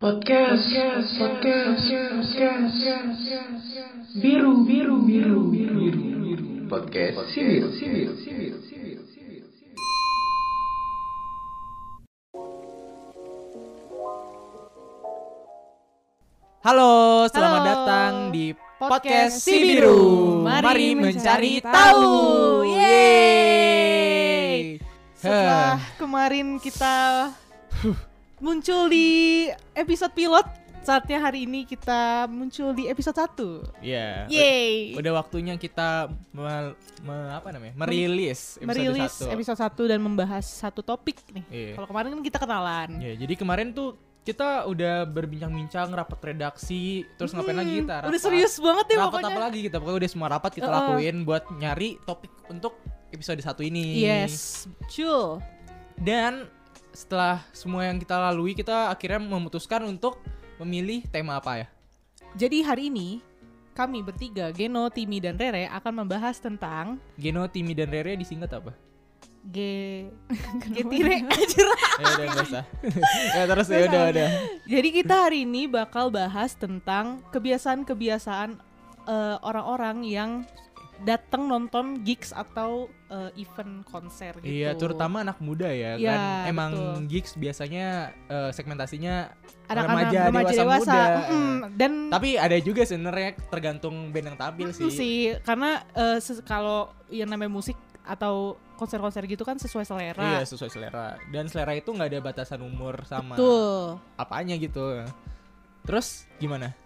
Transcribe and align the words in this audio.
Podcast, 0.00 0.64
podcast, 1.20 1.20
podcast, 1.20 1.84
podcast, 2.32 2.80
biru, 4.16 4.64
biru, 4.64 4.96
biru, 5.04 5.52
biru, 5.52 5.76
biru, 6.24 6.46
Podcast 6.72 7.20
Sibir. 7.28 7.68
Halo, 16.64 16.92
selamat 17.28 17.60
Halo. 17.60 17.68
datang 17.68 18.12
di 18.32 18.56
Podcast 18.56 19.04
podcast 19.04 19.34
Si 19.36 19.52
Si 19.52 19.56
Biru. 19.68 19.84
Biru. 19.84 20.00
Mari 20.48 20.64
Mari 20.64 20.88
mencari 20.96 21.12
mencari 21.12 21.52
tahu. 21.60 21.76
tahu. 21.76 22.08
Yeay. 22.72 24.80
Setelah 25.12 25.76
kemarin 26.00 26.56
kita 26.56 26.96
muncul 28.40 28.88
di 28.88 29.08
episode 29.72 30.10
pilot, 30.10 30.46
saatnya 30.80 31.20
hari 31.20 31.44
ini 31.44 31.62
kita 31.62 32.24
muncul 32.26 32.72
di 32.72 32.88
episode 32.88 33.14
1. 33.14 33.84
Iya. 33.84 34.26
Yeay. 34.26 34.96
Udah 34.96 35.12
waktunya 35.14 35.54
kita 35.54 36.08
me- 36.32 36.72
me- 37.00 37.30
apa 37.30 37.52
namanya? 37.52 37.76
Merilis 37.76 38.56
episode 38.56 38.66
Merilis 38.66 39.12
satu. 39.14 39.28
episode 39.30 39.58
1 39.86 39.90
dan 39.92 40.00
membahas 40.00 40.44
satu 40.44 40.80
topik 40.80 41.20
nih. 41.30 41.44
Iya. 41.46 41.72
Kalau 41.76 41.86
kemarin 41.86 42.08
kan 42.10 42.22
kita 42.22 42.38
kenalan. 42.40 42.90
Ya, 42.98 43.12
jadi 43.14 43.34
kemarin 43.36 43.70
tuh 43.70 43.94
kita 44.20 44.68
udah 44.68 45.04
berbincang-bincang 45.04 45.88
rapat 45.90 46.20
redaksi, 46.22 47.08
terus 47.16 47.32
ngapain 47.32 47.56
lagi 47.56 47.80
kita? 47.80 48.04
Hmm, 48.04 48.08
Udah 48.12 48.20
serius 48.20 48.52
banget 48.56 48.86
ya 48.86 48.96
rapat 49.00 49.08
pokoknya. 49.16 49.32
apa 49.32 49.40
lagi 49.42 49.58
kita? 49.64 49.76
Pokoknya 49.80 49.98
udah 49.98 50.10
semua 50.12 50.28
rapat 50.30 50.50
kita 50.52 50.68
Uh-uh. 50.68 50.76
lakuin 50.76 51.16
buat 51.24 51.44
nyari 51.50 51.96
topik 52.04 52.32
untuk 52.48 52.76
episode 53.10 53.40
satu 53.40 53.64
ini. 53.64 54.04
Yes, 54.04 54.68
betul. 54.76 55.40
Dan 55.96 56.48
setelah 56.92 57.42
semua 57.54 57.86
yang 57.86 57.98
kita 57.98 58.18
lalui, 58.18 58.54
kita 58.54 58.90
akhirnya 58.90 59.22
memutuskan 59.22 59.86
untuk 59.86 60.18
memilih 60.60 61.06
tema 61.08 61.38
apa 61.38 61.64
ya? 61.64 61.68
Jadi 62.36 62.62
hari 62.62 62.92
ini 62.92 63.18
kami 63.74 64.04
bertiga, 64.04 64.52
Geno, 64.52 64.90
Timi, 64.92 65.22
dan 65.22 65.40
Rere 65.40 65.66
akan 65.70 66.04
membahas 66.04 66.36
tentang 66.38 67.00
Geno, 67.16 67.48
Timi, 67.48 67.72
dan 67.72 67.88
Rere 67.90 68.14
disingkat 68.18 68.52
apa? 68.52 68.74
G 69.40 69.56
Getire 70.76 71.24
anjir. 71.24 71.66
ya 72.02 72.06
udah 72.12 72.26
nggak 72.28 72.44
usah. 72.44 72.64
ya 73.36 73.42
terus 73.48 73.68
ya 73.72 73.80
udah 73.88 74.02
udah. 74.12 74.28
Jadi 74.68 74.88
kita 74.92 75.14
hari 75.16 75.48
ini 75.48 75.64
bakal 75.64 76.12
bahas 76.12 76.52
tentang 76.52 77.24
kebiasaan-kebiasaan 77.32 78.60
eh, 79.08 79.36
orang-orang 79.40 80.04
yang 80.04 80.30
datang 81.00 81.48
nonton 81.48 82.04
gigs 82.04 82.30
atau 82.30 82.86
eh, 83.08 83.32
event 83.36 83.80
konser 83.82 84.36
gitu. 84.38 84.46
Iya, 84.46 84.76
terutama 84.76 85.20
anak 85.20 85.40
muda 85.40 85.66
ya 85.66 85.96
Iya, 85.96 86.12
kan. 86.12 86.20
Emang 86.46 86.70
betul. 86.72 87.08
gigs 87.08 87.32
biasanya 87.34 87.86
eh, 88.28 88.50
segmentasinya 88.50 89.32
anak-anak 89.66 90.10
remaja, 90.12 90.20
remaja, 90.28 90.52
dewasa 90.52 90.60
dewasa. 90.60 90.92
muda. 90.92 91.04
Mm, 91.30 91.58
dan 91.74 91.92
Tapi 92.08 92.28
ada 92.36 92.56
juga 92.58 92.82
sebenarnya 92.84 93.30
tergantung 93.48 94.10
band 94.10 94.26
yang 94.28 94.38
tampil 94.38 94.68
mm, 94.68 94.76
sih. 94.76 94.90
sih 94.90 95.16
karena 95.40 95.80
ses- 96.18 96.42
kalau 96.42 96.92
yang 97.08 97.26
namanya 97.26 97.50
musik 97.50 97.74
atau 98.00 98.58
konser-konser 98.74 99.22
gitu 99.24 99.44
kan 99.44 99.56
sesuai 99.56 99.84
selera. 99.84 100.40
Iya, 100.40 100.42
sesuai 100.44 100.70
selera. 100.70 101.20
Dan 101.28 101.46
selera 101.46 101.72
itu 101.72 101.88
nggak 101.88 102.08
ada 102.10 102.20
batasan 102.20 102.60
umur 102.60 103.04
sama 103.04 103.36
Betul. 103.36 104.00
apanya 104.16 104.56
gitu. 104.56 105.04
Terus 105.84 106.28
gimana? 106.36 106.76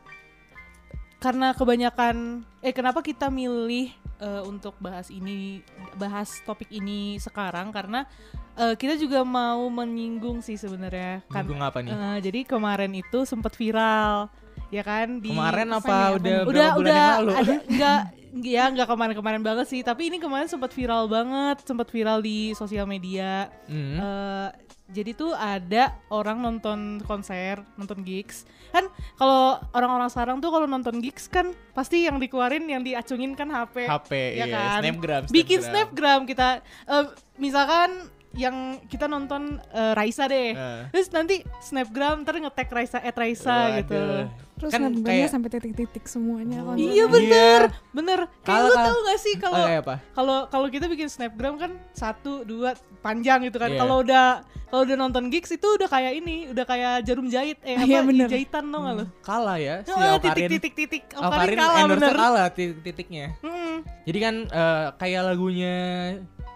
karena 1.14 1.56
kebanyakan 1.56 2.44
eh 2.60 2.76
kenapa 2.76 3.00
kita 3.00 3.32
milih 3.32 3.96
eh, 4.25 4.42
untuk 4.42 4.72
bahas 4.80 5.12
ini 5.12 5.61
bahas 5.94 6.41
topik 6.42 6.72
ini 6.72 7.20
sekarang 7.20 7.69
karena 7.69 8.08
eh, 8.56 8.72
kita 8.75 8.97
juga 8.97 9.20
mau 9.20 9.69
menyinggung 9.69 10.41
sih 10.41 10.56
sebenarnya 10.56 11.20
kan 11.28 11.44
Minggu 11.44 11.61
apa 11.61 11.78
nih? 11.84 11.92
eh, 11.92 12.19
jadi 12.25 12.41
kemarin 12.48 12.92
itu 12.97 13.28
sempat 13.28 13.52
viral 13.52 14.33
ya 14.72 14.80
kan 14.80 15.20
di 15.20 15.28
Kemarin 15.30 15.69
apa 15.70 15.84
apanya, 15.84 16.08
udah 16.17 16.36
berapa 16.41 16.50
udah 16.50 16.69
udah 16.80 16.97
yang 16.97 17.14
lalu? 17.20 17.33
ada 17.36 17.55
enggak 17.69 18.02
ya 18.42 18.66
enggak 18.66 18.90
kemarin-kemarin 18.90 19.42
banget 19.46 19.66
sih 19.70 19.80
tapi 19.86 20.10
ini 20.10 20.18
kemarin 20.18 20.50
sempat 20.50 20.74
viral 20.74 21.06
banget 21.06 21.62
sempat 21.62 21.86
viral 21.90 22.18
di 22.18 22.50
sosial 22.58 22.86
media 22.86 23.46
Hmm. 23.70 23.96
Eh, 23.96 24.50
jadi 24.84 25.17
tuh 25.17 25.33
ada 25.33 25.96
orang 26.12 26.45
nonton 26.45 27.00
konser, 27.08 27.64
nonton 27.80 28.05
gigs. 28.05 28.45
Kan 28.68 28.92
kalau 29.17 29.56
orang-orang 29.72 30.12
sekarang 30.12 30.36
tuh 30.45 30.52
kalau 30.52 30.68
nonton 30.68 31.00
gigs 31.00 31.24
kan 31.24 31.56
pasti 31.72 32.05
yang 32.05 32.20
dikeluarin 32.20 32.68
yang 32.68 32.84
diacungin 32.84 33.33
kan 33.33 33.48
HP. 33.48 33.89
HP, 33.89 34.12
ya 34.36 34.45
iya, 34.45 34.52
kan? 34.52 34.80
snapgram, 34.84 35.22
Bikin 35.33 35.64
snapgram. 35.64 35.72
snapgram 35.72 36.20
kita 36.28 36.48
eh, 36.84 37.05
misalkan 37.40 38.12
yang 38.34 38.56
kita 38.84 39.06
nonton 39.06 39.56
eh, 39.68 39.92
Raisa 39.92 40.27
deh. 40.27 40.52
Eh. 40.52 40.83
Terus 40.90 41.08
nanti 41.11 41.36
snapgram 41.61 42.22
ntar 42.22 42.36
nge-tag 42.36 42.68
Raisa 42.68 42.98
at 42.98 43.14
Raisa 43.14 43.78
gitu. 43.78 43.95
Waduh. 43.95 44.27
Terus 44.55 44.70
Kan 44.70 44.83
kan 44.86 44.92
kayak- 45.02 45.28
sampai 45.28 45.50
titik-titik 45.50 46.05
semuanya 46.05 46.62
kan. 46.62 46.74
Iya 46.74 47.05
bener, 47.06 47.61
bener. 47.90 48.20
Kayak 48.40 48.46
Kalau- 48.46 48.70
lu 48.70 48.86
tau 48.86 48.98
gak 49.02 49.18
sih 49.18 49.34
kalau 49.36 49.58
Oh, 49.58 49.67
apa? 49.67 49.95
kalau 50.12 50.39
kalau 50.46 50.67
kita 50.68 50.86
bikin 50.86 51.06
snapgram 51.06 51.55
kan 51.56 51.74
satu 51.90 52.42
dua 52.42 52.72
panjang 53.00 53.42
gitu 53.42 53.58
kan 53.58 53.68
Iya. 53.68 53.78
kalau 53.78 54.00
udah 54.00 54.27
kalau 54.64 54.83
udah 54.83 54.96
nonton 54.96 55.27
gigs 55.27 55.51
itu 55.51 55.66
udah 55.68 55.86
kayak 55.86 56.16
ini 56.16 56.48
udah 56.48 56.64
kayak 56.64 57.02
jarum 57.02 57.27
jahit 57.27 57.58
eh 57.62 57.77
Iya, 57.77 58.01
apa 58.01 58.08
bener. 58.08 58.28
jahitan 58.30 58.64
tau 58.64 58.80
gak 58.80 58.95
lo 58.95 59.05
Kalah 59.20 59.58
ya 59.58 59.74
si 59.83 59.90
Oh, 59.90 59.98
Alkarin. 59.98 60.22
titik 60.22 60.48
titik 60.48 60.72
titik 60.74 61.02
Alkarin 61.12 61.30
Alkarin 61.30 61.58
kalah 61.58 61.84
bener 61.90 62.14
kalah 62.14 62.46
titik-titiknya. 62.48 63.27
Mm. 63.40 63.77
Jadi 64.05 64.18
kan 64.20 64.34
eh, 64.48 64.86
kayak 64.96 65.22
lagunya 65.27 65.77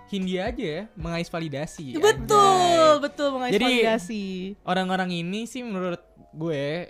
Hindia 0.08 0.48
aja 0.48 0.64
ya, 0.64 0.82
mengais 0.94 1.26
validasi. 1.26 1.94
betul 1.94 2.36
anjay. 2.36 2.96
betul 2.98 3.28
mengais 3.30 3.52
Jadi, 3.52 3.64
validasi 3.66 4.24
Orang-orang 4.62 5.10
ini 5.12 5.44
sih 5.44 5.60
menurut 5.60 6.00
gue 6.30 6.88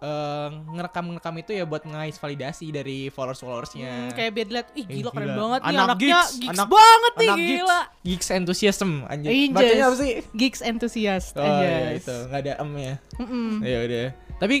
eh, 0.00 0.48
ngerekam-ngerekam 0.68 1.34
itu 1.38 1.52
ya 1.52 1.62
buat 1.62 1.82
mengais 1.82 2.16
validasi 2.16 2.70
dari 2.70 3.06
followers-followersnya. 3.08 3.86
Hmm, 3.86 4.10
kayak 4.12 4.32
Bedlet 4.32 4.66
ih 4.72 4.82
Eh, 4.82 4.94
gila 4.96 5.10
keren 5.10 5.26
gila. 5.28 5.38
banget 5.38 5.60
nih 5.60 5.68
Anak 5.68 5.86
anaknya 5.88 6.06
gigs, 6.18 6.30
gigs, 6.36 6.50
anak- 6.52 6.70
banget 6.72 7.12
nih 7.14 7.28
Anak 7.28 7.38
gila 7.38 7.80
gigs 8.02 8.28
enthusiasm 8.28 8.90
anjir. 9.06 9.30
Anjas. 9.30 9.54
Bacanya 9.54 9.84
apa 9.84 9.96
sih? 9.96 10.10
gigs 10.32 10.60
enthusiast 10.60 11.28
Oh 11.36 11.42
iya 11.42 11.70
anjas. 11.88 11.98
itu, 12.00 12.16
nggak 12.26 12.40
ada 12.40 12.52
em 12.58 12.70
ya. 12.76 12.94
Mm-mm. 13.16 13.48
Ya 13.60 13.78
udah. 13.80 14.06
Tapi 14.38 14.56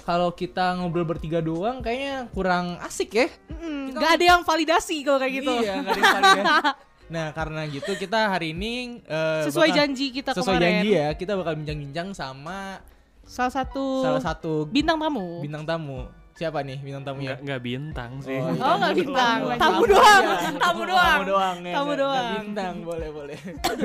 kalau 0.00 0.30
kita 0.30 0.64
ngobrol 0.74 1.04
bertiga 1.04 1.38
doang 1.40 1.78
kayaknya 1.78 2.30
kurang 2.30 2.78
asik 2.80 3.10
ya. 3.12 3.26
Mm-mm. 3.48 3.92
Gak 3.92 4.16
ada 4.16 4.24
yang 4.28 4.40
validasi 4.40 5.02
kalau 5.02 5.18
kayak 5.18 5.34
gitu 5.36 5.50
Iya, 5.52 5.74
nggak 5.76 5.90
ada 5.90 6.00
yang 6.00 6.14
validasi. 6.14 6.72
Nah, 7.06 7.30
karena 7.30 7.62
gitu 7.66 7.92
kita 7.94 8.28
hari 8.28 8.50
ini 8.50 9.00
eh, 9.02 9.42
sesuai 9.44 9.68
bakal- 9.68 9.78
janji 9.78 10.06
kita 10.10 10.30
sesuai 10.32 10.56
kemarin 10.56 10.64
janji 10.80 10.88
ya, 10.90 11.08
kita 11.12 11.32
bakal 11.34 11.52
bincang-bincang 11.54 12.08
sama 12.10 12.80
salah 13.22 13.52
satu 13.54 13.84
salah 14.00 14.22
satu 14.22 14.64
bintang 14.66 14.96
tamu 14.96 15.40
bintang 15.40 15.64
tamu. 15.64 16.04
Siapa 16.34 16.60
nih 16.60 16.82
bintang 16.82 17.06
tamunya? 17.06 17.30
Nggak, 17.30 17.38
nggak 17.46 17.60
bintang 17.62 18.10
sih. 18.18 18.34
Oh, 18.34 18.50
Oh 18.50 18.74
nggak 18.74 18.94
bintang, 18.96 19.38
Oh, 19.38 19.54
tamu 19.54 19.54
tamu 19.54 19.82
doang, 19.86 20.22
aja. 20.26 20.50
tamu 20.58 20.82
doang. 20.82 21.06
Tamu 21.06 21.22
doang 21.24 21.56
ya. 21.62 21.74
Tamu 21.78 21.92
doang. 21.94 22.10
nggak 22.10 22.34
bintang, 22.36 22.74
boleh 22.82 23.08
boleh. 23.08 23.38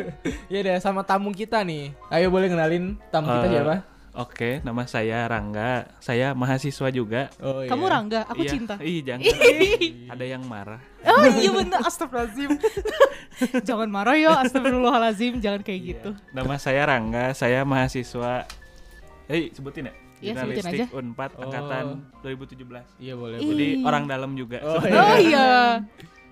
ya 0.52 0.60
deh 0.60 0.78
sama 0.80 1.02
tamu 1.04 1.30
kita 1.30 1.62
nih. 1.62 1.94
Ayo 2.10 2.28
boleh 2.28 2.50
kenalin 2.50 2.98
tamu 3.14 3.30
kita 3.30 3.46
Eh, 3.46 3.52
siapa? 3.54 3.76
Oke, 4.12 4.50
nama 4.60 4.82
saya 4.84 5.30
Rangga. 5.30 5.94
Saya 6.02 6.34
mahasiswa 6.34 6.90
juga. 6.90 7.30
Oh 7.38 7.62
Kamu 7.62 7.86
Rangga, 7.86 8.26
aku 8.26 8.42
Iya. 8.42 8.52
cinta. 8.52 8.76
Ih, 8.82 9.06
jangan. 9.06 9.30
Ada 10.18 10.26
yang 10.26 10.42
marah. 10.44 10.82
Oh 11.08 11.24
iya 11.40 11.52
bener, 11.52 11.80
astagfirullahaladzim 11.80 12.50
Jangan 13.68 13.88
marah 13.88 14.20
ya, 14.20 14.36
astagfirullahaladzim 14.44 15.40
Jangan 15.40 15.62
kayak 15.64 15.82
gitu 15.82 16.10
Nama 16.32 16.56
saya 16.60 16.84
Rangga. 16.84 17.32
Saya 17.32 17.64
mahasiswa. 17.64 18.44
Eh, 19.32 19.48
sebutin 19.54 19.88
ya? 19.88 19.94
Iya, 20.20 20.34
sebutin 20.44 20.60
Jurnalistik 20.60 20.90
Unpad 20.92 21.32
Oh. 21.40 21.44
angkatan 21.48 21.86
2017. 22.20 22.84
Iya 23.00 23.14
boleh. 23.16 23.38
Jadi 23.40 23.68
orang 23.82 24.04
dalam 24.06 24.36
juga. 24.36 24.60
Oh, 24.60 24.84
Oh 24.84 25.18
iya 25.18 25.80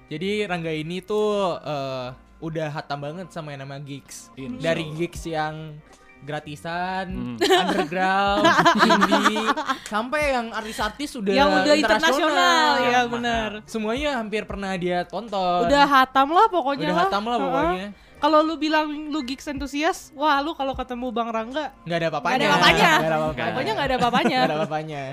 Jadi 0.07 0.43
Rangga 0.43 0.71
ini 0.71 0.99
tuh 0.99 1.55
eh, 1.55 2.07
udah 2.37 2.67
hatam 2.69 2.99
banget 2.99 3.27
sama 3.31 3.55
yang 3.55 3.63
namanya 3.63 3.87
gigs. 3.87 4.27
Insya 4.35 4.59
Dari 4.67 4.83
gigs 4.93 5.23
yang 5.23 5.79
gratisan, 6.21 7.05
Hmm. 7.07 7.35
underground, 7.39 8.43
indie, 8.87 9.47
sampai 9.83 10.33
yang 10.33 10.51
artis-artis 10.51 11.13
udah 11.13 11.33
Yang 11.33 11.49
udah 11.55 11.73
internasional 11.75 12.71
Ya 12.83 13.01
bener 13.05 13.49
Semuanya 13.63 14.17
hampir 14.17 14.43
pernah 14.43 14.75
dia 14.75 15.03
tonton. 15.03 15.65
Udah 15.65 15.85
hatam 15.85 16.31
lah 16.31 16.47
pokoknya 16.47 16.87
Udah 16.87 16.95
lah. 16.95 17.05
hatam 17.07 17.23
lah 17.23 17.37
pokoknya. 17.37 17.87
Kalau 18.17 18.41
lu 18.41 18.57
bilang 18.57 18.89
lu 19.07 19.21
gigs 19.21 19.45
entusias 19.45 20.09
Wah 20.13 20.41
lu 20.41 20.51
kalau 20.51 20.73
ketemu 20.73 21.13
Bang 21.13 21.29
Rangga 21.29 21.69
Nggak 21.85 21.97
ada 21.97 22.07
apa-apanya. 22.09 22.33
Nggak 22.33 22.41
ada 22.41 22.49
apa-apanya. 22.49 22.89
Nggak 22.89 23.07
ada 23.07 23.17
apa-apanya. 23.17 23.45
Pokoknya 23.47 23.73
gak 23.73 23.87
ada 23.87 23.95
apa-apanya 23.95 24.37
Nggak 24.37 24.43
ada 24.43 24.55
apa-apanya. 24.57 25.03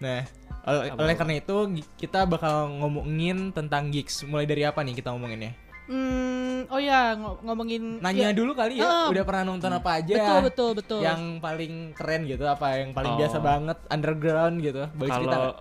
Nah, 0.00 0.20
oleh, 0.64 1.14
karena 1.14 1.34
itu 1.36 1.56
kita 1.94 2.24
bakal 2.24 2.72
ngomongin 2.74 3.52
tentang 3.52 3.92
gigs. 3.92 4.24
Mulai 4.24 4.44
dari 4.44 4.64
apa 4.64 4.80
nih 4.80 4.96
kita 4.96 5.12
ngomonginnya? 5.12 5.52
Hmm, 5.84 6.64
Oh 6.66 6.80
ya 6.80 7.12
ng- 7.12 7.44
ngomongin 7.44 8.00
Nanya 8.00 8.28
ya, 8.28 8.32
dulu 8.32 8.52
kali 8.52 8.80
ya, 8.80 8.84
Heeh. 8.84 9.06
udah 9.12 9.22
pernah 9.22 9.44
nonton 9.46 9.68
apa 9.68 10.00
aja? 10.00 10.14
Betul 10.14 10.38
betul 10.42 10.70
betul 10.74 11.00
Yang 11.00 11.22
paling 11.38 11.72
keren 11.92 12.24
gitu, 12.24 12.44
apa 12.44 12.66
yang 12.78 12.90
paling 12.90 13.12
Oh. 13.12 13.18
biasa 13.20 13.36
banget 13.38 13.78
underground 13.86 14.54
gitu? 14.58 14.88
Kalau 14.96 15.52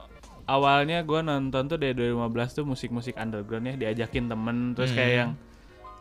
awalnya 0.46 1.00
gue 1.02 1.20
nonton 1.22 1.64
tuh 1.66 1.76
dari 1.76 1.92
2015 1.94 2.24
tuh 2.54 2.64
musik-musik 2.64 3.16
underground 3.16 3.64
ya 3.66 3.76
diajakin 3.78 4.28
temen 4.28 4.72
terus 4.72 4.92
kayak 4.92 5.08
Hmm. 5.08 5.20
yang 5.20 5.32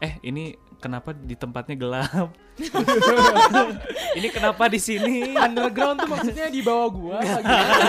eh 0.00 0.12
ini 0.20 0.44
kenapa 0.76 1.10
di 1.12 1.34
tempatnya 1.34 1.76
gelap 1.76 2.34
ini 4.18 4.28
kenapa 4.28 4.66
di 4.66 4.78
sini 4.78 5.30
Underground 5.32 5.94
tuh 5.96 6.10
maksudnya 6.10 6.46
di 6.48 6.58
bawah 6.58 6.88
gua 6.90 7.16
apa 7.16 7.38
gimana? 7.44 7.86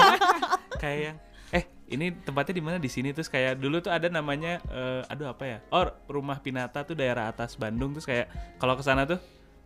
kayak 0.78 1.00
yang 1.04 1.18
ini 1.90 2.16
tempatnya 2.24 2.54
di 2.58 2.64
mana? 2.64 2.78
Di 2.80 2.92
sini. 2.92 3.12
Terus 3.12 3.28
kayak 3.28 3.60
dulu 3.60 3.84
tuh 3.84 3.92
ada 3.92 4.08
namanya 4.08 4.60
eh, 4.72 5.02
aduh 5.12 5.34
apa 5.34 5.44
ya? 5.44 5.58
Oh 5.74 5.88
rumah 6.08 6.40
Pinata 6.40 6.86
tuh 6.88 6.96
daerah 6.96 7.30
atas 7.32 7.56
Bandung. 7.60 7.96
Terus 7.98 8.08
kayak 8.08 8.28
kalau 8.62 8.78
ke 8.78 8.84
sana 8.86 9.04
tuh 9.04 9.20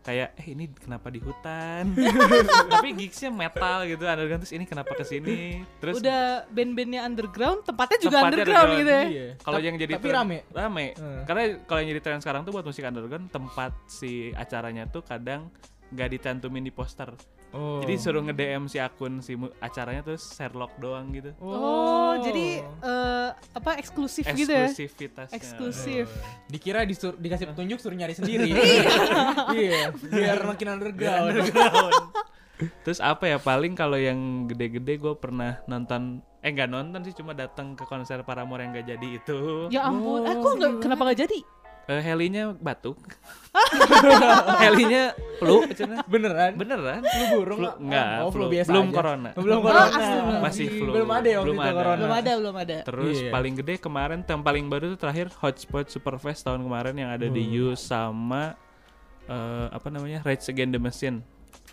kayak 0.07 0.39
eh 0.39 0.55
ini 0.55 0.71
kenapa 0.71 1.11
di 1.11 1.19
hutan? 1.19 1.91
Tapi 2.71 2.95
gigsnya 2.95 3.27
metal 3.27 3.83
gitu 3.83 4.07
underground. 4.07 4.41
Terus 4.47 4.55
ini 4.55 4.63
kenapa 4.63 4.95
ke 4.95 5.03
sini? 5.03 5.67
Terus 5.83 5.99
Udah 5.99 6.47
band-bandnya 6.47 7.03
underground, 7.03 7.67
tempatnya 7.67 7.99
juga 7.99 8.23
Tempatnya 8.23 8.39
underground 8.39 8.69
underground, 8.71 8.79
gitu 8.79 8.91
ya. 8.91 9.03
Iya. 9.03 9.27
kalau 9.43 9.59
yang 9.59 9.75
jadi 9.75 9.93
tapi 9.99 10.09
rame. 10.15 10.37
rame. 10.55 10.87
Hmm. 10.95 11.21
karena 11.27 11.43
kalau 11.67 11.79
yang 11.83 11.89
jadi 11.91 12.01
tren 12.07 12.21
sekarang 12.23 12.41
tuh 12.47 12.55
buat 12.55 12.63
musik 12.63 12.87
underground 12.87 13.27
tempat 13.35 13.75
si 13.91 14.31
acaranya 14.31 14.87
tuh 14.87 15.03
kadang 15.03 15.51
nggak 15.91 16.09
dicantumin 16.19 16.63
di 16.63 16.71
poster 16.71 17.11
Oh. 17.57 17.81
jadi 17.81 17.97
suruh 17.97 18.21
nge 18.21 18.33
DM 18.33 18.63
si 18.69 18.77
akun 18.77 19.17
si 19.19 19.33
acaranya 19.57 20.05
terus 20.05 20.29
Sherlock 20.29 20.77
doang 20.77 21.09
gitu 21.09 21.33
Oh, 21.41 22.13
jadi 22.21 22.61
eh, 22.61 23.29
apa 23.33 23.75
eksklusif 23.75 24.29
gitu 24.29 24.45
ya? 24.47 24.69
eksklusivitasnya 24.69 25.33
Eksklusif. 25.33 26.05
Dikira 26.45 26.85
disur, 26.85 27.17
dikasih 27.17 27.49
petunjuk 27.49 27.81
suruh 27.81 27.97
nyari 27.97 28.13
sendiri. 28.13 28.53
iya, 29.57 29.89
biar 29.89 30.45
makin 30.45 30.67
underground. 30.71 31.33
Terus 32.57 32.97
apa 32.97 33.25
ya 33.25 33.37
paling 33.37 33.73
kalau 33.73 33.97
yang 33.97 34.17
gede-gede 34.45 34.97
gue 34.97 35.13
pernah 35.13 35.61
nonton 35.65 36.25
eh 36.41 36.49
nggak 36.49 36.69
nonton 36.69 37.01
sih 37.03 37.13
cuma 37.13 37.33
datang 37.33 37.73
ke 37.73 37.83
konser 37.83 38.21
Paramore 38.21 38.63
yang 38.63 38.71
gak 38.71 38.87
jadi 38.87 39.07
itu. 39.13 39.39
Ya 39.69 39.85
ampun, 39.85 40.23
eh 40.23 40.33
kok 40.33 40.53
nggak 40.55 40.71
kenapa 40.79 41.01
nggak 41.05 41.19
jadi? 41.21 41.39
Eh, 41.87 42.01
helinya 42.03 42.51
batuk. 42.53 42.99
helinya 44.63 45.03
flu. 45.39 45.63
Beneran? 46.05 46.51
Beneran? 46.55 47.01
Flu 47.01 47.23
burung? 47.33 47.59
Flu, 47.59 47.69
enggak, 47.79 48.07
oh, 48.21 48.29
flu, 48.29 48.43
flu. 48.43 48.45
biasa 48.51 48.69
Belum 48.69 48.85
aja. 48.85 48.95
corona. 48.95 49.29
Belum 49.33 49.57
Oh, 49.57 49.63
corona. 49.63 49.85
astagfirullah. 49.87 50.41
Masih 50.43 50.67
flu. 50.69 50.91
Belum 50.91 51.09
ada 51.09 51.27
ya 51.27 51.37
waktu 51.37 51.47
Belum 51.47 51.57
itu 51.57 51.63
ada. 51.63 51.77
corona. 51.77 51.97
Belum 51.97 52.13
ada, 52.13 52.31
belum 52.37 52.55
ada. 52.57 52.77
Terus 52.83 53.15
Iya. 53.17 53.31
paling 53.31 53.53
gede 53.55 53.73
kemarin 53.79 54.19
yang 54.21 54.41
paling 54.43 54.65
baru 54.67 54.85
tuh 54.91 54.99
terakhir 54.99 55.27
Hotspot 55.33 55.85
Superfest 55.87 56.41
tahun 56.43 56.61
kemarin 56.61 56.95
yang 56.95 57.09
ada 57.09 57.27
di 57.27 57.43
Oh. 57.55 57.71
U 57.71 57.75
sama 57.75 58.55
eh, 59.25 59.67
apa 59.69 59.87
namanya 59.87 60.23
Rage 60.23 60.47
Against 60.47 60.71
the 60.71 60.79
Machine. 60.79 61.17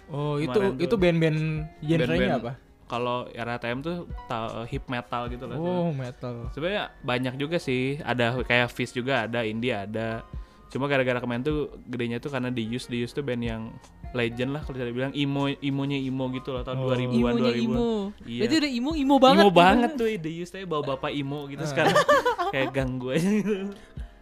Oh, 0.06 0.36
itu 0.36 0.50
Kemarin 0.50 0.74
tuh. 0.74 0.84
itu 0.84 0.94
band-band 0.94 1.38
genrenya 1.80 2.32
apa? 2.36 2.52
Kalau 2.84 3.24
RATM 3.26 3.80
tuh 3.80 3.96
ta- 4.24 4.64
hip 4.64 4.84
metal 4.86 5.26
gitu 5.26 5.44
loh. 5.44 5.56
Oh, 5.56 5.88
metal. 5.90 6.48
Sebenarnya 6.50 6.92
banyak 7.00 7.34
juga 7.34 7.56
sih. 7.56 7.96
Ada 7.98 8.38
kayak 8.40 8.68
Fish 8.68 8.92
juga 8.92 9.24
ada, 9.24 9.40
Indie 9.40 9.72
ada. 9.72 10.20
Cuma 10.68 10.84
gara-gara 10.84 11.16
kemarin 11.16 11.40
tuh 11.40 11.58
gedenya 11.84 12.18
tuh 12.18 12.28
karena 12.28 12.48
di 12.48 12.60
Use, 12.62 12.86
di 12.86 12.98
Use 12.98 13.10
tuh 13.10 13.22
band 13.22 13.40
yang 13.40 13.62
legend 14.10 14.52
lah 14.52 14.60
kalau 14.60 14.74
bisa 14.74 14.86
dibilang 14.86 15.10
imo 15.12 15.50
imonya 15.50 15.98
imo 15.98 16.30
gitu 16.30 16.50
loh 16.50 16.62
tahun 16.62 16.78
Oh. 16.78 16.86
2000-an 16.88 17.14
Imonya 17.34 17.50
2000-an. 17.50 17.62
imo. 17.64 17.90
Iya. 18.22 18.40
Berarti 18.40 18.54
udah 18.56 18.72
imo 18.72 18.90
imo 18.94 19.14
banget. 19.16 19.38
imo 19.38 19.48
gitu. 19.48 19.58
banget 19.58 19.90
tuh 19.96 20.08
The 20.12 20.32
Use 20.36 20.50
tuh 20.50 20.60
bawa 20.64 20.82
bapak 20.88 21.10
imo 21.10 21.40
gitu 21.46 21.62
Ah. 21.62 21.68
sekarang 21.68 21.94
kayak 22.54 22.68
ganggu 22.70 23.06
aja 23.10 23.26
gitu. 23.32 23.54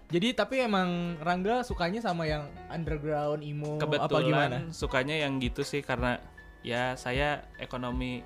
Jadi 0.08 0.28
tapi 0.32 0.54
emang 0.60 0.88
Rangga 1.18 1.60
sukanya 1.62 2.00
sama 2.00 2.24
yang 2.24 2.44
underground 2.68 3.40
emo 3.40 3.76
apa 3.76 3.96
gimana? 3.96 4.04
Kebetulan 4.04 4.52
sukanya 4.70 5.16
yang 5.18 5.40
gitu 5.40 5.60
sih 5.62 5.80
karena 5.80 6.20
ya 6.60 6.94
saya 6.94 7.42
ekonomi 7.56 8.20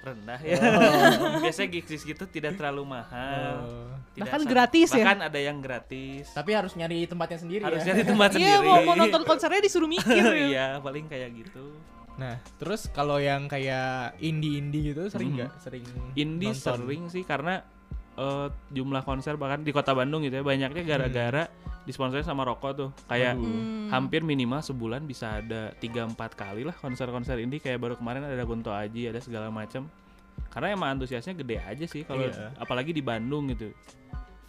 rendah 0.00 0.40
ya. 0.40 0.56
Oh. 0.56 1.38
Biasanya 1.44 1.68
gigs 1.70 2.02
gitu 2.02 2.24
tidak 2.24 2.56
terlalu 2.56 2.88
mahal. 2.88 3.52
Oh. 3.62 3.92
Tidak 4.10 4.24
Bahkan 4.26 4.40
sam- 4.40 4.50
gratis 4.50 4.88
ya? 4.90 5.04
Bahkan 5.04 5.18
ada 5.22 5.40
yang 5.40 5.58
gratis. 5.60 6.24
Tapi 6.32 6.50
harus 6.52 6.72
nyari 6.74 7.04
tempatnya 7.04 7.38
sendiri 7.38 7.62
Harus 7.62 7.80
ya. 7.80 7.92
cari 7.92 8.02
tempat 8.02 8.28
Iya, 8.34 8.36
sendiri. 8.58 8.66
mau, 8.66 8.78
mau 8.82 8.94
nonton 8.96 9.22
konsernya 9.22 9.60
disuruh 9.60 9.86
mikir. 9.86 10.24
ya. 10.24 10.46
Iya, 10.50 10.66
paling 10.78 11.04
kayak 11.06 11.30
gitu. 11.36 11.76
Nah, 12.16 12.36
terus 12.56 12.88
kalau 12.88 13.16
yang 13.16 13.44
kayak 13.44 14.18
indie-indie 14.18 14.92
gitu 14.92 15.08
sering 15.08 15.36
nggak? 15.36 15.52
Sering 15.60 15.84
Indie 16.12 16.52
nonton? 16.52 16.76
sering 16.76 17.02
sih 17.08 17.24
karena 17.24 17.64
eh, 18.14 18.48
jumlah 18.68 19.00
konser 19.02 19.36
bahkan 19.36 19.60
di 19.60 19.70
kota 19.70 19.92
Bandung 19.92 20.20
gitu 20.20 20.36
ya 20.36 20.44
banyaknya 20.44 20.82
gara-gara 20.82 21.48
disponsori 21.82 22.20
sama 22.20 22.42
rokok 22.42 22.72
tuh. 22.72 22.90
Kayak 23.06 23.36
Aduh. 23.36 23.46
Hmm. 23.46 23.88
hampir 23.90 24.20
minimal 24.20 24.60
sebulan 24.60 25.02
bisa 25.02 25.38
ada 25.38 25.72
3 25.76 26.06
4 26.06 26.14
kali 26.32 26.62
lah 26.62 26.74
konser-konser 26.74 27.38
indie 27.38 27.58
kayak 27.58 27.78
baru 27.78 27.94
kemarin 27.94 28.22
ada 28.22 28.44
Kunto 28.44 28.70
Aji, 28.70 29.08
ada 29.08 29.18
segala 29.18 29.48
macam. 29.48 29.88
Karena 30.48 30.72
emang 30.72 30.96
antusiasnya 30.96 31.34
gede 31.34 31.56
aja 31.58 31.84
sih 31.84 32.02
kalau 32.02 32.26
Iya. 32.26 32.54
apalagi 32.56 32.90
di 32.90 33.00
Bandung 33.00 33.48
gitu. 33.48 33.70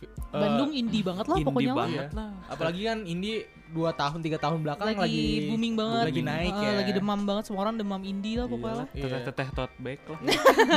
Eh, 0.01 0.07
Bandung 0.33 0.73
indie 0.73 1.05
banget 1.05 1.25
lah 1.27 1.37
indie 1.37 1.47
pokoknya 1.47 1.71
lah. 1.71 1.77
banget 1.77 2.07
Iya. 2.09 2.17
lah. 2.17 2.31
Apalagi 2.49 2.81
kan 2.83 2.97
indie 3.05 3.37
2 3.71 3.87
tahun 3.93 4.19
3 4.19 4.35
tahun 4.37 4.59
belakang 4.59 4.85
lagi, 4.85 4.99
lagi, 5.01 5.25
booming 5.47 5.73
banget, 5.73 6.05
Lagi 6.07 6.21
naik 6.21 6.53
Eh, 6.53 6.61
ya. 6.61 6.71
lagi 6.77 6.91
demam 6.91 7.19
banget 7.21 7.43
semua 7.45 7.61
orang 7.61 7.75
demam 7.75 8.01
indie 8.01 8.35
lah 8.35 8.45
pokoknya 8.45 8.75
lah. 8.77 8.87
Iya. 8.91 9.03
Teteh-teteh 9.07 9.47
tote 9.51 9.75
bag 9.77 9.99
lah. 10.03 10.19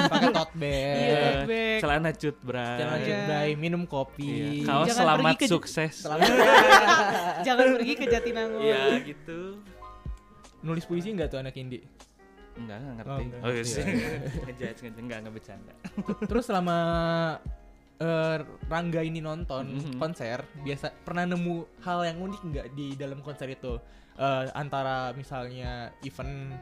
Pakai 0.08 0.28
tote 0.30 0.54
bag. 0.54 0.94
Iya, 0.96 1.14
tote 1.16 1.42
bag. 1.44 1.78
Celana 1.80 2.10
cut 2.12 2.36
bray. 2.40 2.76
Jangan 2.76 2.96
Iya. 2.96 3.06
cedrai, 3.06 3.50
minum 3.54 3.82
kopi. 3.84 4.30
Iya. 4.30 4.64
Kaos 4.64 4.86
Jangan 4.86 4.98
selamat 5.00 5.34
ke- 5.36 5.46
sukses. 5.46 5.94
Selamat 6.00 6.26
Jangan 7.46 7.66
pergi 7.74 7.92
ke 7.94 8.04
Jatinangor. 8.06 8.60
Iya 8.60 8.82
gitu. 9.02 9.40
nulis 10.60 10.84
puisi 10.84 11.10
enggak 11.10 11.28
tuh 11.28 11.36
anak 11.38 11.52
indie? 11.54 11.84
Enggak, 12.54 12.78
enggak 12.78 13.04
Oh, 13.04 13.18
ngerti. 13.18 13.22
enggak 13.26 13.40
Oh, 13.42 13.50
iya 13.50 13.64
sih. 13.64 13.82
Ngejudge, 14.46 14.78
ngejudge, 14.80 14.96
enggak, 14.96 15.18
enggak 15.20 15.34
bercanda. 15.34 15.72
Terus 16.24 16.44
selama 16.46 16.76
eh, 17.96 18.38
Rangga 18.66 19.00
ini 19.00 19.18
nonton 19.18 19.64
Mhm. 19.70 19.96
konser, 19.96 20.42
biasa 20.60 20.90
pernah 21.00 21.24
nemu 21.24 21.54
hal 21.80 22.04
yang 22.04 22.18
unik 22.20 22.40
nggak 22.44 22.66
di 22.72 22.86
dalam 22.94 23.20
konser 23.20 23.46
itu? 23.48 23.78
Eh, 24.14 24.44
antara 24.52 25.10
misalnya 25.12 25.90
event 26.00 26.54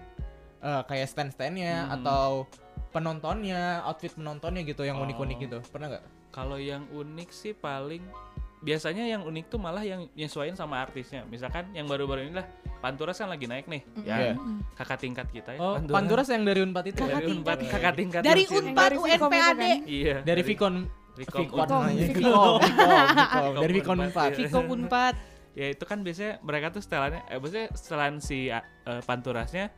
eh, 0.59 0.83
kayak 0.87 1.09
stand-standnya 1.09 1.91
Mhm. 1.91 1.95
atau 1.99 2.47
penontonnya, 2.93 3.83
outfit 3.83 4.13
penontonnya 4.13 4.63
gitu 4.63 4.85
yang 4.85 5.01
Oh. 5.01 5.05
unik-unik 5.05 5.39
gitu. 5.41 5.59
Pernah 5.67 5.91
nggak? 5.91 6.05
Kalau 6.31 6.55
yang 6.55 6.87
unik 6.89 7.29
sih 7.29 7.51
paling 7.51 8.05
biasanya 8.61 9.03
yang 9.05 9.27
unik 9.27 9.51
tuh 9.51 9.59
malah 9.59 9.83
yang 9.83 10.07
nyesuaiin 10.15 10.55
sama 10.55 10.79
artisnya. 10.79 11.27
Misalkan 11.27 11.67
yang 11.75 11.91
baru-baru 11.91 12.25
ini 12.25 12.39
lah 12.39 12.47
Panturas 12.79 13.15
kan 13.15 13.27
lagi 13.27 13.47
naik 13.47 13.67
nih. 13.67 13.83
Ya, 14.03 14.17
Iya. 14.23 14.33
kakak 14.75 14.99
tingkat 14.99 15.27
kita 15.31 15.55
ya. 15.55 15.59
Oh, 15.59 15.79
Panturas 15.83 16.27
yang 16.27 16.43
dari 16.43 16.63
Unpad 16.63 16.85
itu. 16.85 16.99
Kakak 16.99 17.11
dari 17.13 17.27
ya? 17.27 17.35
Unpad 17.35 17.59
kakak 17.65 17.95
tingkat 17.95 18.21
Dari. 18.23 18.43
Unpad 18.45 18.91
UNPAD. 18.99 19.55
kan? 19.59 19.79
Iya. 19.83 20.17
Dari 20.23 20.43
Vicon 20.43 20.75
Vicom. 21.13 21.45
Vicom. 21.45 21.59
Vicom, 21.61 21.83
Vicom, 21.89 22.59
Vicom. 22.61 23.53
dari 23.61 23.73
Vicom 23.73 23.97
Vicon 23.97 23.99
Unpad, 24.01 24.09
Unpad. 24.09 24.31
iya. 24.33 24.49
Viko 24.49 24.61
Unpad. 24.65 25.15
Ya 25.53 25.67
itu 25.69 25.85
kan 25.85 26.01
biasanya 26.01 26.41
mereka 26.41 26.73
tuh 26.73 26.81
setelannya 26.81 27.21
eh 27.29 27.37
maksudnya 27.37 27.69
setelan 27.77 28.15
si 28.19 28.49
uh, 28.49 28.63
Panturasnya 29.05 29.69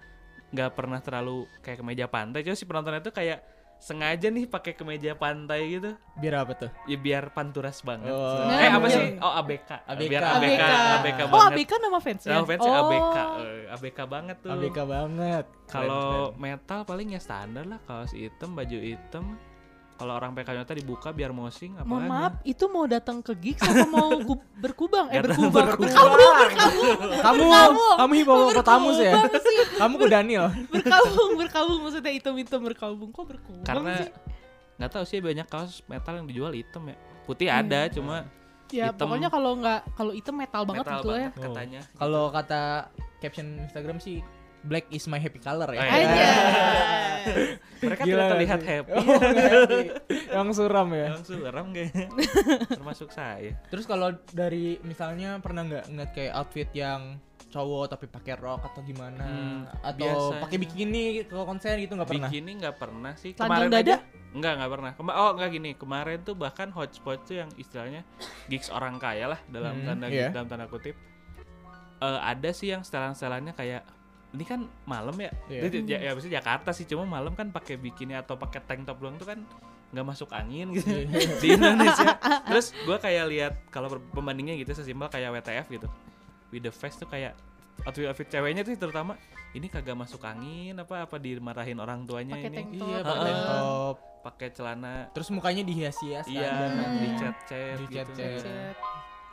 nggak 0.55 0.71
pernah 0.71 1.03
terlalu 1.03 1.51
kayak 1.61 1.83
kemeja 1.83 2.07
pantai. 2.07 2.47
Cuma 2.47 2.55
si 2.55 2.63
penontonnya 2.63 3.03
tuh 3.03 3.11
kayak 3.11 3.43
sengaja 3.75 4.31
nih 4.31 4.47
pakai 4.47 4.79
kemeja 4.79 5.19
pantai 5.19 5.77
gitu. 5.77 5.99
Biar 6.17 6.47
apa 6.47 6.55
tuh? 6.55 6.71
Ya 6.87 6.95
biar 6.95 7.35
panturas 7.35 7.83
banget. 7.83 8.07
Oh. 8.09 8.47
eh 8.49 8.71
apa 8.71 8.87
sih? 8.87 9.19
Oh 9.19 9.35
ABK. 9.35 9.71
ABK. 9.85 10.09
Biar 10.09 10.23
ABK, 10.25 10.63
ABK, 11.03 11.21
Oh, 11.21 11.29
banget. 11.29 11.53
ABK 11.59 11.73
nama 11.83 11.99
fansnya. 11.99 12.31
Nama 12.33 12.47
fansnya 12.47 12.71
oh. 12.71 12.81
ABK. 12.87 13.17
eh, 13.19 13.75
ABK 13.75 13.99
banget 14.07 14.37
tuh. 14.41 14.51
ABK 14.55 14.79
banget. 14.87 15.45
Kalau 15.67 16.33
metal 16.39 16.81
paling 16.87 17.09
ya 17.13 17.21
standar 17.21 17.67
lah 17.67 17.83
kaos 17.83 18.15
hitam, 18.15 18.55
baju 18.55 18.79
hitam. 18.79 19.35
Kalau 19.95 20.13
orang 20.13 20.35
PK 20.35 20.49
nyata 20.53 20.75
dibuka 20.75 21.09
biar 21.11 21.31
mosing 21.31 21.75
apa 21.75 21.87
Mohon 21.87 22.07
maaf, 22.09 22.33
itu 22.43 22.67
mau 22.67 22.83
datang 22.85 23.19
ke 23.19 23.31
gigs 23.37 23.63
apa 23.63 23.87
mau 23.87 24.11
ku- 24.19 24.43
berkubang? 24.65 25.07
Eh 25.09 25.23
berkubang. 25.23 25.71
berkubang. 25.71 26.51
kamu 27.23 27.45
kamu 27.97 28.13
hipopotamus 28.17 28.99
ya? 28.99 29.15
Berkubang 29.17 29.43
sih. 29.45 29.59
Kamu 29.77 29.95
ke 29.97 30.07
Daniel. 30.09 30.47
berkabung, 30.75 31.31
berkabung 31.37 31.79
maksudnya 31.81 32.11
hitam-hitam 32.11 32.61
berkabung. 32.61 33.11
Kok 33.11 33.25
berkubang 33.29 33.63
Karena 33.63 33.93
sih? 33.97 34.11
nggak 34.75 34.91
tahu 34.91 35.05
sih 35.05 35.19
banyak 35.21 35.47
kaos 35.47 35.87
metal 35.87 36.15
yang 36.17 36.27
dijual 36.27 36.51
hitam 36.51 36.83
ya. 36.85 36.97
Putih 37.23 37.47
ada 37.47 37.87
cuma 37.89 38.27
Ya 38.69 38.91
hitam. 38.91 39.07
pokoknya 39.07 39.29
kalau 39.29 39.55
nggak 39.55 39.81
kalau 39.95 40.11
hitam 40.11 40.35
metal 40.35 40.63
banget 40.65 40.83
metal 40.83 40.99
gitu 40.99 41.09
ya. 41.09 41.15
banget 41.31 41.33
katanya. 41.39 41.81
Kalau 41.95 42.25
kata 42.29 42.63
caption 43.21 43.47
Instagram 43.63 43.99
sih 43.99 44.19
Black 44.65 44.89
is 44.89 45.05
my 45.05 45.17
happy 45.17 45.39
color 45.39 45.69
ya. 45.71 45.79
Oh, 45.79 45.85
Aja. 45.85 45.97
iya. 46.01 46.33
Mereka 47.85 48.03
Gila 48.03 48.17
tidak 48.17 48.33
terlihat 48.33 48.61
happy. 48.63 48.91
Oh, 48.91 49.03
nggak 49.05 49.45
happy. 49.47 49.81
Yang 50.37 50.49
suram 50.55 50.89
ya. 50.91 51.07
Yang 51.11 51.25
suram 51.27 51.67
kayaknya. 51.71 52.07
Termasuk 52.79 53.09
saya. 53.11 53.53
Terus 53.69 53.85
kalau 53.85 54.13
dari 54.31 54.81
misalnya 54.81 55.37
pernah 55.39 55.63
nggak 55.63 55.85
ngeliat 55.87 56.11
kayak 56.13 56.33
outfit 56.35 56.71
yang 56.73 57.21
cowok 57.47 57.87
tapi 57.87 58.11
pakai 58.11 58.35
rok 58.35 58.67
atau 58.67 58.83
gimana 58.83 59.23
Hmm, 59.23 59.63
atau 59.79 60.35
pakai 60.43 60.59
bikini 60.59 61.23
ke 61.23 61.39
konser 61.39 61.79
gitu 61.79 61.95
nggak 61.95 62.11
pernah? 62.11 62.27
Bikini 62.27 62.51
nggak 62.59 62.77
pernah 62.77 63.13
sih. 63.15 63.31
Kemarin 63.31 63.71
dada? 63.71 63.79
aja 63.79 63.97
Enggak, 64.35 64.53
enggak 64.59 64.71
pernah. 64.75 64.91
Kema- 64.99 65.17
oh, 65.17 65.31
enggak 65.39 65.51
gini. 65.53 65.71
Kemarin 65.73 66.19
tuh 66.21 66.35
bahkan 66.35 66.69
hotspot 66.69 67.23
tuh 67.23 67.39
yang 67.39 67.51
istilahnya 67.55 68.03
gigs 68.49 68.67
orang 68.69 68.99
kaya 68.99 69.31
lah 69.31 69.41
dalam 69.47 69.79
Hmm, 69.79 69.87
tanda 69.87 70.07
iya. 70.11 70.29
dalam 70.29 70.51
tanda 70.51 70.67
kutip. 70.67 70.99
Eh, 72.03 72.21
ada 72.21 72.51
sih 72.51 72.69
yang 72.69 72.83
setelan-setelannya 72.83 73.55
kayak 73.55 73.87
ini 74.35 74.43
kan 74.43 74.61
malam 74.85 75.15
ya. 75.15 75.31
Iya. 75.47 75.61
Jadi, 75.65 75.77
ya, 75.87 75.99
ya 76.01 76.11
maksudnya 76.11 76.35
Jakarta 76.39 76.71
sih 76.71 76.85
cuma 76.85 77.07
malam 77.07 77.33
kan 77.33 77.49
pakai 77.49 77.75
bikini 77.77 78.13
atau 78.13 78.35
pakai 78.35 78.61
tank 78.61 78.83
top 78.83 78.99
doang 78.99 79.15
tuh 79.15 79.25
kan 79.25 79.39
nggak 79.89 80.03
masuk 80.05 80.27
angin 80.31 80.75
gitu 80.75 80.91
Iya. 80.91 81.07
di 81.43 81.49
Indonesia. 81.51 82.19
Terus 82.45 82.75
gua 82.83 82.99
kayak 82.99 83.25
lihat 83.27 83.53
kalau 83.69 83.87
pembandingnya 84.11 84.55
gitu 84.57 84.75
sesimpel 84.75 85.07
kayak 85.07 85.31
WTF 85.33 85.67
gitu. 85.71 85.87
With 86.51 86.63
the 86.63 86.71
Face 86.71 86.95
tuh 86.95 87.07
kayak 87.07 87.39
outfit 87.83 88.05
outfit 88.05 88.27
ceweknya 88.29 88.63
tuh 88.63 88.75
terutama 88.77 89.15
ini 89.51 89.67
kagak 89.67 89.95
masuk 89.95 90.19
angin 90.21 90.75
apa 90.75 91.07
apa 91.07 91.15
dimarahin 91.17 91.79
orang 91.79 92.03
tuanya 92.03 92.35
Pakai 92.35 92.51
ini 92.51 92.57
tank 92.57 92.69
Iya, 92.73 92.99
top. 92.99 93.07
pakai 93.07 93.23
tank 93.25 93.41
top. 93.45 93.97
pakai 94.25 94.49
celana 94.51 94.95
Terus 95.11 95.29
mukanya 95.31 95.63
dihias-hias 95.63 96.25
kan, 96.25 96.33
iya 96.33 96.55
dicet-cet 96.97 97.79
gitu 97.85 98.11
Dicet-cet. 98.15 98.75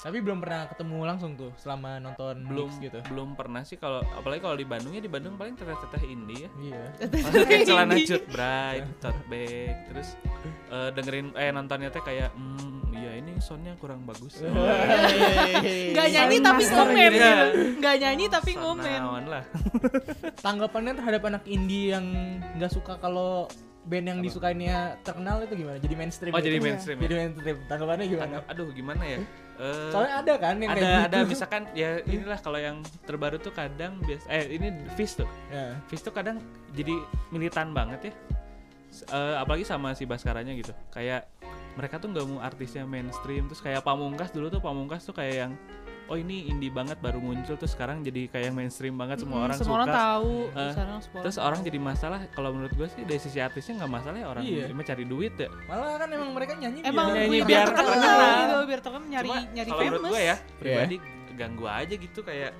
Tapi 0.01 0.17
belum 0.17 0.41
pernah 0.41 0.65
ketemu 0.65 0.97
langsung 1.05 1.37
tuh 1.37 1.53
selama 1.55 2.01
nonton 2.01 2.41
belum 2.41 2.67
Mix 2.67 2.81
gitu. 2.81 2.99
belum 3.05 3.37
pernah 3.37 3.61
sih 3.61 3.77
kalau 3.77 4.01
apalagi 4.11 4.41
kalau 4.41 4.57
di 4.57 4.65
Bandung 4.65 4.91
ya 4.91 4.99
di 4.99 5.05
Bandung 5.05 5.37
paling 5.37 5.53
teteh-teteh 5.53 6.03
indie 6.03 6.45
ya 6.45 6.49
Iya. 6.57 6.83
pakai 7.21 7.57
celana 7.61 7.93
cut 8.01 8.23
bright 8.27 8.85
tote 8.97 9.21
bag 9.29 9.75
terus 9.85 10.17
eh, 10.67 10.89
dengerin 10.91 11.37
eh 11.37 11.53
nontonnya 11.53 11.89
teh 11.89 12.01
kayak 12.01 12.33
hmm 12.33 12.91
iya 12.91 13.11
ini 13.15 13.37
soundnya 13.37 13.77
kurang 13.77 14.01
bagus 14.03 14.41
Nggak 15.93 16.07
nyanyi 16.09 16.37
tapi 16.39 16.63
ngomen 16.65 17.11
gitu. 17.11 17.21
gitu. 17.21 17.47
Nggak 17.79 17.95
nyanyi 17.97 18.25
tapi 18.27 18.51
ngomen. 18.53 19.01
Lah 19.27 19.43
Tanggapannya 20.39 20.93
terhadap 20.95 21.21
anak 21.25 21.43
indie 21.45 21.93
yang 21.93 22.05
nggak 22.57 22.71
suka 22.71 22.97
kalau 22.97 23.45
band 23.81 24.05
yang 24.05 24.19
disukainya 24.21 24.77
terkenal 25.01 25.41
itu 25.41 25.57
gimana? 25.57 25.77
Jadi 25.77 25.95
mainstream. 25.95 26.31
oh 26.31 26.37
gitu? 26.37 26.47
jadi 26.47 26.57
mainstream 26.59 26.97
ya 26.97 27.03
Jadi 27.03 27.15
mainstream. 27.15 27.57
Tanggapannya 27.65 28.05
gimana? 28.05 28.25
Tanggap- 28.37 28.47
aduh 28.49 28.67
gimana 28.71 29.03
ya 29.05 29.19
Eh, 29.53 29.91
Soalnya 29.93 30.15
ada 30.19 30.33
kan 30.35 30.55
yang 30.57 30.71
ada 30.71 30.79
kayak 30.79 31.01
ada 31.03 31.17
gitu. 31.19 31.29
misalkan 31.29 31.61
ya 31.71 31.89
inilah 32.03 32.39
kalau 32.39 32.57
yang 32.57 32.77
terbaru 33.03 33.37
tuh 33.37 33.49
kadang 33.51 33.93
biasa 33.99 34.25
eh 34.27 34.45
ini 34.51 34.67
Fish 34.91 35.13
tuh 35.15 35.29
Ya. 35.47 35.77
Fish 35.85 36.01
tuh 36.01 36.09
kadang 36.09 36.41
jadi 36.71 36.97
militan 37.29 37.69
banget 37.69 38.09
ya 38.09 38.13
eh, 39.07 39.35
apalagi 39.37 39.61
sama 39.61 39.93
si 39.93 40.03
Baskaranya 40.03 40.51
gitu 40.51 40.73
kayak 40.89 41.29
mereka 41.71 41.95
tuh 41.95 42.09
nggak 42.09 42.25
mau 42.25 42.39
artisnya 42.39 42.83
mainstream 42.83 43.45
terus 43.45 43.61
kayak 43.61 43.79
Pamungkas 43.79 44.29
dulu 44.29 44.49
tuh 44.49 44.59
Pamungkas 44.59 45.01
tuh 45.03 45.13
kayak 45.13 45.35
yang 45.39 45.51
oh 46.03 46.15
ini 46.15 46.45
indie 46.45 46.69
banget 46.69 46.97
baru 46.97 47.17
muncul 47.17 47.53
terus 47.53 47.71
sekarang 47.71 48.01
jadi 48.01 48.27
kayak 48.27 48.45
yang 48.47 48.55
mainstream 48.55 48.93
banget 48.93 49.19
semua 49.19 49.37
Mm, 49.37 49.45
orang 49.45 49.55
semua 49.55 49.65
suka 49.65 49.77
orang 49.77 49.89
tahu. 49.91 50.33
Sekarang 50.51 50.97
semua 50.99 51.21
terus 51.21 51.37
orang 51.37 51.59
jadi 51.61 51.79
masalah 51.79 52.19
kalau 52.29 52.49
menurut 52.51 52.73
gue 52.73 52.87
sih 52.87 53.01
dari 53.01 53.17
sisi 53.17 53.37
artisnya 53.37 53.73
nggak 53.77 53.91
masalah 53.91 54.17
ya 54.17 54.27
orang 54.27 54.43
Iya. 54.43 54.65
cuma 54.67 54.81
cari 54.81 55.03
duit 55.03 55.33
ya 55.35 55.47
Malah 55.65 55.95
kan 55.97 56.07
emang 56.09 56.29
mereka 56.31 56.53
nyanyi 56.53 56.79
Emang 56.81 57.07
Nyanyi 57.11 57.39
biar, 57.39 57.47
biar 57.47 57.67
terkenal, 57.69 57.95
terkenal. 57.95 58.35
gitu, 58.41 58.57
biar 58.65 58.79
terkenal 58.81 59.07
nyari 59.07 59.29
Cuma 59.29 59.39
nyari 59.51 59.69
kalau 59.69 59.81
menurut 59.81 59.97
famous. 59.97 60.11
gue 60.11 60.21
ya 60.21 60.35
pribadi 60.57 60.95
ganggu 61.31 61.65
aja 61.65 61.93
gitu 61.95 62.19
kayak 62.21 62.51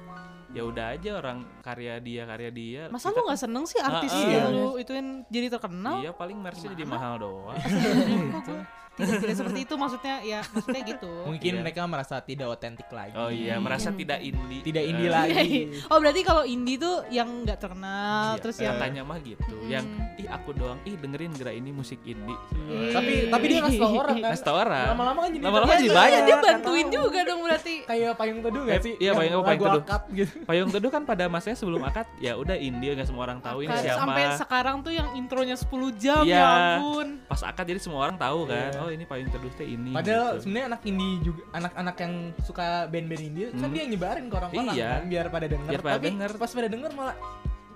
ya 0.50 0.62
udah 0.62 0.86
aja 0.92 1.10
orang 1.16 1.38
karya 1.60 1.94
dia 1.98 2.22
karya 2.26 2.50
dia 2.50 2.82
Masa 2.88 3.08
kita 3.08 3.18
lu 3.18 3.26
nggak 3.26 3.40
seneng 3.42 3.64
sih 3.64 3.80
artis 3.80 4.12
Ah, 4.12 4.20
ah. 4.20 4.28
yang 4.30 4.48
lu 4.50 4.68
ituin 4.76 5.08
jadi 5.28 5.48
terkenal? 5.50 5.96
iya 6.00 6.12
paling 6.12 6.36
merchnya 6.36 6.70
jadi 6.70 6.84
mahal 6.86 7.14
doang 7.18 7.56
Tidak, 9.01 9.17
tidak 9.20 9.36
seperti 9.36 9.60
itu 9.62 9.74
maksudnya 9.75 10.15
ya 10.22 10.39
maksudnya 10.46 10.81
gitu. 10.88 11.12
Mungkin 11.25 11.51
Iya. 11.51 11.60
mereka 11.60 11.81
merasa 11.84 12.15
tidak 12.20 12.48
otentik 12.50 12.88
lagi. 12.88 13.13
oh 13.13 13.27
iya 13.27 13.55
merasa 13.58 13.89
tidak 13.91 14.20
indie 14.20 14.62
Tidak 14.62 14.84
indie 14.84 15.08
Eh, 15.08 15.12
lagi. 15.12 15.58
oh 15.86 15.98
berarti 15.98 16.22
kalau 16.22 16.43
indie 16.43 16.77
tuh 16.77 17.01
yang 17.08 17.27
nggak 17.41 17.58
terkenal 17.58 17.91
iya, 18.29 18.39
terus 18.39 18.55
yang 18.58 18.75
katanya 18.75 19.01
mah 19.01 19.20
gitu 19.20 19.55
yang 19.65 19.84
Hmm. 19.84 20.15
ih 20.15 20.27
aku 20.27 20.50
doang 20.51 20.77
ih 20.84 20.96
dengerin 20.96 21.34
gerak 21.34 21.53
ini 21.53 21.70
musik 21.72 22.00
indie 22.03 22.38
Ih. 22.63 22.91
Tapi 22.91 23.13
tapi 23.27 23.46
dia 23.48 23.60
ngasih 23.60 23.79
tau 23.79 23.93
orang 23.96 24.15
kan. 24.15 24.29
ngasih 24.29 24.46
tau 24.46 24.58
orang 24.58 24.86
Lama-lama 24.88 25.20
kan 25.20 25.29
jadi 25.31 25.43
Lama-lama 25.43 25.72
Ya, 25.72 25.77
jadi 25.77 25.88
iya, 25.88 25.98
banyak, 25.98 26.22
dia 26.22 26.38
bantuin 26.38 26.88
juga 26.89 27.20
dong 27.24 27.39
berarti. 27.41 27.75
Kayak 27.84 28.12
payung 28.13 28.39
teduh 28.39 28.62
gak 28.62 28.72
Eh, 28.72 28.81
sih? 28.81 28.93
iya, 28.96 29.08
Yang 29.08 29.17
Payung- 29.17 29.43
Payung 29.43 29.63
Teduh. 29.63 29.81
akad 29.81 30.03
gitu. 30.13 30.34
Payung 30.43 30.70
Teduh 30.70 30.91
kan 30.91 31.03
pada 31.03 31.24
masanya 31.25 31.58
sebelum 31.58 31.81
akad 31.81 32.05
ya 32.17 32.34
udah 32.34 32.55
indie 32.55 32.91
nggak 32.91 33.08
semua 33.08 33.24
orang 33.24 33.39
tahu 33.39 33.58
ini 33.62 33.72
Kan 33.72 33.81
siapa 33.81 34.00
Sampai 34.01 34.24
sekarang 34.36 34.75
tuh 34.81 34.91
yang 34.91 35.08
intronya 35.13 35.55
10 35.55 35.72
jam 35.93 36.22
Iya. 36.22 36.36
ya 36.36 36.48
ampun. 36.75 37.08
pas 37.24 37.41
akad 37.41 37.65
jadi 37.65 37.79
semua 37.79 38.00
orang 38.01 38.15
tahu 38.15 38.39
kan 38.46 38.70
Iya. 38.70 38.79
oh 38.79 38.89
ini 38.92 39.04
Payung 39.04 39.30
Teduh 39.30 39.52
teh 39.52 39.66
ini 39.66 39.92
Padahal 39.92 40.28
gitu. 40.34 40.42
sebenarnya 40.44 40.68
anak 40.68 40.82
indie 40.84 41.14
juga 41.22 41.42
anak-anak 41.52 41.96
yang 41.98 42.14
suka 42.42 42.66
band-band 42.88 43.24
indie 43.24 43.48
kan 43.50 43.60
Hmm. 43.62 43.72
dia 43.72 43.82
yang 43.82 43.92
nyebarin 43.92 44.26
ke 44.26 44.36
orang-orang 44.36 44.66
Iya. 44.72 44.90
kan 44.92 45.04
biar 45.08 45.26
pada 45.28 45.46
denger. 45.48 45.70
Biar 45.70 45.82
pada 45.82 45.96
Tapi 45.96 46.08
denger. 46.08 46.32
pas 46.36 46.52
pada 46.52 46.68
denger 46.68 46.92
malah 46.92 47.18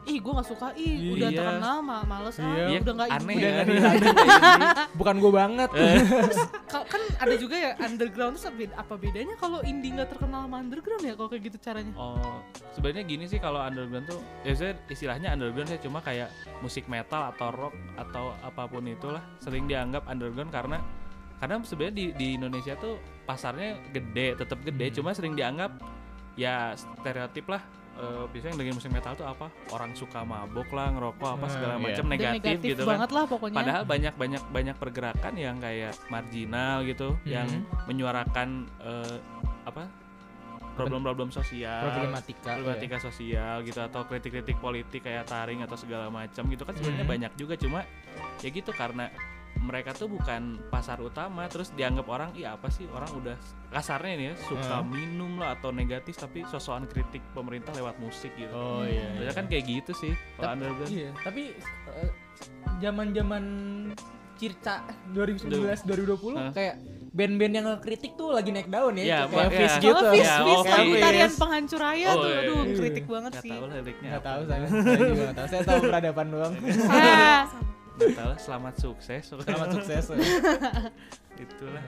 Ih, 0.06 0.22
gua 0.22 0.38
gak 0.38 0.54
suka. 0.54 0.70
Ih, 0.78 1.18
udah 1.18 1.34
Iya. 1.34 1.40
terkenal 1.42 1.78
ma 1.82 2.06
males 2.06 2.38
ah. 2.38 2.46
Iya. 2.46 2.78
Udah 2.78 2.94
gak 2.94 3.10
aneh 3.10 3.36
udah 3.36 3.50
kan 3.50 3.66
nggak 3.66 3.82
lagi 3.82 4.10
bukan 5.02 5.16
gue 5.18 5.32
banget. 5.34 5.70
Eh. 5.74 5.98
Ka- 6.70 6.86
kan 6.86 7.02
ada 7.18 7.36
juga 7.36 7.56
ya 7.58 7.72
underground 7.76 8.38
tuh 8.38 8.54
apa 8.70 8.94
bedanya 8.96 9.34
kalau 9.34 9.66
indie 9.66 9.90
nggak 9.92 10.14
terkenal 10.14 10.46
sama 10.46 10.62
underground 10.62 11.02
ya 11.02 11.18
kalau 11.18 11.26
kayak 11.26 11.50
gitu 11.50 11.58
caranya? 11.60 11.90
Oh, 11.98 12.38
sebenarnya 12.72 13.02
gini 13.04 13.26
sih 13.26 13.42
kalau 13.42 13.58
underground 13.58 14.06
tuh, 14.06 14.22
ya 14.42 14.54
saya 14.54 14.78
istilahnya 14.86 15.34
underground 15.34 15.68
saya 15.68 15.82
cuma 15.82 15.98
kayak 16.00 16.30
musik 16.62 16.86
metal 16.86 17.26
atau 17.28 17.50
rock 17.50 17.74
atau 17.98 18.38
apa 18.40 18.62
pun 18.70 18.86
itulah 18.86 19.26
sering 19.42 19.66
dianggap 19.66 20.06
underground 20.06 20.54
karena 20.54 20.86
karena 21.38 21.56
sebenarnya 21.62 21.96
di, 21.96 22.06
di 22.13 22.27
Indonesia 22.34 22.74
tuh 22.75 22.96
pasarnya 23.24 23.77
gede, 23.89 24.36
tetap 24.36 24.60
gede, 24.62 24.88
Hmm. 24.88 24.96
cuma 24.96 25.10
sering 25.12 25.34
dianggap 25.34 25.72
ya 26.34 26.74
stereotip 26.74 27.48
lah. 27.48 27.63
Eh, 27.96 28.27
biasanya 28.27 28.51
yang 28.51 28.60
dengerin 28.60 28.75
musik 28.75 28.92
metal 28.92 29.15
tuh 29.15 29.24
apa? 29.24 29.48
Orang 29.72 29.96
suka 29.96 30.20
mabok 30.22 30.68
lah, 30.70 30.92
ngerokok 30.92 31.30
apa 31.32 31.48
Hmm, 31.48 31.54
segala 31.54 31.74
iya. 31.74 31.84
macam 31.86 32.04
Dan 32.04 32.12
negatif, 32.12 32.58
gitu 32.62 32.84
kan. 32.84 32.92
banget 32.92 33.10
lah 33.10 33.24
pokoknya. 33.25 33.56
Padahal 33.56 33.84
banyak 33.86 34.13
banyak 34.13 34.44
banyak 34.51 34.75
pergerakan 34.75 35.34
yang 35.36 35.56
kayak 35.58 35.96
marginal 36.10 36.84
gitu, 36.84 37.15
yang 37.24 37.48
Mhm. 37.48 37.88
menyuarakan 37.88 38.50
eh, 38.82 39.15
apa 39.63 39.88
problem-problem 40.75 41.32
sosial, 41.32 41.88
Problematika. 41.88 42.51
problematika 42.51 42.98
sosial 43.00 43.63
gitu 43.63 43.80
atau 43.80 44.04
kritik-kritik 44.04 44.60
politik 44.60 45.08
kayak 45.08 45.24
taring 45.24 45.63
atau 45.63 45.80
segala 45.80 46.12
macam 46.12 46.44
gitu 46.46 46.68
kan 46.68 46.75
sebenarnya 46.75 47.08
Mhm. 47.08 47.13
banyak 47.15 47.32
juga 47.39 47.56
cuma 47.56 47.88
ya 48.44 48.50
gitu 48.51 48.75
karena 48.75 49.08
mereka 49.58 49.92
tuh 49.92 50.08
bukan 50.08 50.42
pasar 50.68 51.00
utama 51.00 51.46
terus 51.46 51.72
dianggap 51.72 52.06
orang 52.06 52.30
iya 52.32 52.54
apa 52.54 52.68
sih 52.68 52.86
orang 52.88 53.08
udah 53.14 53.36
kasarnya 53.70 54.14
nih 54.14 54.26
ya 54.26 54.36
suka 54.42 54.76
Hmm. 54.78 54.90
minum 54.90 55.32
lah 55.36 55.54
atau 55.54 55.70
negatif 55.70 56.16
tapi 56.16 56.44
sosokan 56.44 56.86
kritik 56.86 57.24
pemerintah 57.32 57.72
lewat 57.72 57.96
musik 57.98 58.36
gitu. 58.36 58.50
Oh 58.50 58.82
iya. 58.82 59.10
Biasanya 59.16 59.34
kan 59.34 59.46
kayak 59.48 59.64
gitu 59.66 59.92
sih 59.94 60.14
kalau 60.36 60.44
Tapi- 60.46 60.56
underground. 60.62 60.92
Iya, 60.92 61.10
tapi 61.18 61.44
eh, 61.90 62.12
zaman-zaman 62.78 63.44
Circa 64.36 64.84
2019 65.10 65.88
2020 65.88 66.36
Hah? 66.36 66.52
kayak 66.52 66.76
band-band 67.10 67.54
yang 67.54 67.66
ngekritik 67.70 68.12
tuh 68.14 68.36
lagi 68.36 68.52
naik 68.52 68.68
daun 68.68 68.92
ya, 68.94 69.04
Iya, 69.06 69.20
kayak 69.26 69.48
iya. 69.48 69.56
Fish 69.56 69.72
Soalnya 69.72 69.80
gitu. 69.80 69.96
Soalnya 69.96 70.12
Fis, 70.12 70.28
Ya, 70.28 70.36
oh, 70.36 70.64
lagu 70.68 70.94
tarian 71.00 71.32
penghancur 71.34 71.80
raya 71.80 72.04
Oh, 72.06 72.14
tuh, 72.14 72.28
iya, 72.28 72.40
aduh 72.44 72.60
iya. 72.62 72.76
kritik 72.76 73.06
banget 73.08 73.32
Gak 73.32 73.42
sih. 73.42 73.50
tahu 73.50 73.64
lah 73.64 73.76
liriknya 73.78 74.10
Nggak 74.10 74.20
apa. 74.20 74.28
tahu 74.28 74.42
saya, 74.44 74.60
saya 74.68 75.00
juga 75.00 75.32
tahu. 75.32 75.48
Saya 75.48 75.62
tahu 75.64 75.80
peradaban 75.82 76.28
doang. 76.30 76.54
Lah, 77.96 78.36
selamat 78.36 78.75
sukses. 78.82 79.24
Selamat 79.32 79.68
sukses. 79.80 80.04
Itulah. 81.44 81.84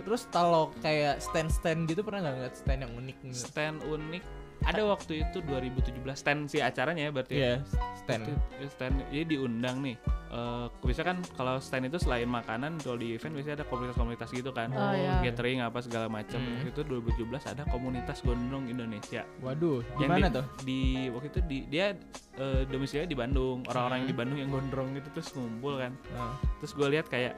Terus 0.00 0.22
kalau 0.32 0.72
kayak 0.80 1.20
stand-stand 1.20 1.84
gitu 1.84 2.00
pernah 2.00 2.24
nggak 2.24 2.34
ngeliat 2.40 2.56
stand 2.56 2.80
yang 2.88 2.92
unik? 2.96 3.16
gitu? 3.20 3.36
Stand 3.36 3.78
unik 3.84 4.24
ada 4.66 4.82
waktu 4.84 5.24
itu 5.24 5.38
2017 5.40 6.04
stand 6.12 6.40
si 6.52 6.60
acaranya 6.60 7.08
ya 7.08 7.12
berarti. 7.12 7.34
ya? 7.34 7.40
Iya, 7.40 7.54
stand. 7.96 8.22
Itu 8.28 8.66
stand 8.68 8.94
jadi 9.08 9.24
diundang 9.24 9.80
nih. 9.80 9.96
Eh 10.30 10.66
bisa 10.84 11.02
kan 11.02 11.18
kalau 11.34 11.56
stand 11.58 11.88
itu 11.88 11.96
selain 11.96 12.28
makanan 12.28 12.76
kalau 12.84 13.00
di 13.00 13.16
event 13.16 13.32
biasanya 13.34 13.64
ada 13.64 13.66
komunitas-komunitas 13.66 14.28
gitu 14.30 14.50
kan. 14.52 14.68
Oh, 14.76 14.92
iya. 14.92 15.24
Catering 15.24 15.64
apa 15.64 15.78
segala 15.80 16.06
macam. 16.12 16.38
Hmm. 16.38 16.68
Itu 16.68 16.84
2017 16.84 17.52
ada 17.56 17.62
komunitas 17.72 18.20
gondrong 18.20 18.68
Indonesia. 18.68 19.24
Waduh, 19.40 19.80
Yang 19.96 20.00
gimana 20.06 20.26
di, 20.28 20.36
tuh? 20.36 20.44
Di 20.62 20.80
waktu 21.10 21.28
itu 21.32 21.40
di 21.48 21.58
dia 21.72 21.86
eh, 22.36 22.62
domisilinya 22.68 23.08
di 23.08 23.18
Bandung. 23.18 23.64
Orang-orang 23.66 24.04
yang 24.04 24.08
di 24.12 24.16
Bandung 24.16 24.38
yang 24.38 24.50
gondrong 24.52 24.92
gitu 24.92 25.08
terus 25.16 25.32
ngumpul 25.34 25.80
kan. 25.80 25.96
Nah, 26.12 26.36
Terus 26.60 26.72
gue 26.76 26.88
lihat 26.92 27.08
kayak 27.08 27.34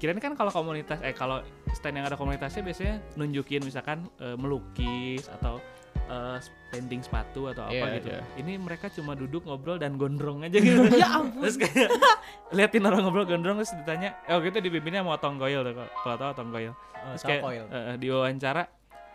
kirain 0.00 0.18
kan 0.18 0.34
kalau 0.34 0.50
komunitas 0.50 0.98
eh 1.06 1.14
kalau 1.14 1.38
stand 1.78 1.94
yang 1.94 2.10
ada 2.10 2.18
komunitasnya 2.18 2.66
biasanya 2.66 2.98
nunjukin 3.14 3.62
misalkan 3.62 4.02
eh, 4.18 4.34
melukis 4.34 5.30
atau 5.30 5.62
eh, 6.12 6.36
painting 6.68 7.00
sepatu 7.00 7.48
atau 7.48 7.64
apa 7.64 7.72
Iya, 7.72 7.96
gitu. 7.96 8.08
iya. 8.10 8.20
Ini 8.36 8.52
mereka 8.56 8.86
cuma 8.88 9.12
duduk 9.12 9.42
ngobrol 9.42 9.76
dan 9.76 9.96
gondrong 9.96 10.40
aja 10.42 10.54
gitu. 10.54 10.84
ya 10.94 11.08
ampun. 11.14 11.40
terus 11.40 11.56
kayak 11.56 11.88
liatin 12.56 12.84
orang 12.84 13.00
ngobrol 13.02 13.24
gondrong 13.24 13.56
terus 13.56 13.72
ditanya, 13.74 14.20
eh 14.22 14.32
waktu 14.32 14.48
itu 14.50 14.60
dipimpinnya 14.62 15.00
sama 15.00 15.16
Otong 15.16 15.36
Goyol 15.36 15.64
tuh, 15.64 15.72
kalau- 15.98 16.18
tahu 16.18 16.28
Otong 16.30 16.50
Goyol. 16.50 16.72
oh, 16.72 17.10
Terus 17.10 17.22
kayak 17.22 17.42
eh, 17.42 17.64
eh, 17.72 17.96
diwawancara 17.98 18.62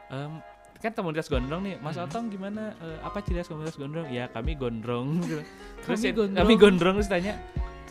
em, 0.09 0.41
kan 0.77 0.93
komunitas 0.93 1.25
gondrong 1.27 1.61
nih, 1.63 1.75
Mas 1.79 1.95
Mhm. 1.95 2.05
Otong 2.05 2.25
gimana? 2.27 2.73
eh, 2.75 2.97
apa 2.99 3.17
ciri 3.19 3.37
khas 3.37 3.47
komunitas 3.47 3.73
gondrong? 3.75 4.05
Ya 4.09 4.25
kami 4.27 4.53
gondrong. 4.53 5.21
gitu. 5.21 5.41
Terus 5.83 5.97
Kami 5.99 6.05
ya, 6.05 6.13
gondrong. 6.13 6.39
kami 6.39 6.53
gondrong 6.55 6.95
terus 6.97 7.09
tanya 7.09 7.33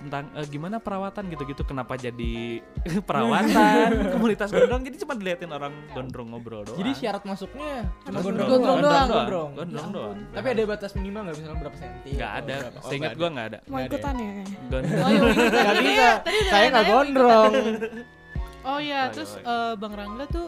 tentang 0.06 0.30
eh, 0.32 0.46
gimana 0.46 0.78
perawatan 0.78 1.26
gitu-gitu 1.26 1.62
kenapa 1.62 1.98
jadi 1.98 2.62
perawatan 3.08 3.90
komunitas 4.14 4.48
gondrong 4.48 4.82
jadi 4.82 4.96
cuma 5.02 5.12
diliatin 5.14 5.50
orang 5.50 5.74
gondrong 5.90 6.28
ngobrol 6.30 6.62
doang 6.62 6.78
Jadi 6.78 6.90
syarat 6.94 7.22
masuknya 7.22 7.90
cuma 8.02 8.18
gondrong, 8.22 8.48
gondrong 8.48 8.78
doang. 8.78 9.08
Gondrong. 9.08 9.50
gondrong 9.52 9.88
Ya 9.88 9.92
doang. 9.92 10.16
Tapi 10.30 10.46
ada 10.48 10.62
batas 10.64 10.90
minimal 10.94 11.20
nggak 11.26 11.36
misalnya 11.36 11.58
berapa 11.60 11.76
senti? 11.76 12.10
nggak 12.14 12.30
atau 12.30 12.38
ada 12.38 12.54
berapa? 12.56 12.78
Oh, 12.78 12.86
seingat 12.86 13.02
nggak 13.02 13.16
gua 13.16 13.26
ada. 13.26 13.34
nggak 13.34 13.46
ada 13.46 13.58
Mau 13.66 13.78
ikutan 13.82 14.14
ya? 14.14 14.30
kayaknya? 14.30 14.58
gondrong 14.70 14.94
Oh, 14.96 15.10
iya, 15.10 15.20
iya. 15.26 15.60
Nggak 15.66 15.76
bisa. 15.82 16.08
Saya 16.48 16.66
nggak 16.70 16.86
gondrong. 16.86 17.52
Oh 18.62 18.78
iya, 18.78 19.00
terus 19.10 19.30
eh, 19.36 19.74
Bang 19.76 19.94
Rangga 19.94 20.24
tuh 20.26 20.46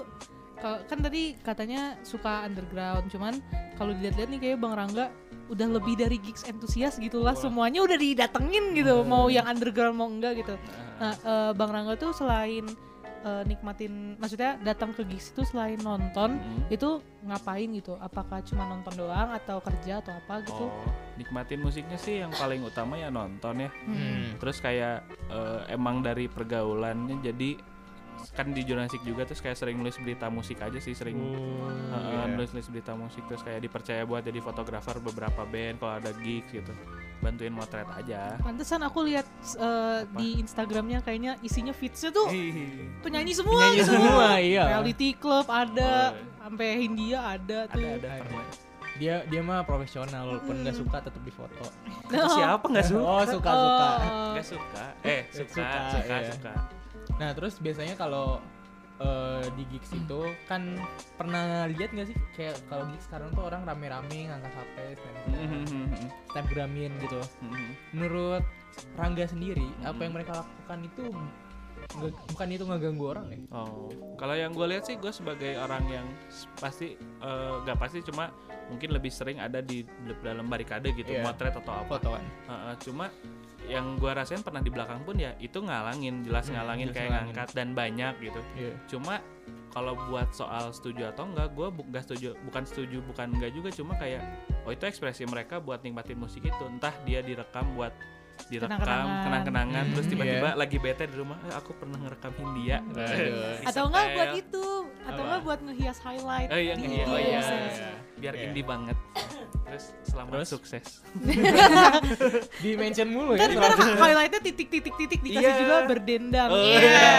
kalau- 0.56 0.82
kan 0.84 0.98
tadi 0.98 1.22
katanya 1.38 1.80
suka 2.02 2.42
underground, 2.42 3.06
cuman 3.08 3.34
kalau 3.74 3.94
dilihat-lihat 3.94 4.28
nih 4.28 4.40
kayak 4.40 4.58
Bang 4.58 4.74
Rangga 4.74 5.06
udah 5.48 5.68
lebih 5.80 5.96
dari 5.96 6.16
gigs 6.16 6.44
entusias 6.44 6.96
gitulah 6.96 7.32
Wah. 7.32 7.40
semuanya 7.40 7.80
udah 7.80 7.96
didatengin 7.96 8.72
gitu 8.72 9.02
mau 9.02 9.26
yang 9.26 9.44
underground 9.44 9.96
mau 9.96 10.08
enggak 10.08 10.40
gitu. 10.40 10.54
Nah, 10.98 11.14
eh, 11.14 11.50
Bang 11.52 11.72
Rangga 11.72 11.96
tuh 11.96 12.12
selain 12.12 12.68
eh, 13.18 13.42
nikmatin 13.44 14.14
maksudnya 14.16 14.54
datang 14.62 14.94
ke 14.94 15.02
gigs 15.02 15.34
itu 15.34 15.42
selain 15.42 15.74
nonton 15.82 16.38
Mm. 16.38 16.70
itu 16.70 17.02
ngapain 17.26 17.66
gitu 17.74 17.98
apakah 17.98 18.38
cuma 18.46 18.62
nonton 18.64 18.94
doang 18.94 19.34
atau 19.34 19.58
kerja 19.58 19.98
atau 19.98 20.14
apa 20.14 20.38
gitu 20.46 20.64
Oh, 20.70 20.86
nikmatin 21.18 21.58
musiknya 21.58 21.98
sih 21.98 22.22
yang 22.22 22.30
paling 22.30 22.62
utama 22.62 22.94
ya 22.94 23.10
nonton 23.10 23.66
ya. 23.66 23.70
Hmm. 23.84 24.38
Terus 24.38 24.62
kayak 24.62 25.02
eh, 25.28 25.60
emang 25.74 25.98
dari 26.00 26.30
pergaulannya 26.30 27.18
jadi 27.18 27.58
kan 28.30 28.46
di 28.48 28.62
jurnalistik 28.62 29.00
juga 29.00 29.22
terus 29.22 29.38
kayak 29.38 29.54
sering 29.54 29.76
nulis 29.76 29.96
berita 29.96 30.26
musik 30.26 30.58
aja 30.58 30.76
sih 30.76 30.92
sering 30.92 31.18
Oh, 31.18 31.66
Heeh, 31.68 32.04
iya. 32.20 32.30
nulis-nulis 32.30 32.68
berita 32.68 32.92
musik 32.92 33.22
terus 33.24 33.40
kayak 33.40 33.60
dipercaya 33.60 34.02
buat 34.02 34.20
jadi 34.20 34.38
fotografer 34.38 34.98
beberapa 34.98 35.42
band 35.42 35.78
kalau 35.78 35.94
ada 35.94 36.10
gigs 36.16 36.50
gitu 36.52 36.72
bantuin 37.18 37.50
motret 37.50 37.88
aja 37.90 38.38
pantesan 38.38 38.80
aku 38.80 39.02
lihat 39.04 39.26
eh, 39.56 40.00
di 40.12 40.38
Instagramnya 40.38 41.00
kayaknya 41.00 41.34
isinya 41.40 41.72
feedsnya 41.72 42.08
tuh 42.08 42.30
penyanyi 43.00 43.32
semua 43.32 43.58
Penyanyi 43.58 43.78
gitu. 43.80 43.92
semua, 43.92 44.26
iya. 44.38 44.64
reality 44.70 45.10
club 45.12 45.46
ada 45.46 46.14
Oh. 46.14 46.46
sampai 46.46 46.68
Hindia 46.78 47.18
ada 47.28 47.58
tuh 47.66 47.82
ada 47.82 48.08
ada 48.08 48.22
pernah. 48.22 48.46
Dia 48.96 49.22
dia 49.24 49.38
mah 49.40 49.62
profesional 49.62 50.26
walaupun 50.26 50.58
nggak 50.58 50.74
Mm. 50.74 50.80
suka 50.80 50.98
tetap 51.00 51.22
difoto. 51.22 51.66
Itu 52.04 52.24
siapa 52.32 52.64
nggak 52.64 52.86
suka 52.88 53.04
Oh, 53.04 53.22
suka 53.22 53.50
suka. 53.52 53.86
Oh. 54.00 54.30
nggak 54.32 54.46
suka 54.48 54.84
eh 55.04 55.20
suka 55.28 55.54
Suka, 55.54 55.78
suka 55.92 56.16
iya. 56.16 56.30
suka 56.32 56.52
Nah, 57.18 57.30
terus 57.32 57.58
biasanya 57.58 57.94
kalau 57.94 58.38
eh, 58.98 59.46
di 59.54 59.62
gigs 59.70 59.94
itu 59.94 60.20
kan 60.46 60.74
pernah 61.14 61.70
lihat 61.70 61.94
nggak 61.94 62.10
sih 62.10 62.18
kayak 62.34 62.58
kalau 62.66 62.82
gigs 62.90 63.06
sekarang 63.06 63.30
tuh 63.30 63.46
orang 63.46 63.62
rame-rame 63.62 64.26
ngangkat 64.26 64.50
HP, 64.52 64.76
snap- 64.98 65.30
Mhm. 65.38 65.62
snapgramin 66.28 66.92
gitu. 66.98 67.20
Mhm. 67.40 67.68
Menurut 67.94 68.42
Rangga 68.94 69.26
sendiri, 69.26 69.70
apa 69.82 70.02
yang 70.02 70.14
mereka 70.14 70.38
lakukan 70.38 70.78
itu 70.84 71.10
bukan 72.28 72.48
itu 72.48 72.62
ngeganggu 72.62 73.04
orang 73.08 73.26
ya? 73.28 73.38
Oh, 73.50 73.90
kalau 74.14 74.34
yang 74.34 74.50
gue 74.50 74.66
lihat 74.66 74.86
sih 74.86 74.94
gue 74.94 75.10
sebagai 75.10 75.58
orang 75.58 75.82
yang 75.88 76.06
pasti 76.54 76.94
nggak 77.62 77.74
pasti 77.74 78.02
cuma 78.02 78.30
mungkin 78.66 78.92
lebih 78.92 79.08
sering 79.08 79.38
ada 79.38 79.58
di 79.58 79.82
dalam 80.20 80.46
barikade 80.46 80.90
gitu, 80.92 81.10
Iya. 81.10 81.22
motret 81.22 81.54
atau 81.54 81.70
apa. 81.72 81.86
Fotoan. 81.88 82.22
Heeh, 82.44 82.74
cuma 82.82 83.06
yang 83.68 83.94
gue 83.94 84.10
rasain 84.10 84.40
pernah 84.40 84.58
di 84.58 84.68
belakang 84.68 85.00
pun 85.02 85.14
ya 85.14 85.36
itu 85.36 85.58
ngalangin, 85.58 86.24
jelas 86.24 86.48
Hmm, 86.48 86.56
ngalangin 86.56 86.86
jelas 86.86 86.96
kayak 86.96 87.06
ngalangin. 87.06 87.26
ngangkat 87.28 87.48
dan 87.52 87.68
banyak 87.70 88.14
gitu. 88.18 88.40
Iya. 88.54 88.72
Cuma 88.88 89.14
kalau 89.68 89.92
buat 90.08 90.32
soal 90.32 90.72
setuju 90.72 91.08
atau 91.08 91.24
enggak, 91.24 91.52
gue 91.52 91.68
bu 91.68 91.84
nggak 91.84 92.02
setuju, 92.02 92.32
bukan 92.42 92.62
setuju, 92.64 92.98
bukan 93.02 93.28
enggak 93.30 93.52
juga, 93.52 93.68
cuma 93.70 93.92
kayak 93.94 94.24
oh 94.64 94.70
itu 94.70 94.82
ekspresi 94.82 95.22
mereka 95.24 95.58
buat 95.58 95.78
nikmatin 95.78 96.16
musik 96.16 96.40
itu, 96.42 96.64
entah 96.66 96.96
dia 97.02 97.20
direkam 97.20 97.68
buat 97.74 97.92
direkam 98.46 98.78
Kenang-kenangan. 98.78 99.24
kenang-kenangan 99.24 99.84
terus 99.90 100.04
Hmm, 100.04 100.12
tiba-tiba 100.14 100.48
iya. 100.48 100.56
lagi 100.56 100.76
bete 100.78 101.04
di 101.04 101.16
rumah 101.16 101.38
eh, 101.42 101.52
aku 101.52 101.74
pernah 101.74 101.98
ngerekam 101.98 102.32
Hindia 102.32 102.78
Aduh. 102.86 103.66
atau 103.66 103.82
enggak 103.84 104.06
buat 104.08 104.30
itu 104.32 104.66
atau 105.04 105.22
enggak 105.22 105.40
buat 105.42 105.60
ngehias 105.60 105.98
highlight 105.98 106.48
oh 106.48 106.54
iya 106.56 106.72
di 106.72 106.86
iya, 106.88 107.04
oh 107.04 107.18
iya, 107.18 107.28
Iya. 107.34 107.58
iya. 107.66 107.92
biar 108.14 108.34
Iya. 108.34 108.42
indie 108.46 108.62
banget 108.62 108.94
terus 109.64 109.84
selamat 110.02 110.30
Terus? 110.34 110.48
sukses 110.50 110.84
Di 112.62 112.70
mention 112.74 113.08
mulu 113.08 113.34
ya. 113.34 113.44
Ntar, 113.44 113.50
ntar 113.54 113.72
selalu. 113.74 113.96
highlightnya 113.98 114.40
titik-titik-titik 114.42 115.20
dikasih 115.20 115.44
Iya. 115.44 115.58
juga 115.58 115.76
berdendang. 115.84 116.48
Oh, 116.48 116.58
Iya. 116.58 116.80
iya. 116.80 117.12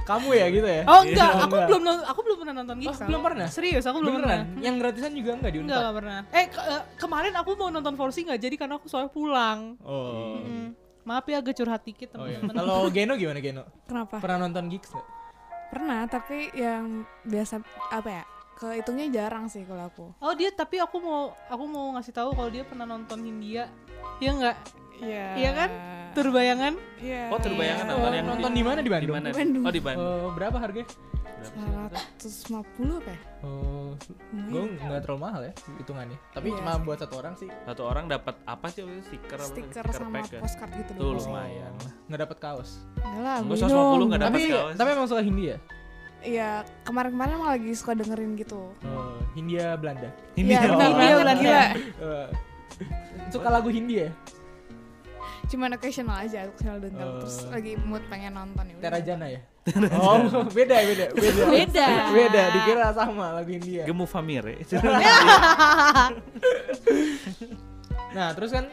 Kamu 0.00 0.28
ya 0.30 0.46
gitu 0.48 0.64
ya? 0.64 0.82
Oh 0.84 1.00
enggak, 1.02 1.28
Oh, 1.28 1.38
aku 1.38 1.46
enggak. 1.48 1.68
belum 1.68 1.82
aku 2.02 2.20
belum 2.22 2.36
pernah 2.38 2.54
nonton 2.56 2.76
gigs. 2.78 2.90
Oh, 2.90 3.06
belum 3.06 3.20
pernah? 3.22 3.46
Serius, 3.46 3.84
aku 3.84 3.98
belum 3.98 4.14
Beneran? 4.16 4.28
pernah. 4.44 4.44
Yang 4.58 4.74
gratisan 4.78 5.12
juga 5.12 5.30
enggak 5.34 5.50
di 5.50 5.58
Enggak, 5.58 5.78
enggak 5.78 5.94
pernah. 5.94 6.18
Eh, 6.30 6.46
ke- 6.48 6.66
eh, 6.66 6.82
kemarin 6.96 7.32
aku 7.34 7.50
mau 7.54 7.68
nonton 7.68 7.94
Forsi 7.94 8.20
nggak 8.24 8.40
jadi 8.40 8.56
karena 8.56 8.74
aku 8.76 8.86
soalnya 8.86 9.10
pulang. 9.10 9.76
Oh. 9.80 10.40
Mm. 10.40 10.68
Maaf 11.04 11.24
ya 11.24 11.40
agak 11.40 11.54
curhat 11.54 11.82
dikit 11.82 12.12
Oh 12.14 12.24
iya. 12.24 12.36
teman-teman. 12.38 12.68
Kalau 12.68 12.88
Geno 12.90 13.12
gimana 13.14 13.38
Geno? 13.38 13.64
Kenapa? 13.84 14.16
Pernah 14.18 14.38
nonton 14.42 14.68
gigs 14.68 14.90
nggak? 14.90 15.06
Pernah, 15.68 16.00
tapi 16.04 16.48
yang 16.52 16.84
biasa 17.22 17.60
apa 17.90 18.08
ya? 18.10 18.24
Kehitungnya 18.58 19.06
jarang 19.08 19.46
sih 19.46 19.62
kalau 19.62 19.86
aku. 19.86 20.06
Oh 20.18 20.34
dia 20.34 20.50
tapi 20.50 20.76
aku 20.76 20.98
mau 20.98 21.20
aku 21.46 21.64
mau 21.64 21.94
ngasih 21.94 22.10
tahu 22.10 22.34
kalau 22.34 22.50
dia 22.50 22.62
pernah 22.62 22.84
nonton 22.84 23.22
Hindia. 23.22 23.70
Ya 24.18 24.30
enggak? 24.30 24.56
Iya. 24.98 25.26
Iya 25.36 25.50
kan? 25.54 25.70
Turbayangan? 26.10 26.74
Iya. 26.98 27.30
oh 27.30 27.38
terbayangan 27.38 27.84
Oh, 27.86 27.90
nonton 27.94 28.12
yang 28.12 28.26
nonton 28.26 28.50
di 28.50 28.62
mana 28.62 28.78
di 28.78 28.82
di 28.82 28.90
Bandung? 28.90 29.14
mana 29.14 29.30
Bandung. 29.30 29.62
oh 29.62 29.70
di 29.70 29.78
Bandung 29.80 30.02
Oh, 30.02 30.28
berapa 30.34 30.56
harganya? 30.58 30.90
Berapa 31.38 31.94
sih? 32.18 32.50
150 32.50 32.98
apa 32.98 33.10
ya? 33.14 33.20
Oh, 33.38 33.94
gue 33.94 34.34
Lumayan. 34.58 34.82
nggak 34.82 35.00
terlalu 35.06 35.20
mahal 35.22 35.40
ya 35.40 35.52
hitungannya. 35.78 36.18
Tapi 36.34 36.46
Iya 36.50 36.56
cuma 36.58 36.72
buat 36.82 36.98
satu 36.98 37.14
orang 37.14 37.34
sih 37.38 37.46
satu 37.62 37.82
orang 37.86 38.10
dapat 38.10 38.34
apa 38.42 38.66
sih 38.68 38.82
stiker 39.06 39.38
apa? 39.38 39.46
Stiker 39.46 39.84
sama 39.94 40.18
pack 40.18 40.34
ya? 40.34 40.40
postcard 40.42 40.72
gitu 40.74 40.90
Tuh, 40.92 41.14
lumayan. 41.14 41.72
nggak 42.10 42.20
dapat 42.26 42.36
kaos. 42.42 42.70
Enggak 42.98 43.22
lah, 43.22 43.38
belum. 43.38 43.54
150 43.54 44.10
nggak 44.10 44.20
dapat 44.20 44.34
Tapi 44.34 44.42
kaos. 44.50 44.74
tapi 44.74 44.88
emang 44.90 45.06
suka 45.06 45.22
Hindi 45.22 45.44
ya? 45.46 45.58
Iya, 46.18 46.66
kemarin-kemarin 46.82 47.38
emang 47.38 47.50
lagi 47.54 47.70
suka 47.78 47.94
dengerin 47.94 48.34
gitu. 48.34 48.74
Oh, 48.82 49.22
Hindia 49.38 49.78
Belanda. 49.78 50.10
Iya, 50.34 50.66
oh. 50.66 50.74
benar 50.74 50.88
Hindia 50.90 50.98
banget, 50.98 51.18
Belanda. 51.22 51.42
gila. 51.42 51.66
Eh, 52.02 52.26
suka 53.30 53.48
lagu 53.54 53.68
Hindi 53.70 53.94
ya? 54.02 54.10
Cuman 55.48 55.72
occasional 55.78 56.18
aja 56.26 56.44
occasional 56.50 56.78
denger. 56.82 57.06
Oh. 57.06 57.22
Terus 57.22 57.36
lagi 57.48 57.72
mood 57.86 58.02
pengen 58.10 58.34
nonton 58.34 58.66
ya. 58.66 58.74
udah. 58.76 58.84
Terajana 58.90 59.26
ya? 59.30 59.40
oh, 60.00 60.48
beda 60.48 60.76
beda 60.80 61.06
beda. 61.12 61.42
Beda. 61.52 61.86
beda, 62.08 62.42
dikira 62.56 62.88
sama 62.96 63.36
lagu 63.36 63.50
Hindia. 63.52 63.84
Gemu 63.86 64.04
Famire 64.08 64.58
Nah, 68.16 68.32
terus 68.32 68.50
kan 68.50 68.64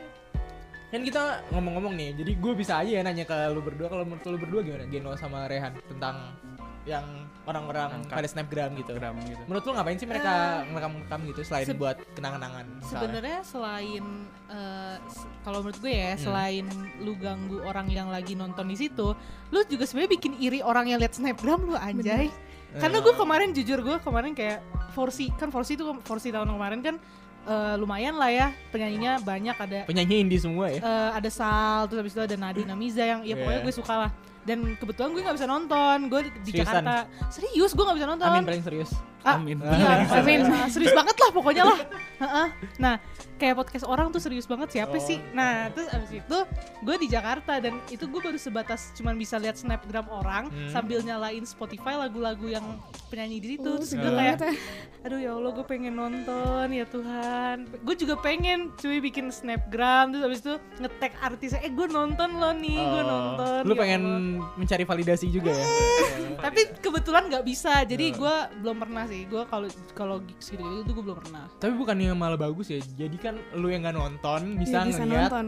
kan 0.90 1.02
kita 1.04 1.44
ngomong-ngomong 1.52 1.92
nih, 2.00 2.16
jadi 2.16 2.32
gue 2.40 2.54
bisa 2.56 2.80
aja 2.80 2.88
ya 2.88 3.04
nanya 3.04 3.28
ke 3.28 3.36
lu 3.52 3.60
berdua 3.60 3.92
kalau 3.92 4.08
menurut 4.08 4.24
lu 4.24 4.40
berdua 4.40 4.64
gimana 4.64 4.88
Geno 4.88 5.12
sama 5.20 5.44
Rehan 5.52 5.76
tentang 5.92 6.40
yang 6.86 7.06
orang-orang 7.44 8.06
pada 8.06 8.26
snapgram 8.26 8.74
gitu. 8.74 8.94
Gram 8.94 9.18
gitu 9.20 9.42
Menurut 9.46 9.64
lu 9.64 9.72
ngapain 9.74 9.94
sih 9.96 10.06
mereka 10.06 10.34
ngerekam-rekam 10.68 11.20
gitu 11.28 11.42
selain 11.42 11.66
buat 11.76 11.98
kenang-kenangan? 12.14 12.66
misalnya? 12.72 12.94
Sebenarnya 12.96 13.40
selain 13.42 14.04
eh, 14.48 14.96
s- 15.04 15.26
kalau 15.42 15.60
menurut 15.60 15.80
gue 15.80 15.90
ya, 15.92 16.12
Hmm. 16.12 16.22
selain 16.22 16.66
lu 17.00 17.14
ganggu 17.16 17.58
orang 17.62 17.88
yang 17.88 18.08
lagi 18.08 18.34
nonton 18.34 18.66
di 18.66 18.78
situ, 18.80 19.18
lu 19.48 19.60
juga 19.64 19.84
sebenarnya 19.84 20.12
bikin 20.12 20.34
iri 20.38 20.62
orang 20.62 20.86
yang 20.88 20.98
lihat 20.98 21.14
snapgram 21.14 21.62
lu 21.64 21.74
anjay. 21.76 22.30
Karena 22.76 23.00
gue 23.00 23.14
kemarin 23.14 23.50
jujur 23.50 23.80
gue 23.80 23.98
kemarin 24.00 24.32
kayak 24.32 24.60
Forsi 24.92 25.32
kan 25.32 25.48
Forsi 25.48 25.74
itu 25.74 25.86
Forsi 26.02 26.30
tahun 26.30 26.50
kemarin 26.50 26.80
kan 26.82 26.96
eh, 27.44 27.76
lumayan 27.76 28.14
lah 28.14 28.28
ya 28.28 28.48
penyanyinya 28.70 29.22
banyak 29.22 29.56
ada 29.56 29.80
penyanyi 29.86 30.16
indie 30.20 30.38
semua 30.38 30.68
ya. 30.68 30.80
eh, 30.80 31.12
ada 31.14 31.30
Sal 31.30 31.86
terus 31.86 32.02
habis 32.02 32.12
itu 32.12 32.22
ada 32.22 32.36
Nadine 32.36 32.68
Amiza 32.68 33.02
yang 33.02 33.22
ya 33.22 33.36
pokoknya 33.36 33.60
Iya. 33.60 33.66
gue 33.66 33.74
suka 33.76 33.94
lah 33.96 34.12
dan 34.46 34.58
kebetulan 34.76 35.10
gue 35.12 35.22
nggak 35.22 35.36
bisa 35.36 35.48
nonton 35.48 35.98
gue 36.06 36.20
di, 36.22 36.30
Seriusan? 36.48 36.86
Jakarta 36.86 36.96
serius 37.28 37.72
gue 37.72 37.84
nggak 37.84 37.98
bisa 37.98 38.08
nonton 38.08 38.26
Amin 38.26 38.46
paling 38.46 38.64
serius. 38.64 38.92
Ah, 39.26 39.42
Amin. 39.42 39.58
iya, 39.58 40.06
Amin. 40.06 40.06
amin. 40.14 40.40
Nah, 40.46 40.70
serius 40.70 40.94
banget 40.94 41.18
lah 41.18 41.34
pokoknya 41.34 41.66
lah. 41.66 41.80
Heeh. 42.16 42.48
Nah, 42.78 43.02
kayak 43.36 43.58
podcast 43.58 43.82
orang 43.84 44.14
tuh 44.14 44.22
serius 44.22 44.46
banget 44.46 44.70
siapa 44.72 44.94
Oh. 44.94 45.02
sih? 45.02 45.18
Nah, 45.34 45.74
terus 45.74 45.90
abis 45.90 46.12
itu 46.16 46.38
gue 46.80 46.96
di 47.02 47.08
Jakarta 47.10 47.58
dan 47.58 47.82
itu 47.90 48.06
gue 48.06 48.22
baru 48.22 48.38
sebatas 48.38 48.94
cuman 48.94 49.18
bisa 49.18 49.42
lihat 49.42 49.58
snapgram 49.58 50.06
orang 50.06 50.46
Hmm. 50.48 50.70
sambil 50.70 51.02
nyalain 51.02 51.42
Spotify 51.42 51.98
lagu-lagu 51.98 52.46
yang 52.46 52.78
penyanyi 53.10 53.42
di 53.42 53.48
situ. 53.52 53.66
Uh, 53.66 53.82
terus 53.82 53.98
gue 53.98 54.12
kayak, 54.14 54.38
ya. 54.38 54.54
aduh 55.02 55.18
ya 55.18 55.32
Allah 55.34 55.52
gue 55.52 55.66
pengen 55.66 55.94
nonton 55.96 56.68
ya 56.70 56.86
Tuhan. 56.86 57.56
Gue 57.82 57.96
juga 57.98 58.22
pengen 58.22 58.70
cuy 58.76 59.02
bikin 59.02 59.34
snapgram 59.34 60.14
terus 60.14 60.24
abis 60.24 60.40
itu 60.44 60.54
nge-tag 60.80 61.18
artisnya, 61.18 61.60
eh 61.60 61.74
gue 61.74 61.88
nonton 61.88 62.30
lo 62.32 62.54
nih, 62.54 62.78
gue 62.78 63.02
Oh, 63.02 63.10
nonton. 63.10 63.62
Lu 63.64 63.74
ya 63.74 63.80
pengen 63.80 64.02
Allah. 64.06 64.22
Mencari 64.56 64.84
validasi 64.84 65.26
juga 65.28 65.52
ya? 65.52 65.68
Tapi 66.46 66.62
kebetulan 66.78 67.26
nggak 67.26 67.44
bisa, 67.44 67.82
jadi 67.82 68.12
Oh. 68.12 68.18
gue 68.18 68.36
belum 68.60 68.78
pernah 68.78 69.04
sih. 69.06 69.26
Gue 69.26 69.44
kalau 69.46 69.68
kalau 69.92 70.18
gigs 70.22 70.48
gitu 70.48 70.62
gitu 70.62 70.92
gue 70.92 71.04
belum 71.04 71.18
pernah. 71.20 71.48
Tapi 71.56 71.74
bukannya 71.74 72.12
malah 72.12 72.36
bagus 72.36 72.68
ya. 72.68 72.80
Jadi 72.80 73.18
kan 73.18 73.36
lu 73.54 73.68
yang 73.68 73.82
nggak 73.82 73.96
nonton 73.96 74.56
bisa, 74.56 74.80
Iya, 74.80 74.88
bisa 74.88 75.02
ngeliat 75.02 75.30
nonton. 75.30 75.48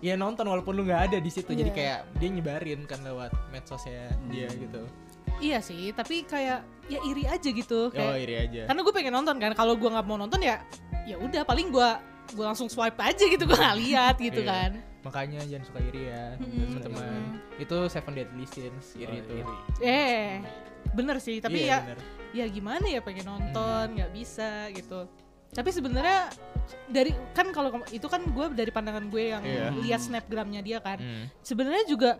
ya 0.00 0.14
nonton 0.14 0.44
walaupun 0.44 0.72
lu 0.74 0.82
nggak 0.84 1.02
ada 1.08 1.18
di 1.18 1.28
situ. 1.28 1.48
Jadi 1.48 1.70
Iya. 1.70 1.76
kayak 1.76 1.98
dia 2.16 2.28
nyebarin 2.30 2.80
kan 2.84 2.98
lewat 3.00 3.30
medsosnya 3.48 4.10
dia 4.26 4.46
Hmm. 4.46 4.58
gitu. 4.60 4.82
Iya 5.36 5.58
sih, 5.58 5.90
tapi 5.90 6.22
kayak 6.22 6.62
ya 6.86 7.00
iri 7.02 7.24
aja 7.24 7.48
gitu. 7.48 7.88
Oh, 7.88 7.90
Kayak, 7.90 8.18
iri 8.20 8.34
aja. 8.38 8.62
Karena 8.66 8.80
gue 8.80 8.92
pengen 8.92 9.12
nonton 9.12 9.36
kan. 9.36 9.50
Kalau 9.52 9.74
gue 9.74 9.88
nggak 9.88 10.04
mau 10.04 10.14
nonton 10.14 10.38
ya, 10.38 10.62
ya 11.04 11.16
udah 11.16 11.42
paling 11.42 11.68
gue 11.68 11.90
gue 12.32 12.40
langsung 12.42 12.66
swipe 12.66 12.96
aja 12.96 13.20
gitu 13.20 13.44
gue 13.44 13.58
lihat 13.82 14.16
gitu 14.16 14.40
Iya. 14.40 14.48
kan. 14.48 14.70
Makanya 15.04 15.44
jangan 15.44 15.64
suka 15.68 15.80
iri 15.84 16.08
ya, 16.08 16.40
Mm-mm. 16.40 16.80
teman-teman. 16.80 17.33
Itu 17.56 17.86
seven 17.86 18.12
deadly 18.12 18.44
sins 18.44 18.94
iri 18.94 19.14
Oh, 19.14 19.20
itu. 19.20 19.32
iri. 19.36 19.56
Eh, 19.80 20.32
bener 20.90 21.16
sih. 21.18 21.38
Tapi 21.38 21.62
Iya, 21.62 21.70
ya 21.70 21.78
bener. 21.84 21.98
ya 22.32 22.44
gimana 22.48 22.84
ya 22.84 22.98
pengen 22.98 23.26
nonton 23.26 23.94
nggak 23.94 24.10
bisa 24.10 24.68
gitu. 24.70 25.06
Tapi 25.50 25.70
sebenarnya 25.70 26.34
dari 26.86 27.14
kan 27.30 27.46
kalau 27.50 27.70
itu 27.88 28.02
kan 28.04 28.26
gue 28.26 28.46
dari 28.52 28.68
pandangan 28.68 29.06
gue 29.06 29.24
yang 29.28 29.42
Iya. 29.42 29.70
lihat 29.78 30.00
snapgramnya 30.02 30.60
dia 30.60 30.78
kan. 30.78 30.98
Hmm. 30.98 31.30
sebenarnya 31.40 31.84
juga 31.84 32.10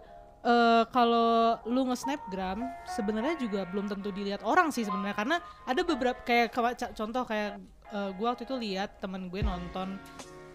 eh, 0.41 0.85
kalau 0.87 1.57
lu 1.65 1.89
nge-snapgram 1.89 2.61
sebenarnya 2.87 3.35
juga 3.35 3.65
belum 3.65 3.89
tentu 3.89 4.13
dilihat 4.13 4.45
orang 4.45 4.69
sih 4.69 4.85
sebenarnya 4.85 5.17
karena 5.17 5.37
ada 5.65 5.81
beberapa 5.83 6.21
kayak 6.21 6.53
contoh 6.93 7.25
kayak 7.25 7.59
eh, 7.87 8.11
gua 8.13 8.33
waktu 8.33 8.45
itu 8.45 8.53
lihat 8.55 9.01
temen 9.01 9.27
gue 9.27 9.41
nonton 9.41 9.97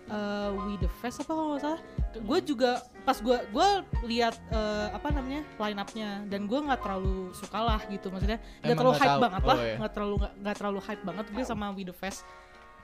eh, 0.09 0.49
We 0.51 0.75
The 0.75 0.89
Fest 0.91 1.21
apa 1.21 1.29
kalau 1.29 1.53
nggak 1.53 1.63
salah 1.63 1.81
gue 2.11 2.39
juga 2.43 2.71
pas 3.01 3.15
gue 3.15 3.37
gue 3.47 3.67
lihat 4.05 4.35
eh, 4.49 4.87
apa 4.89 5.07
namanya 5.09 5.41
line 5.57 5.77
up-nya 5.77 6.09
dan 6.25 6.45
gue 6.45 6.59
nggak 6.59 6.79
terlalu 6.79 7.29
suka 7.31 7.59
lah 7.59 7.79
gitu 7.85 8.09
maksudnya 8.09 8.41
nggak 8.59 8.75
terlalu 8.75 8.91
nggak 8.91 9.01
hype 9.01 9.11
tahu. 9.11 9.23
banget 9.23 9.41
Oh, 9.41 9.47
lah 9.47 9.57
iya. 9.59 9.75
nggak 9.77 9.91
terlalu 9.93 10.15
nggak 10.17 10.33
nggak 10.39 10.55
terlalu 10.57 10.79
hype 10.81 11.03
banget 11.03 11.25
gue 11.29 11.43
sama 11.43 11.65
We 11.71 11.83
The 11.83 11.93
Fest 11.93 12.21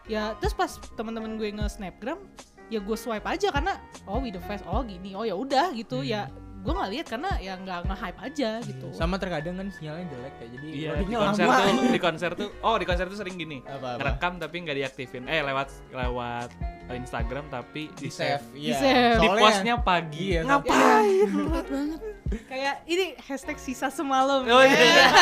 ya 0.05 0.37
terus 0.37 0.53
pas 0.53 0.69
teman-teman 0.93 1.33
gue 1.35 1.49
nge 1.51 1.67
snapgram 1.75 2.21
ya 2.65 2.77
gue 2.77 2.97
swipe 2.97 3.25
aja 3.25 3.49
karena 3.49 3.77
oh 4.05 4.17
We 4.17 4.29
The 4.29 4.41
Fest 4.41 4.65
oh 4.65 4.81
gini 4.81 5.13
oh 5.13 5.21
ya 5.21 5.33
udah 5.33 5.69
gitu 5.71 5.99
Hmm. 5.99 6.07
ya 6.07 6.21
gue 6.65 6.73
nggak 6.73 6.91
lihat 6.91 7.05
karena 7.07 7.31
ya 7.37 7.53
nggak 7.55 7.79
nge 7.85 7.95
hype 7.95 8.19
aja 8.19 8.49
gitu 8.59 8.87
Sama 8.89 9.15
terkadang 9.15 9.53
kan 9.55 9.67
sinyalnya 9.69 10.05
jelek 10.09 10.33
ya. 10.35 10.47
Jadi 10.49 10.67
Iya, 10.67 10.91
di 10.99 11.13
konser 11.13 11.45
lama. 11.45 11.61
tuh, 11.61 11.85
di 11.93 12.01
konser 12.01 12.31
tuh, 12.33 12.49
oh 12.59 12.75
di 12.75 12.83
konser 12.83 13.05
tuh 13.05 13.15
sering 13.15 13.35
gini, 13.35 13.61
Apa 13.61 13.95
apa? 13.95 14.01
rekam 14.03 14.35
tapi 14.35 14.55
nggak 14.59 14.73
diaktifin, 14.75 15.23
eh 15.25 15.39
lewat 15.39 15.69
lewat 15.91 16.49
Instagram 16.87 17.45
tapi 17.47 17.89
Di 17.91 17.95
di 17.95 18.09
save. 18.09 18.41
save. 18.41 18.45
Iya. 18.55 18.75
save. 18.75 19.13
Di 19.15 19.27
Soalnya- 19.27 19.39
postnya 19.39 19.75
pagi. 19.77 20.25
Iya, 20.27 20.41
Ngapain? 20.43 21.29
Banget. 21.69 22.01
kayak 22.45 22.75
ini 22.85 23.05
hashtag 23.21 23.57
sisa 23.57 23.87
semalam 23.87 24.41
Oh 24.43 24.63
iya, 24.63 25.13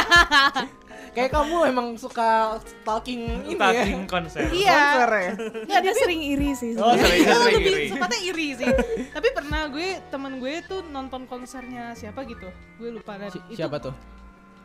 Kayak 1.13 1.29
kamu 1.31 1.57
emang 1.67 1.87
suka 1.93 2.29
stalking 2.59 3.21
ini 3.43 3.53
ya. 3.53 3.69
starting 3.71 4.01
konser. 4.05 4.41
Iya. 4.49 4.73
Konser 4.73 5.09
ya. 5.13 5.31
Nggak, 5.63 5.79
dia 5.79 5.93
sering 5.95 6.21
iri 6.23 6.49
sih. 6.53 6.71
Oh, 6.75 6.89
sering, 6.91 7.21
sering 7.21 7.53
lebih 7.53 7.63
iri. 7.71 7.85
sepatnya 7.87 8.19
iri 8.19 8.47
sih. 8.55 8.69
Tapi 9.09 9.27
pernah 9.29 9.61
gue 9.67 9.87
temen 10.03 10.33
gue 10.37 10.53
tuh 10.63 10.81
nonton 10.83 11.23
konsernya 11.23 11.93
siapa 11.93 12.25
gitu. 12.25 12.49
Gue 12.75 12.89
lupa 12.91 13.15
dan 13.15 13.29
Si- 13.29 13.37
itu. 13.47 13.61
siapa 13.61 13.77
tuh? 13.77 13.93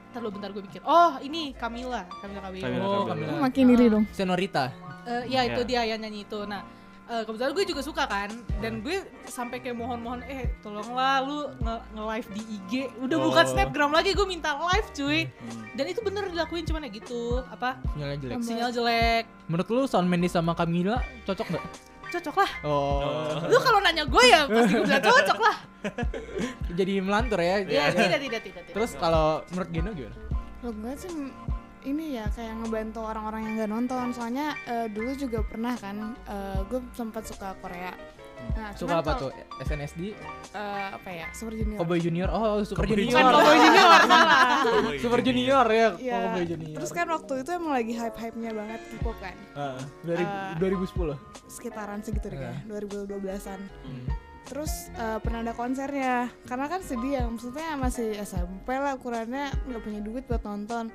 Ntar 0.09 0.21
lu 0.21 0.31
bentar 0.31 0.49
gue 0.49 0.65
pikir. 0.65 0.81
Oh 0.83 1.21
ini 1.21 1.53
Camila, 1.53 2.09
Camila 2.17 2.41
Cabello. 2.43 2.65
Camila 2.65 2.87
Oh. 2.89 3.05
Camila. 3.07 3.33
Makin 3.45 3.65
iri 3.69 3.87
dong. 3.87 4.05
Senorita. 4.11 4.73
Eh, 5.05 5.29
ya 5.29 5.45
itu 5.45 5.61
Ya. 5.63 5.69
dia 5.69 5.83
yang 5.87 6.01
nyanyi 6.01 6.25
itu. 6.25 6.41
Nah 6.43 6.65
eh, 7.09 7.23
kebetulan 7.23 7.51
gue 7.51 7.65
juga 7.67 7.81
suka 7.81 8.05
kan 8.05 8.29
dan 8.59 8.79
gue 8.79 9.01
sampai 9.25 9.59
kayak 9.59 9.75
mohon-mohon 9.75 10.21
eh 10.23 10.53
tolonglah 10.59 11.21
lu 11.21 11.39
nge, 11.59 11.75
live 11.95 12.29
di 12.31 12.43
IG 12.51 12.73
udah 12.99 13.17
bukan 13.19 13.45
Oh. 13.45 13.51
snapgram 13.51 13.91
lagi 13.91 14.13
gue 14.13 14.25
minta 14.25 14.53
live 14.55 14.89
cuy 14.93 15.25
Hmm. 15.25 15.65
dan 15.73 15.85
itu 15.87 16.01
bener 16.01 16.25
dilakuin 16.27 16.63
cuman 16.63 16.85
ya 16.85 16.91
gitu 16.95 17.23
apa 17.45 17.81
Sinyalnya 17.91 18.17
jelek. 18.19 18.37
Sinyal 18.43 18.71
jelek 18.71 19.25
Menurut 19.47 19.69
lu 19.69 19.83
Shawn 19.85 20.05
Mendes 20.05 20.31
sama 20.31 20.53
Camila 20.53 20.97
cocok 21.25 21.49
nggak? 21.49 21.65
cocok 22.09 22.37
lah 22.39 22.51
Oh. 22.63 23.37
lu 23.43 23.59
kalau 23.59 23.81
nanya 23.81 24.05
gue 24.05 24.25
ya 24.25 24.45
pasti 24.45 24.73
gue 24.75 24.85
bilang 24.87 25.05
cocok 25.05 25.39
lah 25.39 25.57
Jadi 26.71 26.93
melantur 26.99 27.39
ya. 27.39 27.61
ya 27.61 27.85
tidak 27.91 28.19
tidak 28.19 28.41
tidak 28.43 28.63
tidak 28.63 28.73
Terus 28.73 28.91
kalau 28.95 29.45
menurut 29.49 29.69
Geno 29.71 29.91
gimana? 29.93 30.17
Kalau 30.59 30.73
gue 30.75 30.93
sih 30.95 31.11
ini 31.89 32.07
ya 32.15 32.27
kayak 32.29 32.55
ngebantu 32.59 33.01
orang-orang 33.03 33.41
yang 33.43 33.55
gak 33.59 33.71
nonton. 33.71 34.07
Soalnya 34.11 34.47
eh, 34.65 34.87
dulu 34.87 35.11
juga 35.15 35.41
pernah 35.43 35.75
kan, 35.75 35.97
eh, 36.25 36.61
gue 36.65 36.81
sempat 36.93 37.25
suka 37.25 37.57
Korea. 37.59 37.93
Nah, 38.49 38.71
Suka 38.71 39.03
apa 39.03 39.19
tuh? 39.19 39.31
SNSD? 39.61 40.15
eh, 40.55 40.87
apa 40.95 41.11
ya? 41.11 41.27
Super 41.33 41.53
Junior. 41.53 41.77
Cowboy 41.77 41.99
Junior. 41.99 42.29
Oh, 42.31 42.63
Super 42.63 42.87
Cowboy 42.87 42.97
Junior. 42.97 43.19
bukan 43.19 43.35
Cowboy 43.35 43.57
Junior 43.59 43.83
salah 44.07 44.95
Super 44.97 45.21
Junior 45.21 45.67
ya. 45.69 45.89
Cowboy 45.93 46.45
Junior. 46.47 46.77
Terus 46.79 46.91
kan 46.93 47.07
waktu 47.09 47.33
itu 47.43 47.51
emang 47.51 47.73
lagi 47.73 47.93
hype-hype-nya 47.93 48.51
banget 48.53 48.81
K-pop 48.89 49.17
kan. 49.19 49.37
Ah, 49.53 49.77
dari 50.03 50.23
Eh, 50.23 50.55
2010. 50.57 51.19
Sekitaran 51.47 51.99
segitu 52.01 52.27
deh 52.27 52.39
Iya. 52.39 52.55
kayak 52.55 52.63
2012-an. 52.87 53.61
Hmm. 53.83 54.07
Terus 54.47 54.73
eh, 54.95 55.19
pernah 55.19 55.41
ada 55.43 55.53
konsernya. 55.53 56.17
Karena 56.47 56.67
kan 56.67 56.81
sedih 56.81 57.13
ya, 57.19 57.25
maksudnya 57.27 57.75
masih 57.75 58.17
SMP 58.17 58.71
lah 58.73 58.95
ukurannya 58.95 59.51
nggak 59.67 59.83
punya 59.83 60.01
duit 60.01 60.25
buat 60.25 60.41
nonton. 60.41 60.89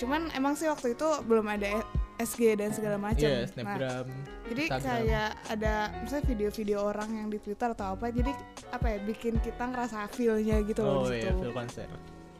Cuman 0.00 0.32
emang 0.32 0.54
sih 0.54 0.64
waktu 0.64 0.94
itu 0.94 1.04
belum 1.22 1.44
ada 1.46 1.84
SG 2.18 2.52
dan 2.54 2.70
segala 2.70 2.96
macam. 2.96 3.20
Iya, 3.22 3.38
Nah, 3.38 3.48
Snapgram. 3.50 4.06
Jadi 4.46 4.62
Instagram. 4.62 4.82
kayak 4.82 5.28
ada 5.48 5.72
misalnya 5.96 6.24
video-video 6.26 6.78
orang 6.82 7.10
yang 7.14 7.28
di 7.28 7.38
Twitter 7.38 7.68
atau 7.70 7.94
apa, 7.94 8.08
jadi 8.08 8.32
apa 8.70 8.86
ya 8.86 8.98
bikin 9.02 9.38
kita 9.38 9.62
ngerasa 9.62 10.08
feel-nya 10.10 10.60
gitu 10.62 10.80
loh 10.80 11.04
Oh 11.04 11.08
iya, 11.08 11.28
situ. 11.28 11.38
film 11.38 11.54
konser. 11.54 11.88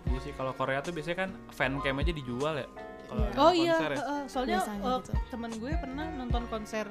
Iya 0.03 0.18
sih 0.20 0.33
kalau 0.35 0.53
Korea 0.53 0.81
tuh 0.81 0.90
biasanya 0.90 1.18
kan 1.18 1.31
fan 1.51 1.79
cam 1.79 1.96
aja 1.96 2.11
dijual 2.11 2.55
ya. 2.57 2.68
Kalau 3.07 3.23
Iya. 3.23 3.38
Oh 3.38 3.53
iya, 3.53 3.77
ya. 3.77 3.88
heeh. 3.96 4.23
soalnya 4.27 4.59
Biasanya 4.59 4.85
eh, 4.87 4.99
gitu. 4.99 5.12
temen 5.29 5.51
gue 5.53 5.73
pernah 5.77 6.07
nonton 6.12 6.42
konser 6.46 6.85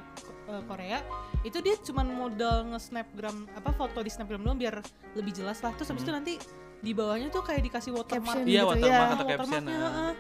eh, 0.46 0.64
Korea, 0.66 1.00
itu 1.42 1.58
dia 1.60 1.76
cuman 1.80 2.08
modal 2.10 2.56
nge-snapgram 2.70 3.38
apa 3.54 3.70
foto 3.72 4.00
di 4.00 4.10
snapgram 4.10 4.40
doang 4.40 4.58
biar 4.58 4.82
lebih 5.14 5.32
jelas 5.32 5.60
lah. 5.60 5.72
Terus 5.74 5.90
habis 5.90 6.02
itu 6.02 6.12
nanti 6.12 6.34
di 6.80 6.92
bawahnya 6.92 7.28
tuh 7.28 7.40
kayak 7.42 7.60
dikasih 7.62 7.92
watermark. 7.92 8.36
Caption 8.36 8.44
Iya, 8.46 8.62
gitu, 8.62 8.72
watermark 8.74 8.90
ya. 9.04 9.14
atau 9.14 9.26
caption. 9.28 9.40
watermarknya, 9.62 9.78
nah. 9.78 9.92
heeh. 9.94 10.14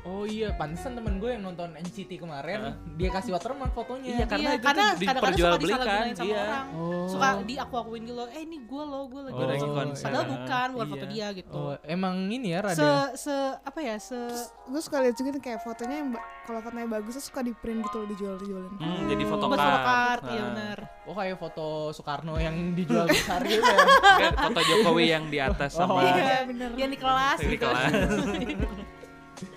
Oh 0.00 0.24
iya, 0.24 0.48
pantesan 0.52 0.94
temen 0.94 1.16
gue 1.16 1.30
yang 1.30 1.42
nonton 1.42 1.72
NCT 1.72 2.16
kemarin, 2.16 2.58
Heeh. 2.62 2.74
dia 2.96 3.08
kasih 3.10 3.30
watermark 3.30 3.70
fotonya. 3.70 4.10
Iya, 4.10 4.24
karena 4.24 4.48
Iya, 4.48 4.56
itu 4.56 4.64
karena 4.64 4.82
tuh 4.82 4.98
kadang-kadang 5.00 5.36
suka 5.36 5.58
disalahgunain 5.60 6.14
sama 6.14 6.26
iya. 6.26 6.40
orang. 6.40 6.66
Oh. 6.72 7.06
Suka 7.06 7.26
di 7.42 7.54
aku 7.54 7.74
akuin 7.76 8.02
gitu 8.02 8.14
loh, 8.14 8.28
eh 8.28 8.42
ini 8.42 8.56
gue 8.60 8.82
loh, 8.82 9.02
gue 9.06 9.22
lagi 9.22 9.36
Gua 9.36 9.46
lagi 9.46 9.60
nonton." 9.62 9.76
konser. 9.80 10.04
Padahal 10.06 10.26
bukan, 10.26 10.68
bukan 10.70 10.86
Iya. 10.86 10.92
foto 10.92 11.06
dia 11.06 11.26
gitu. 11.32 11.52
Oh, 11.52 11.74
emang 11.84 12.14
ini 12.26 12.48
ya 12.48 12.58
rada. 12.60 12.76
Se 12.76 12.88
se 13.20 13.34
apa 13.60 13.78
ya 13.78 13.96
se 13.96 14.18
Gue 14.66 14.80
suka 14.80 14.96
lihat 15.00 15.14
juga 15.14 15.28
nih 15.30 15.42
kayak 15.42 15.60
fotonya 15.60 15.96
yang 15.98 16.10
kalau 16.40 16.60
fotonya 16.60 16.86
bagus 16.86 17.12
tuh 17.16 17.24
suka 17.26 17.40
di 17.42 17.52
print 17.52 17.80
gitu 17.82 17.96
loh 17.96 18.08
dijual-dijualin. 18.08 18.72
Hmm, 18.78 19.02
jadi 19.06 19.22
foto 19.24 19.44
buat 19.46 19.58
foto 19.58 19.78
card, 19.80 20.22
iya 20.26 20.40
Nah. 20.40 20.46
benar. 20.48 20.78
Oh 21.04 21.14
kayak 21.14 21.36
foto 21.36 21.66
Soekarno 21.90 22.34
yang 22.36 22.54
dijual 22.72 23.04
besar 23.04 23.42
gitu 23.42 23.60
ya. 23.60 24.30
Foto 24.32 24.60
Jokowi 24.62 25.04
yang 25.08 25.24
di 25.26 25.38
atas 25.38 25.74
sama 25.74 25.92
Oh. 25.92 26.00
Iya, 26.00 26.46
bener. 26.46 26.70
Yang 26.74 26.90
di 26.94 26.98
kelas 26.98 27.36
yang 27.36 27.44
di 27.44 27.56
gitu. 27.58 27.66
kelas. 27.66 27.90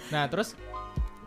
Nah 0.09 0.27
terus 0.27 0.55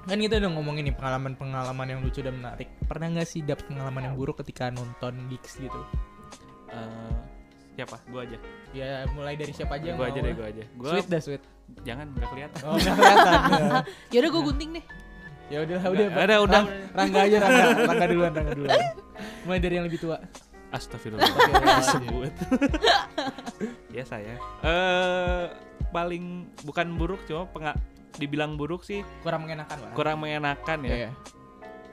kan 0.06 0.16
kita 0.16 0.38
udah 0.38 0.50
ngomongin 0.54 0.86
nih 0.86 0.94
pengalaman-pengalaman 0.94 1.86
yang 1.90 2.00
lucu 2.00 2.22
dan 2.22 2.38
menarik. 2.38 2.70
Pernah 2.86 3.10
nggak 3.10 3.26
sih 3.26 3.42
dapet 3.42 3.66
pengalaman 3.66 4.06
yang 4.06 4.14
buruk 4.14 4.38
ketika 4.40 4.70
nonton 4.70 5.18
gigs 5.26 5.58
gitu? 5.58 5.80
Eh, 6.70 7.16
siapa? 7.74 7.98
Gua 8.06 8.22
aja. 8.22 8.38
Ya 8.70 9.02
mulai 9.10 9.34
dari 9.34 9.50
siapa 9.50 9.76
aja? 9.76 9.98
Gua 9.98 10.06
aja 10.06 10.20
deh, 10.20 10.30
gua 10.30 10.46
aja. 10.46 10.62
Gua 10.78 10.90
Sweet 10.94 11.06
dah 11.10 11.20
sweet. 11.20 11.42
jangan 11.82 12.06
nggak 12.14 12.28
kelihatan. 12.30 12.60
Oh 12.62 12.78
nggak 12.78 12.94
kelihatan. 12.94 13.38
ya. 13.50 13.80
Ya 14.14 14.18
udah 14.22 14.30
gue 14.30 14.42
gunting 14.46 14.70
deh. 14.78 14.84
ya 15.46 15.58
udah 15.62 15.78
udah. 15.90 16.06
Udah. 16.06 16.46
Rang- 16.46 16.70
Rangga 16.94 17.20
aja 17.22 17.36
Rangga. 17.42 17.64
Rangga 17.86 18.06
duluan 18.06 18.30
Rangga 18.30 18.52
duluan. 18.54 18.78
Mulai 19.42 19.58
dari 19.58 19.74
yang 19.74 19.86
lebih 19.90 19.98
tua. 19.98 20.18
Astagfirullah. 20.70 21.26
Disebut. 21.82 22.34
ya 23.96 24.02
saya. 24.06 24.38
Eh 24.62 25.44
paling 25.90 26.50
bukan 26.62 26.86
buruk 26.94 27.22
cuma 27.26 27.46
penga 27.46 27.72
dibilang 28.16 28.54
buruk 28.54 28.82
sih 28.82 29.04
Kurang 29.20 29.44
mengenakan 29.44 29.76
lah. 29.78 29.90
kurang 29.92 30.16
mengenakan 30.18 30.78
ya. 30.82 30.94
Iya. 30.96 31.10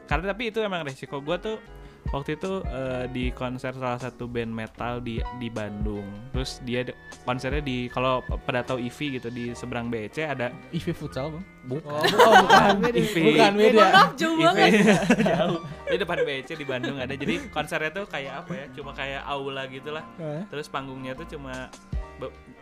Karena 0.03 0.25
tapi 0.29 0.49
itu 0.49 0.59
emang 0.59 0.81
resiko 0.81 1.19
gua 1.19 1.37
tuh 1.37 1.57
waktu 2.05 2.35
itu 2.35 2.59
eh, 2.65 3.07
di 3.07 3.31
konser 3.31 3.71
salah 3.73 3.95
satu 3.95 4.25
band 4.25 4.51
metal 4.51 4.99
di 4.99 5.17
di 5.33 5.47
Bandung. 5.47 6.03
Terus 6.29 6.59
dia 6.61 6.83
de- 6.83 6.95
konsernya 7.21 7.59
di 7.59 7.87
kalau 7.87 8.19
pada 8.41 8.59
tahu 8.61 8.75
IVI 8.77 9.17
gitu 9.17 9.29
di 9.29 9.51
seberang 9.51 9.87
BC 9.87 10.27
ada 10.27 10.51
IV 10.69 10.91
futsal 10.93 11.31
bang. 11.31 11.45
bukan 11.65 11.87
Oh, 11.87 12.03
bu- 12.03 12.19
oh, 12.19 12.33
bukan. 12.43 12.75
Beda. 12.81 12.99
IVI. 12.99 13.23
bukan 13.25 13.51
beda. 13.55 13.83
Maaf 13.87 14.11
jauh 14.13 14.35
banget. 14.37 14.71
jauh. 15.31 15.59
Di 15.85 15.97
depan 15.97 16.17
BC 16.21 16.49
di 16.53 16.65
Bandung 16.65 16.97
ada. 16.97 17.13
Jadi 17.13 17.33
konsernya 17.47 17.91
tuh 17.93 18.05
kayak 18.05 18.33
apa 18.37 18.51
ya? 18.53 18.65
Cuma 18.73 18.91
kayak 18.91 19.21
aula 19.23 19.63
gitu 19.67 19.89
lah. 19.89 20.03
Hah? 20.17 20.43
Terus 20.45 20.67
panggungnya 20.67 21.13
tuh 21.13 21.27
cuma 21.29 21.71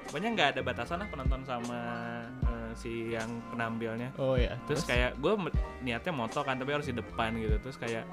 pokoknya 0.04 0.30
nggak 0.32 0.48
ada 0.52 0.62
batasan 0.64 0.98
lah 0.98 1.08
penonton 1.08 1.42
sama 1.44 1.78
eh, 1.78 2.24
si 2.76 3.12
yang 3.14 3.30
penampilnya. 3.52 4.14
Oh 4.18 4.36
ya. 4.36 4.58
Terus 4.68 4.84
kayak 4.86 5.18
gue 5.20 5.34
niatnya 5.82 6.14
moto 6.14 6.42
kan 6.42 6.58
tapi 6.58 6.72
harus 6.72 6.88
di 6.88 6.96
depan 6.96 7.36
gitu. 7.38 7.56
Terus 7.62 7.78
kayak 7.78 8.06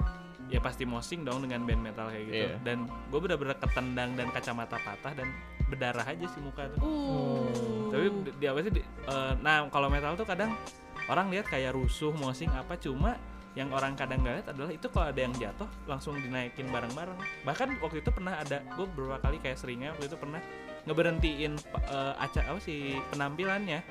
ya 0.49 0.57
pasti 0.57 0.83
mosing 0.83 1.21
dong 1.21 1.45
dengan 1.45 1.61
band 1.63 1.81
metal 1.81 2.09
kayak 2.09 2.25
gitu. 2.25 2.45
Iya. 2.49 2.57
Dan 2.65 2.89
gue 2.89 3.19
bener-bener 3.21 3.55
ketendang 3.61 4.17
dan 4.17 4.27
kacamata 4.33 4.77
patah 4.81 5.13
dan 5.13 5.29
berdarah 5.69 6.05
aja 6.05 6.25
sih 6.25 6.41
muka 6.41 6.65
tuh. 6.73 6.81
Uh. 6.81 7.93
Tapi 7.93 8.05
di, 8.25 8.31
di 8.41 8.45
apa 8.49 8.59
sih? 8.65 8.71
di- 8.73 8.85
eh, 8.85 9.33
nah 9.45 9.69
kalau 9.69 9.87
metal 9.87 10.17
tuh 10.17 10.25
kadang 10.25 10.57
orang 11.05 11.29
lihat 11.29 11.45
kayak 11.45 11.77
rusuh, 11.77 12.09
mosing 12.17 12.49
apa 12.49 12.75
cuma 12.81 13.17
yang 13.57 13.73
orang 13.73 13.97
kadang 13.97 14.21
gak 14.21 14.35
lihat 14.41 14.47
adalah 14.53 14.71
itu 14.71 14.87
kalau 14.93 15.09
ada 15.09 15.19
yang 15.25 15.33
jatuh 15.33 15.69
langsung 15.89 16.17
dinaikin 16.17 16.69
bareng-bareng. 16.69 17.17
Bahkan 17.45 17.81
waktu 17.81 18.01
itu 18.01 18.09
pernah 18.13 18.37
ada 18.37 18.61
gue 18.61 18.85
beberapa 18.93 19.17
kali 19.21 19.37
kayak 19.41 19.57
seringnya 19.57 19.93
waktu 19.97 20.05
itu 20.05 20.17
pernah 20.17 20.41
ngeberhentiin 20.85 21.53
uh, 21.89 22.13
acara 22.17 22.55
apa 22.55 22.59
sih 22.61 22.97
penampilannya 23.13 23.83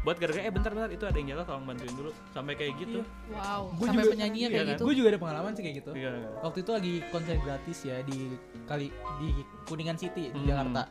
buat 0.00 0.16
gara-gara 0.16 0.42
eh 0.42 0.50
bentar-bentar 0.50 0.90
itu 0.90 1.04
ada 1.04 1.14
yang 1.14 1.28
jatuh 1.30 1.46
tolong 1.46 1.64
bantuin 1.64 1.94
dulu 1.94 2.10
sampai 2.30 2.52
kayak 2.54 2.72
gitu. 2.76 3.00
Wow, 3.30 3.70
Gua 3.72 3.86
sampai 3.86 4.02
juga- 4.02 4.12
penyanyinya 4.12 4.40
iya 4.40 4.48
kayak 4.50 4.64
kan? 4.64 4.72
gitu. 4.74 4.82
Gue 4.82 4.94
juga 4.96 5.08
ada 5.08 5.20
pengalaman 5.20 5.50
sih 5.52 5.62
kayak 5.62 5.76
gitu. 5.78 5.90
Iya. 5.94 6.12
Waktu 6.40 6.58
itu 6.58 6.70
lagi 6.72 6.94
konser 7.08 7.36
gratis 7.38 7.78
ya 7.82 7.96
di 8.02 8.18
kali 8.64 8.86
di 9.18 9.28
Kuningan 9.64 9.94
City 9.94 10.28
di 10.28 10.38
Hmm. 10.38 10.48
Jakarta. 10.48 10.82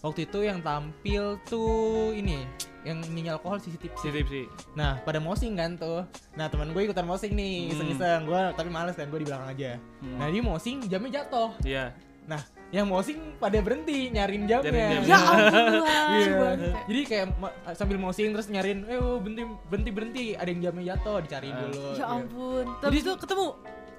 Waktu 0.00 0.20
itu 0.22 0.38
yang 0.40 0.62
tampil 0.62 1.22
tuh 1.44 2.14
ini 2.14 2.46
yang 2.80 3.02
nyanyi 3.02 3.28
alkohol 3.28 3.58
si 3.58 3.74
tip 3.74 3.90
Si 3.92 4.08
tipsi. 4.08 4.46
Nah, 4.72 5.02
pada 5.02 5.18
mosing 5.18 5.52
kan 5.52 5.74
tuh. 5.74 6.06
Nah, 6.32 6.46
teman 6.46 6.70
gue 6.70 6.82
ikutan 6.82 7.02
mosing 7.02 7.34
nih, 7.34 7.66
Hmm. 7.66 7.72
iseng-iseng. 7.74 8.20
Gue 8.24 8.40
tapi 8.54 8.70
males 8.70 8.94
kan, 8.94 9.04
gue 9.04 9.18
di 9.18 9.26
belakang 9.26 9.50
aja. 9.50 9.70
Hmm. 9.98 10.16
Nah, 10.16 10.26
dia 10.26 10.40
mosing, 10.40 10.80
jamnya 10.86 11.20
jatuh. 11.20 11.52
Iya. 11.60 11.92
Nah, 12.24 12.40
yang 12.70 12.86
mosing 12.86 13.18
pada 13.36 13.58
berhenti 13.58 14.10
nyariin 14.10 14.46
jamnya. 14.46 14.70
Nyariin 14.94 15.02
Ya 15.04 15.18
ampun. 15.18 15.82
Iya. 16.10 16.50
Jadi 16.86 17.00
kayak 17.04 17.26
ma- 17.36 17.54
sambil 17.72 17.98
mosing 17.98 18.30
terus 18.30 18.46
nyariin, 18.46 18.86
eh 18.86 18.94
oh, 18.96 19.18
berhenti 19.18 19.42
berhenti 19.66 19.90
berhenti, 19.90 20.24
ada 20.34 20.46
yang 20.46 20.60
jamnya 20.64 20.84
jatuh, 20.94 21.18
dicariin 21.20 21.50
Ah. 21.50 21.60
dulu. 21.64 21.82
Ya 21.82 21.94
Iya. 21.96 22.04
ampun. 22.08 22.64
Tapi 22.78 22.96
itu 22.96 23.12
ketemu. 23.16 23.46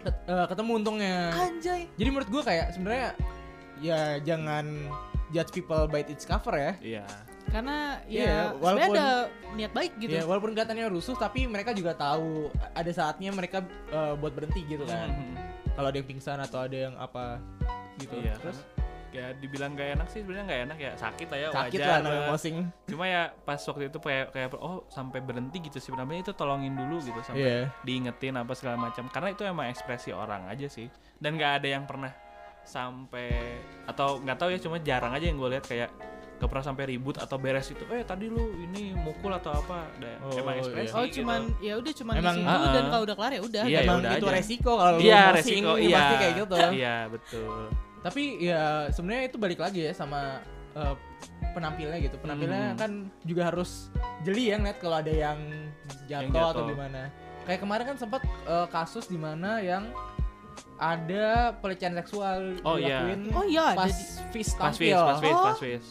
ket- 0.02 0.24
eh, 0.26 0.46
ketemu 0.48 0.72
untungnya. 0.74 1.18
Anjay. 1.32 1.82
Jadi 1.92 2.10
menurut 2.10 2.26
gue 2.28 2.42
kayak 2.42 2.68
sebenarnya 2.74 3.08
ya 3.80 4.00
jangan 4.20 4.66
judge 5.30 5.52
people 5.52 5.86
by 5.86 6.02
its 6.02 6.24
cover 6.24 6.56
ya. 6.56 6.74
Iya. 6.82 7.06
Karena 7.46 8.00
Iya, 8.08 8.24
ya 8.24 8.38
walaupun- 8.56 8.82
sebenarnya 8.88 8.98
ada 8.98 9.08
niat 9.54 9.72
baik 9.72 9.92
gitu. 10.00 10.12
Ya 10.12 10.24
walaupun 10.24 10.50
kelihatannya 10.52 10.88
rusuh 10.88 11.14
tapi 11.14 11.46
mereka 11.46 11.70
juga 11.72 11.94
tahu 11.94 12.48
ada 12.72 12.90
saatnya 12.90 13.30
mereka 13.30 13.62
eh, 13.90 14.14
buat 14.16 14.32
berhenti 14.32 14.66
gitu 14.66 14.86
kan. 14.86 15.12
Mhm. 15.12 15.36
Kalau 15.72 15.88
ada 15.88 15.98
yang 15.98 16.08
pingsan 16.08 16.40
atau 16.40 16.60
ada 16.62 16.78
yang 16.80 16.96
apa 16.96 17.38
gitu. 17.98 18.16
Iya. 18.20 18.36
Terus 18.40 18.60
Ya 19.12 19.36
dibilang 19.36 19.76
gak 19.76 20.00
enak 20.00 20.08
sih 20.08 20.24
sebenarnya 20.24 20.46
nggak 20.48 20.62
enak 20.72 20.78
ya 20.80 20.92
sakit 20.96 21.28
lah 21.28 21.40
ya 21.44 21.50
sakit 21.52 21.80
wajar 21.84 21.88
lah 21.92 22.32
namanya. 22.32 22.64
Cuma 22.88 23.04
ya 23.12 23.22
pas 23.44 23.60
waktu 23.60 23.92
itu 23.92 24.00
kayak 24.00 24.32
kayak 24.32 24.56
oh 24.56 24.88
sampai 24.88 25.20
berhenti 25.20 25.60
gitu 25.60 25.84
sih 25.84 25.92
namanya 25.92 26.24
itu 26.24 26.32
tolongin 26.32 26.72
dulu 26.80 26.96
gitu 27.04 27.20
sampai 27.20 27.44
Iya. 27.44 27.68
diingetin 27.84 28.40
apa 28.40 28.56
segala 28.56 28.80
macam 28.80 29.12
karena 29.12 29.36
itu 29.36 29.44
emang 29.44 29.68
ekspresi 29.68 30.16
orang 30.16 30.48
aja 30.48 30.64
sih 30.72 30.88
dan 31.20 31.36
nggak 31.36 31.60
ada 31.60 31.68
yang 31.68 31.84
pernah 31.84 32.08
sampai 32.64 33.60
atau 33.84 34.24
nggak 34.24 34.38
tahu 34.40 34.50
ya 34.56 34.60
cuma 34.64 34.80
jarang 34.80 35.12
aja 35.12 35.28
yang 35.28 35.36
gue 35.36 35.50
lihat 35.60 35.66
kayak 35.68 35.92
gak 36.42 36.50
pernah 36.50 36.66
sampai 36.66 36.84
ribut 36.88 37.16
atau 37.16 37.38
beres 37.38 37.70
itu 37.70 37.86
eh 37.88 38.02
tadi 38.02 38.26
lu 38.26 38.42
ini 38.60 38.92
mukul 38.92 39.30
atau 39.30 39.54
apa 39.54 39.86
Ada- 39.94 40.18
Oh, 40.20 40.34
emang 40.34 40.56
ekspresi 40.58 40.90
Oh 40.92 41.04
gitu. 41.04 41.16
cuman 41.22 41.42
ya 41.60 41.74
udah 41.76 41.94
cuman 41.94 42.14
Emang- 42.16 42.34
di 42.34 42.42
situ 42.42 42.50
Ah, 42.60 42.74
dan 42.74 42.84
kalau 42.88 43.04
udah 43.04 43.16
kelar 43.16 43.32
ya 43.32 43.42
udah. 43.42 43.64
Iya, 43.64 43.72
ya 43.72 43.80
Emang 43.84 44.00
udah 44.00 44.12
itu 44.12 44.26
aja. 44.26 44.34
resiko 44.34 44.72
kalau 44.74 44.92
lu 44.92 45.00
iya 45.00 45.22
mosing, 45.22 45.38
resiko 45.38 45.72
ya 45.72 45.82
iya 45.84 45.96
pasti 45.96 46.16
kayak 46.18 46.34
gitu. 46.36 46.56
iya 46.74 46.96
betul 47.08 47.54
Tapi 48.02 48.24
ya 48.42 48.62
sebenarnya 48.90 49.24
itu 49.24 49.38
balik 49.38 49.60
lagi 49.60 49.80
ya 49.84 49.94
sama 49.94 50.42
eh, 50.72 50.96
penampilnya 51.52 51.98
gitu. 52.00 52.18
Penampilnya 52.18 52.74
Hmm. 52.74 52.80
kan 52.80 52.92
juga 53.22 53.42
harus 53.46 53.94
jeli 54.22 54.50
ya 54.50 54.58
ngeliat 54.58 54.78
kalau 54.78 54.98
ada 54.98 55.12
yang 55.12 55.38
jatuh, 56.02 56.26
Yang 56.26 56.34
atau 56.34 56.50
jatuh. 56.50 56.66
gimana. 56.68 57.02
Kayak 57.44 57.60
kemarin 57.60 57.86
kan 57.86 57.98
sempat 57.98 58.22
eh, 58.26 58.68
kasus 58.68 59.06
di 59.06 59.16
mana 59.16 59.62
yang 59.62 59.86
ada 60.78 61.26
pelecehan 61.56 61.94
seksual 61.96 62.58
Oh, 62.64 62.76
iya. 62.76 63.06
dilakuin 63.06 63.22
Oh 63.32 63.46
iya 63.46 63.66
pas 63.72 63.94
Fis 64.32 64.50
pas 64.52 64.74
tampil. 64.74 64.98
pas 64.98 65.20
wis 65.20 65.30
Oh. 65.32 65.46
pas 65.46 65.60
wis 65.62 65.86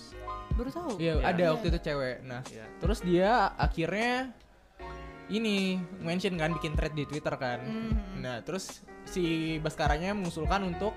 baru 0.61 0.71
tahu. 0.71 0.91
Iya, 1.01 1.13
Iya. 1.17 1.25
ada 1.25 1.41
Iya. 1.43 1.53
waktu 1.57 1.67
itu 1.73 1.79
cewek. 1.81 2.17
Nah, 2.23 2.41
Iya. 2.47 2.65
terus 2.79 2.99
dia 3.01 3.31
akhirnya 3.57 4.13
ini 5.31 5.79
mention 6.03 6.35
kan 6.37 6.51
bikin 6.53 6.75
thread 6.75 6.93
di 6.93 7.07
Twitter 7.07 7.35
kan. 7.35 7.63
Mhm. 7.63 8.21
Nah, 8.21 8.37
terus 8.43 8.83
si 9.07 9.57
Baskaranya 9.59 10.13
mengusulkan 10.13 10.61
untuk 10.67 10.93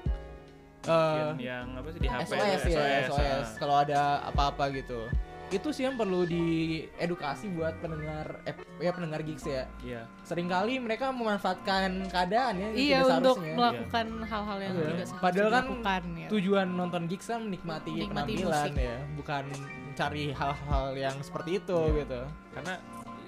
eh, 0.83 0.91
Bikin 1.31 1.47
yang 1.47 1.67
apa 1.79 1.87
sih 1.95 1.99
di 2.03 2.09
HP 2.11 2.27
SOS 2.27 2.61
itu, 2.67 2.75
ya, 2.75 3.07
SOS, 3.07 3.15
ah. 3.23 3.43
kalau 3.55 3.75
ada 3.79 4.19
apa-apa 4.27 4.67
gitu. 4.75 5.07
Itu 5.53 5.69
sih 5.69 5.83
yang 5.83 5.93
perlu 5.93 6.25
diedukasi 6.25 7.45
buat 7.49 7.77
pendengar 7.77 8.41
eh, 8.43 8.51
ya 8.79 8.89
pendengar 8.89 9.21
gigs 9.21 9.45
ya. 9.45 9.69
iya 9.79 10.01
Seringkali 10.23 10.77
mereka 10.77 11.09
memanfaatkan 11.09 12.07
keadaan 12.07 12.53
ya 12.55 12.69
Iya 12.69 12.97
tidak 12.99 13.17
untuk 13.19 13.35
seharusnya. 13.37 13.55
melakukan 13.55 14.05
hal-hal 14.23 14.57
yang 14.59 14.73
Iya. 14.73 14.81
tidak 14.83 15.05
seharusnya 15.05 15.21
Padahal 15.21 15.49
kan 15.49 15.63
dilakukan 15.63 16.01
ya. 16.15 16.27
Tujuan 16.29 16.67
nonton 16.69 17.03
gigs 17.05 17.27
kan 17.27 17.39
menikmati, 17.41 17.91
Menikmati 17.93 18.09
penampilan 18.33 18.65
musik. 18.67 18.73
ya, 18.79 18.97
bukan 19.13 19.43
mencari 19.85 20.23
hal-hal 20.31 20.85
yang 20.95 21.15
seperti 21.19 21.51
itu 21.55 21.77
Iya. 21.79 21.97
gitu. 21.99 22.21
karena 22.51 22.73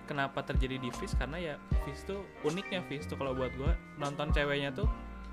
kenapa 0.03 0.39
terjadi 0.43 0.77
di 0.77 0.89
Fizz 0.91 1.13
karena 1.15 1.37
ya 1.37 1.55
Fizz 1.81 2.05
tuh 2.05 2.21
uniknya 2.41 2.81
Fizz 2.83 3.05
tuh 3.05 3.15
kalau 3.15 3.33
buat 3.33 3.49
gua 3.55 3.73
nonton 3.95 4.29
ceweknya 4.29 4.69
tuh 4.71 4.85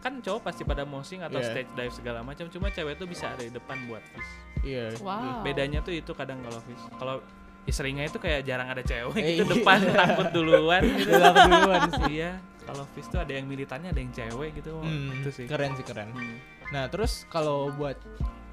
kan 0.03 0.19
cowok 0.19 0.43
pasti 0.43 0.63
pada 0.63 0.83
mosing 0.83 1.21
atau 1.21 1.39
Iya. 1.39 1.49
stage 1.49 1.71
dive 1.73 1.95
segala 1.95 2.21
macam 2.21 2.45
cuma 2.47 2.69
cewek 2.69 2.95
tuh 2.97 3.07
bisa 3.07 3.31
ada 3.31 3.41
di 3.41 3.51
depan 3.51 3.79
buat 3.87 4.03
Fizz 4.05 4.31
Iya. 4.63 4.85
Wow. 4.99 5.41
bedanya 5.41 5.79
tuh 5.81 5.93
itu 5.93 6.11
kadang 6.13 6.39
kalau 6.41 6.59
Fizz 6.61 6.83
kalau 6.93 7.23
ya 7.63 7.73
seringnya 7.73 8.05
itu 8.05 8.19
kayak 8.19 8.43
jarang 8.43 8.67
ada 8.67 8.83
cewek 8.83 9.15
Eh, 9.17 9.39
itu 9.39 9.45
iya. 9.45 9.53
depan 9.53 9.79
takut 9.89 10.29
duluan 10.31 10.83
gitu 10.99 11.11
takut 11.13 11.47
duluan 11.47 11.81
sih. 11.89 12.05
iya 12.13 12.31
kalau 12.61 12.83
Fizz 12.89 13.09
tuh 13.09 13.19
ada 13.19 13.33
yang 13.33 13.47
militannya 13.47 13.89
ada 13.89 14.01
yang 14.01 14.11
cewek 14.11 14.51
gitu 14.57 14.75
Hmm, 14.77 15.19
itu 15.19 15.31
sih 15.33 15.47
Keren 15.47 15.73
sih 15.73 15.83
keren. 15.83 16.11
Hmm. 16.11 16.39
Nah, 16.71 16.87
terus 16.87 17.27
kalau 17.27 17.71
buat 17.71 17.95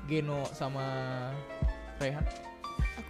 Geno 0.06 0.46
sama 0.52 0.86
Rehan 1.98 2.26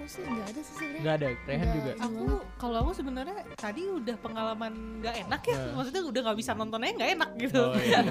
sih 0.10 0.22
nggak 0.22 0.48
ada 0.48 0.60
sih 0.60 0.74
sebenarnya. 0.74 1.00
nggak 1.00 1.14
ada, 1.14 1.28
Rehan 1.40 1.60
Nggak. 1.62 1.76
juga. 1.76 1.92
Aku 2.02 2.24
kalau 2.58 2.78
aku 2.80 2.92
sebenarnya 2.92 3.36
tadi 3.56 3.82
udah 3.86 4.16
pengalaman 4.18 4.72
nggak 5.00 5.16
enak 5.24 5.42
ya, 5.44 5.56
Nah. 5.56 5.74
maksudnya 5.76 6.02
udah 6.04 6.22
nggak 6.26 6.38
bisa 6.38 6.52
nontonnya 6.52 6.92
nggak 6.92 7.12
enak 7.14 7.30
gitu. 7.40 7.62
Oh, 7.64 7.78
iya. 7.78 8.00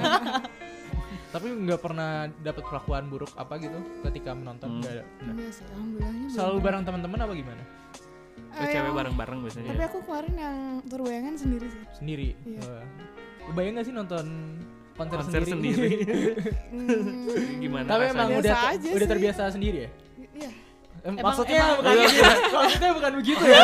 Tapi 1.28 1.46
nggak 1.60 1.76
pernah 1.78 2.10
dapat 2.38 2.62
perlakuan 2.64 3.04
buruk 3.06 3.28
apa 3.34 3.58
gitu 3.58 3.76
ketika 4.02 4.32
menonton 4.32 4.68
Hmm. 4.70 4.80
nggak 4.80 4.92
ada. 4.94 5.04
Nah. 5.20 5.32
Enggak 5.34 5.50
sih, 5.52 6.32
Selalu 6.32 6.54
ada. 6.54 6.64
bareng 6.64 6.82
teman-teman 6.84 7.18
apa 7.20 7.32
gimana? 7.34 7.62
Itu 8.38 8.58
Eh, 8.58 8.70
cewek 8.70 8.92
bareng-bareng 8.92 9.38
biasanya 9.40 9.70
Tapi 9.70 9.82
aku 9.84 9.98
kemarin 10.02 10.34
yang 10.34 10.56
berbayangan 10.82 11.34
sendiri 11.36 11.66
sih. 11.68 11.82
Sendiri. 11.94 12.28
Iya. 12.40 12.60
Wah. 12.64 12.84
Lu 13.40 13.52
bayang 13.52 13.72
nggak 13.74 13.86
sih 13.86 13.94
nonton 13.94 14.26
konser, 14.94 15.18
Konser 15.20 15.42
sendiri? 15.44 15.76
sendiri. 15.76 15.90
Hmm, 16.78 17.60
gimana 17.60 17.86
Tapi 17.86 18.04
emang 18.08 18.18
rasanya? 18.26 18.40
udah 18.40 18.56
aja 18.68 18.88
udah 18.88 18.98
sih. 18.98 19.10
terbiasa 19.10 19.42
sendiri 19.50 19.78
ya? 19.78 19.90
Em, 20.98 21.14
Emang- 21.14 21.24
maksudnya 21.24 21.58
emang- 21.58 21.76
bukan 21.78 21.92
Iya. 21.94 22.06
gitu. 22.08 22.24
maksudnya 22.52 22.90
bukan 22.92 23.12
begitu 23.16 23.42
ya. 23.44 23.62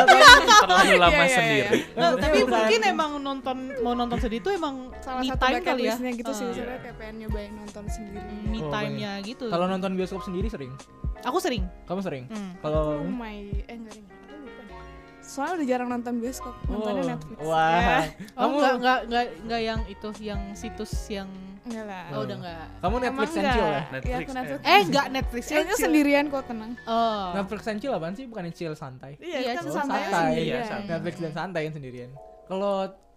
terlalu 0.61 0.94
lama 0.97 1.11
Iya, 1.12 1.18
iya, 1.20 1.35
sendiri 1.35 1.79
Nah, 1.92 2.11
tapi 2.14 2.38
bukan- 2.38 2.55
mungkin 2.57 2.81
emang 2.85 3.11
nonton 3.18 3.57
mau 3.81 3.92
nonton 3.92 4.18
sedih 4.18 4.38
itu 4.38 4.51
emang 4.51 4.75
Salah 4.99 5.18
me 5.18 5.29
satu 5.29 5.40
time 5.40 5.53
bucket 5.53 5.66
kali 5.66 5.81
ya. 5.81 5.87
listnya 5.90 6.11
gitu 6.12 6.33
sih. 6.33 6.44
Ah, 6.44 6.55
Sebenarnya 6.55 6.81
kayak 6.81 6.97
pengen 6.97 7.14
nyobain 7.20 7.53
nonton 7.53 7.85
sendiri. 7.87 8.23
me 8.44 8.59
Oh, 8.59 8.70
time-nya 8.70 9.12
gitu. 9.20 9.44
Kalau 9.47 9.66
nonton 9.66 9.90
bioskop 9.92 10.23
sendiri 10.23 10.47
sering? 10.47 10.73
aku 11.20 11.38
sering. 11.38 11.64
Kamu 11.85 12.01
sering? 12.01 12.25
Hmm. 12.29 12.53
Kalau 12.59 13.01
Oh 13.01 13.11
my, 13.11 13.37
eh 13.61 13.75
enggak 13.75 13.94
deh. 13.94 14.05
Aku 14.05 14.35
lupa 14.37 14.62
deh. 14.62 14.77
Soalnya 15.20 15.53
udah 15.55 15.66
jarang 15.66 15.88
nonton 15.90 16.14
bioskop, 16.16 16.55
nontonnya 16.64 17.03
Oh, 17.03 17.11
Netflix. 17.11 17.37
Wah. 17.40 17.73
Ya, 17.75 17.99
Oh 18.31 18.40
Kamu 18.40 18.55
enggak 18.55 18.99
enggak 19.05 19.25
enggak 19.42 19.61
yang 19.61 19.81
itu 19.87 20.09
yang 20.20 20.40
situs 20.53 20.92
yang 21.09 21.29
enggak 21.64 21.85
lah. 21.85 22.05
oh 22.12 22.20
udah 22.22 22.37
enggak. 22.37 22.66
kamu 22.79 22.96
Netflix 23.00 23.29
Emang 23.29 23.40
and 23.40 23.48
chill 23.50 23.66
ya? 23.66 23.83
Netflix 23.85 24.05
Iya, 24.05 24.16
aku 24.16 24.33
Netflix. 24.33 24.61
Eh 24.62 24.81
enggak 24.81 25.07
Netflix 25.09 25.42
Ya, 25.46 25.59
itu 25.61 25.74
sendirian 25.77 26.24
kok 26.29 26.44
tenang. 26.44 26.72
Oh. 26.85 27.27
Netflix 27.33 27.62
and 27.66 27.79
chill 27.81 27.92
apaan 27.92 28.14
sih? 28.14 28.24
Bukan 28.29 28.44
chill 28.53 28.74
santai. 28.74 29.12
Iya, 29.18 29.38
Iya, 29.40 29.50
kan 29.57 29.64
oh, 29.64 29.74
santai 29.74 30.00
santai. 30.07 30.33
Iya, 30.38 30.61
santai. 30.64 30.90
Netflix 30.92 31.14
dan 31.18 31.33
santai 31.33 31.61
kan 31.66 31.72
sendirian. 31.74 32.11
Kalau 32.44 32.74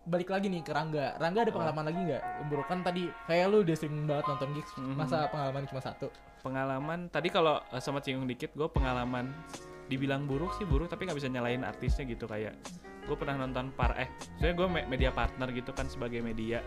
balik 0.08 0.30
lagi 0.32 0.48
nih 0.48 0.64
ke 0.64 0.72
Rangga, 0.72 1.20
Rangga 1.20 1.44
ada 1.44 1.52
pengalaman 1.52 1.84
lagi 1.84 2.00
nggak? 2.00 2.24
Buruk 2.48 2.68
kan 2.68 2.80
tadi 2.80 3.12
kayak 3.28 3.46
lu 3.52 3.60
udah 3.60 3.76
sering 3.76 4.08
banget 4.08 4.26
nonton 4.26 4.50
gigs, 4.56 4.72
Mhm. 4.80 4.96
masa 4.96 5.28
pengalaman 5.28 5.68
cuma 5.68 5.84
satu? 5.84 6.08
pengalaman 6.38 7.12
tadi 7.12 7.28
kalau 7.28 7.60
uh, 7.60 7.82
sama 7.82 8.00
singgung 8.00 8.24
dikit 8.24 8.56
gue 8.56 8.68
pengalaman 8.72 9.28
dibilang 9.88 10.24
buruk 10.24 10.56
sih 10.56 10.64
buruk 10.64 10.88
tapi 10.88 11.04
nggak 11.04 11.18
bisa 11.18 11.28
nyalain 11.28 11.64
artisnya 11.64 12.08
gitu 12.08 12.24
kayak 12.24 12.56
gue 13.04 13.16
pernah 13.16 13.40
nonton 13.40 13.72
par 13.72 13.96
eh 13.96 14.08
soalnya 14.38 14.56
gue 14.56 14.68
media 14.88 15.12
partner 15.12 15.48
gitu 15.52 15.72
kan 15.72 15.88
sebagai 15.88 16.20
media 16.20 16.60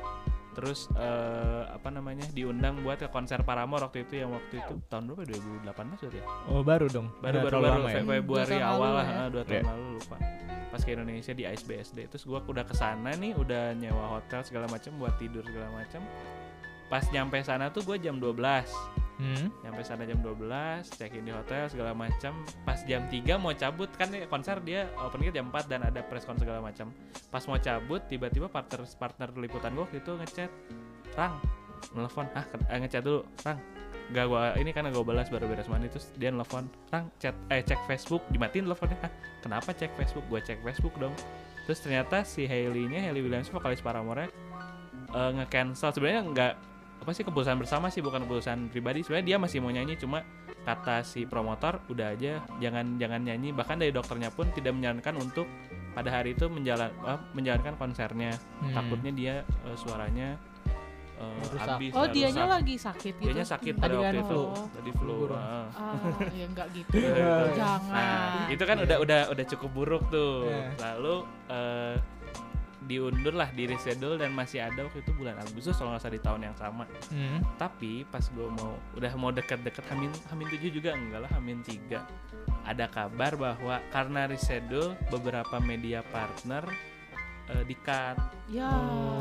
terus 0.52 0.90
eh, 0.92 1.62
apa 1.66 1.88
namanya 1.88 2.26
diundang 2.28 2.80
buat 2.80 2.96
ke 2.96 3.06
konser 3.06 3.40
Paramore 3.40 3.84
waktu 3.84 4.02
itu 4.02 4.18
yang 4.18 4.30
waktu 4.30 4.58
itu 4.58 4.74
tahun 4.86 5.08
berapa 5.08 5.22
2018 5.24 5.70
berarti 5.96 6.16
ya 6.16 6.26
Oh 6.46 6.60
baru 6.60 6.86
dong. 6.86 7.06
baru 7.18 7.36
Nggak 7.40 7.52
baru 7.52 7.80
ya? 7.80 7.94
Fe- 7.94 8.06
Februari 8.18 8.58
awal 8.58 8.90
lah 8.92 9.04
ya. 9.04 9.16
eh, 9.16 9.28
dua 9.28 9.42
tahun 9.42 9.54
Iya. 9.56 9.62
lalu 9.66 9.86
lupa 9.94 10.16
pas 10.68 10.80
ke 10.80 10.90
Indonesia 10.92 11.32
di 11.32 11.44
ISBSD 11.44 11.98
terus 12.06 12.22
gua 12.22 12.38
udah 12.40 12.62
ke 12.62 12.72
sana 12.72 13.10
nih 13.12 13.34
udah 13.34 13.74
nyewa 13.74 14.06
hotel 14.12 14.40
segala 14.40 14.66
macam 14.66 14.94
buat 14.96 15.14
tidur 15.16 15.42
segala 15.42 15.66
macam 15.72 15.98
pas 16.86 17.02
nyampe 17.08 17.38
sana 17.40 17.68
tuh 17.68 17.82
gue 17.84 17.98
jam 17.98 18.18
12 18.18 18.34
Hmm. 19.20 19.52
nyampe 19.60 19.84
sana 19.84 20.08
jam 20.08 20.16
12 20.24 20.96
check 20.96 21.12
in 21.12 21.28
di 21.28 21.32
hotel 21.36 21.68
segala 21.68 21.92
macam 21.92 22.32
pas 22.64 22.80
jam 22.88 23.04
3 23.04 23.20
mau 23.36 23.52
cabut 23.52 23.92
kan 23.92 24.08
konser 24.32 24.56
dia 24.64 24.88
openingnya 24.96 25.44
jam 25.44 25.52
4 25.52 25.68
dan 25.68 25.84
ada 25.84 26.00
press 26.00 26.24
con 26.24 26.40
segala 26.40 26.64
macam 26.64 26.88
pas 27.28 27.44
mau 27.44 27.60
cabut 27.60 28.00
tiba-tiba 28.08 28.48
partner 28.48 28.80
partner 28.96 29.28
liputan 29.36 29.76
gue 29.76 29.84
itu 29.92 30.16
ngechat 30.16 30.48
Rang 31.18 31.42
nelfon. 31.96 32.26
Ah 32.36 32.44
eh, 32.70 32.78
ngechat 32.80 33.02
dulu 33.02 33.26
Rang 33.42 33.58
gak 34.10 34.26
gua 34.26 34.58
ini 34.58 34.74
kan 34.74 34.90
gue 34.90 35.04
balas 35.06 35.30
baru 35.30 35.46
beres 35.46 35.70
mandi. 35.70 35.90
Terus 35.90 36.10
dia 36.18 36.30
nelfon 36.30 36.66
Rang 36.90 37.10
chat 37.18 37.34
eh 37.50 37.62
cek 37.62 37.86
Facebook. 37.86 38.22
Dimatiin 38.30 38.66
teleponnya 38.66 38.98
ah 39.06 39.12
kenapa 39.42 39.70
cek 39.74 39.94
Facebook? 39.98 40.24
Gue 40.30 40.40
cek 40.42 40.62
Facebook 40.62 40.94
dong. 40.98 41.14
Terus 41.66 41.78
ternyata 41.82 42.26
si 42.26 42.46
Hailey-nya 42.50 43.10
Hailey 43.10 43.22
Williams 43.22 43.50
vokalis 43.50 43.82
Paramore 43.82 44.30
eh, 45.14 45.30
nge-cancel. 45.34 45.90
Sebenarnya 45.94 46.22
nggak 46.26 46.54
apa 47.00 47.10
sih 47.10 47.22
keputusan 47.22 47.56
bersama 47.56 47.88
sih 47.88 47.98
bukan 47.98 48.22
keputusan 48.22 48.68
pribadi 48.68 49.00
sebenarnya 49.00 49.26
dia 49.26 49.38
masih 49.38 49.58
mau 49.58 49.68
nyanyi 49.68 49.96
cuma 49.96 50.20
kata 50.60 51.00
si 51.00 51.24
promotor 51.24 51.80
udah 51.88 52.12
aja 52.12 52.32
jangan 52.58 52.94
jangan 52.94 53.20
nyanyi 53.22 53.50
bahkan 53.50 53.74
dari 53.74 53.88
dokternya 53.88 54.28
pun 54.28 54.46
tidak 54.50 54.72
menyarankan 54.72 55.16
untuk 55.16 55.48
pada 55.90 56.12
hari 56.12 56.32
itu 56.32 56.46
menjalan 56.46 56.92
eh, 56.92 57.20
menjalankan 57.32 57.74
konsernya 57.74 58.36
Hmm. 58.60 58.70
takutnya 58.70 59.10
dia 59.10 59.34
eh, 59.64 59.74
suaranya 59.74 60.36
Rusak. 61.20 61.68
habis 61.68 61.92
Oh 61.92 62.04
ya, 62.06 62.12
dianya 62.14 62.44
rusak. 62.44 62.54
lagi 62.54 62.74
sakit 62.78 63.12
gitu. 63.14 63.24
dianya 63.26 63.44
sakit 63.46 63.74
Tadi 63.74 63.82
pada 63.82 63.92
kan 63.92 64.00
waktu 64.02 64.16
itu 64.16 64.24
flu. 64.26 64.44
tadi 64.72 64.90
flu 64.90 65.16
ah. 65.28 65.66
Ah, 65.68 65.96
ya 66.30 66.44
enggak 66.46 66.66
gitu. 66.72 66.92
Iya. 66.96 67.34
Jangan. 67.60 67.92
Nah, 67.92 68.48
itu 68.48 68.64
kan 68.64 68.76
udah 68.78 68.96
udah 68.98 69.20
udah 69.28 69.44
cukup 69.46 69.70
buruk 69.70 70.02
tuh. 70.08 70.48
Iya. 70.48 70.64
Lalu 70.80 71.16
eh, 71.50 71.94
diundur 72.90 73.38
lah 73.38 73.46
di 73.54 73.70
reschedule 73.70 74.18
dan 74.18 74.34
masih 74.34 74.66
ada 74.66 74.82
waktu 74.82 75.06
itu 75.06 75.14
bulan 75.14 75.38
Agustus 75.38 75.78
kalau 75.78 75.94
nggak 75.94 76.02
salah 76.02 76.16
di 76.18 76.22
tahun 76.26 76.40
yang 76.50 76.56
sama. 76.58 76.84
Hmm. 77.14 77.38
Tapi 77.54 78.02
pas 78.10 78.26
gue 78.26 78.48
mau 78.50 78.74
udah 78.98 79.12
mau 79.14 79.30
deket-deket 79.30 79.86
Hamin 79.86 80.10
Hamin 80.34 80.50
7 80.50 80.74
juga 80.74 80.90
enggak 80.98 81.22
lah 81.22 81.30
Hamin 81.38 81.62
3 81.62 82.50
ada 82.66 82.86
kabar 82.90 83.34
bahwa 83.38 83.80
karena 83.94 84.28
reschedule 84.28 84.98
beberapa 85.08 85.56
media 85.62 86.04
partner 86.10 86.66
eh, 87.50 87.62
di-cut. 87.66 88.16
Ya. 88.50 88.70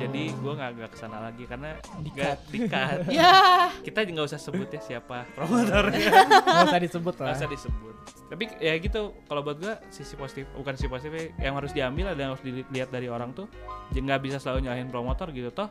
Jadi 0.01 0.33
gue 0.33 0.53
nggak 0.53 0.71
nggak 0.77 0.89
ke 0.93 0.97
sana 0.97 1.17
lagi 1.21 1.43
karena 1.45 1.77
nggak 2.01 2.35
di-cut. 2.53 2.97
Ya. 3.19 3.69
Kita 3.81 4.05
nggak 4.05 4.27
usah 4.29 4.39
sebut 4.41 4.69
ya 4.69 4.81
siapa 4.81 5.25
promotornya. 5.33 6.09
Nggak 6.45 6.67
usah 6.69 6.81
disebut 6.81 7.15
lah. 7.17 7.25
Nggak 7.33 7.39
usah 7.41 7.49
disebut. 7.49 7.95
Tapi 8.29 8.43
ya 8.61 8.77
gitu, 8.77 9.17
kalau 9.25 9.41
buat 9.41 9.57
gue 9.57 9.73
sisi 9.89 10.13
positif, 10.13 10.45
bukan 10.53 10.77
sisi 10.77 10.85
positif 10.85 11.33
yang 11.41 11.57
harus 11.57 11.73
diambil 11.73 12.13
ada 12.13 12.19
yang 12.21 12.31
harus 12.37 12.45
dilihat 12.45 12.93
dari 12.93 13.09
orang 13.09 13.33
tuh, 13.33 13.49
jadi 13.89 14.05
nggak 14.05 14.21
bisa 14.21 14.37
selalu 14.37 14.69
nyalahin 14.69 14.89
promotor 14.93 15.33
gitu 15.33 15.49
toh. 15.49 15.69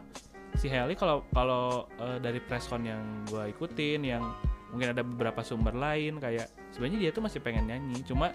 Si 0.58 0.66
Heli 0.66 0.98
kalau 0.98 1.22
kalau 1.30 1.86
eh, 2.02 2.18
dari 2.18 2.42
presscon 2.42 2.82
yang 2.82 3.02
gue 3.30 3.54
ikutin, 3.54 4.02
yang 4.02 4.26
mungkin 4.68 4.92
ada 4.92 5.00
beberapa 5.00 5.40
sumber 5.40 5.72
lain 5.72 6.16
kayak 6.16 6.44
sebenarnya 6.70 6.98
dia 7.00 7.10
tuh 7.10 7.20
masih 7.20 7.40
pengen 7.40 7.64
nyanyi, 7.66 8.02
cuma 8.02 8.28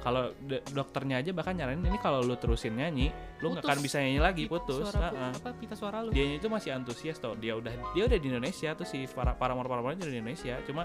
kalau 0.00 0.32
do- 0.38 0.60
dokternya 0.70 1.18
aja 1.18 1.30
bahkan 1.30 1.52
nyaranin 1.52 1.80
ini 1.82 1.96
kalau 1.96 2.20
lu 2.20 2.34
terusin 2.34 2.72
nyanyi, 2.74 3.08
lu 3.38 3.50
nggak 3.50 3.64
akan 3.64 3.78
bisa 3.78 3.98
nyanyi 3.98 4.20
lagi 4.20 4.44
putus. 4.44 4.84
Suara 4.86 5.08
Heeh. 5.08 5.32
apa 5.34 5.50
pita 5.52 5.72
suara 5.72 6.00
lu. 6.00 6.08
Dianya 6.08 6.36
itu 6.36 6.48
masih 6.48 6.72
antusias 6.72 7.16
tuh, 7.16 7.32
dia 7.34 7.52
udah 7.52 7.72
dia 7.92 8.04
udah 8.04 8.16
di 8.16 8.26
Indonesia 8.26 8.72
tuh 8.72 8.84
si 8.84 9.04
para 9.06 9.32
paramor 9.32 9.64
paramornya 9.64 10.02
di 10.02 10.12
Indonesia, 10.14 10.60
cuma 10.62 10.84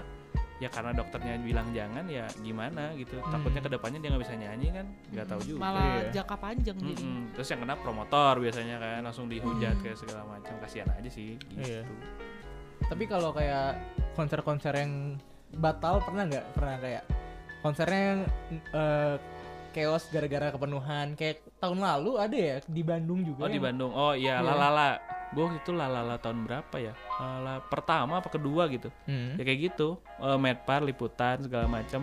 ya 0.56 0.68
karena 0.68 0.92
dokternya 0.92 1.36
bilang 1.38 1.72
jangan 1.72 2.04
ya 2.04 2.28
gimana 2.36 2.92
gitu 2.92 3.16
takutnya 3.24 3.64
ke 3.64 3.70
depannya 3.70 3.96
dia 3.96 4.12
nggak 4.12 4.20
bisa 4.20 4.36
nyanyi 4.36 4.68
kan 4.70 4.86
nggak 5.08 5.26
tahu 5.26 5.40
juga 5.46 5.60
Malah 5.62 5.88
Iya. 5.96 6.10
jangka 6.12 6.36
panjang 6.36 6.76
jadi. 6.76 7.00
Mm-mm. 7.00 7.20
terus 7.32 7.48
yang 7.48 7.60
kena 7.60 7.74
promotor 7.76 8.34
biasanya 8.38 8.76
kan 8.76 9.00
langsung 9.00 9.24
dihujat 9.24 9.72
Hmm. 9.72 9.82
kayak 9.82 9.96
segala 9.96 10.20
macam 10.28 10.52
kasihan 10.60 10.88
aja 10.92 11.08
sih 11.08 11.40
gitu 11.40 11.64
Iya. 11.64 11.80
Tapi 12.90 13.04
kalau 13.06 13.30
kayak 13.30 13.78
konser-konser 14.12 14.74
yang 14.74 15.16
batal 15.52 16.02
pernah 16.02 16.26
nggak? 16.26 16.46
Pernah 16.52 16.76
kayak 16.76 17.04
konsernya 17.60 18.02
yang 18.04 18.20
eh, 18.72 19.14
chaos 19.70 20.10
gara-gara 20.10 20.50
kepenuhan 20.50 21.14
kayak 21.14 21.46
tahun 21.56 21.78
lalu 21.78 22.18
ada 22.18 22.34
ya 22.34 22.56
di 22.60 22.82
Bandung 22.82 23.22
juga. 23.22 23.40
oh 23.40 23.48
di 23.48 23.54
yang- 23.54 23.64
Bandung 23.64 23.92
oh 23.94 24.12
iya 24.12 24.34
Iya. 24.34 24.42
lalala 24.42 24.88
gue 25.30 25.46
itu 25.54 25.70
lalala 25.70 26.18
tahun 26.18 26.42
berapa 26.42 26.74
ya 26.74 26.90
Lalala 27.14 27.62
pertama 27.64 28.18
apa 28.18 28.26
kedua 28.28 28.66
gitu 28.66 28.90
Hmm. 29.06 29.38
ya 29.38 29.46
kayak 29.46 29.60
gitu 29.70 29.88
eh, 30.18 30.34
medpar 30.36 30.82
liputan 30.82 31.38
segala 31.38 31.70
macam 31.70 32.02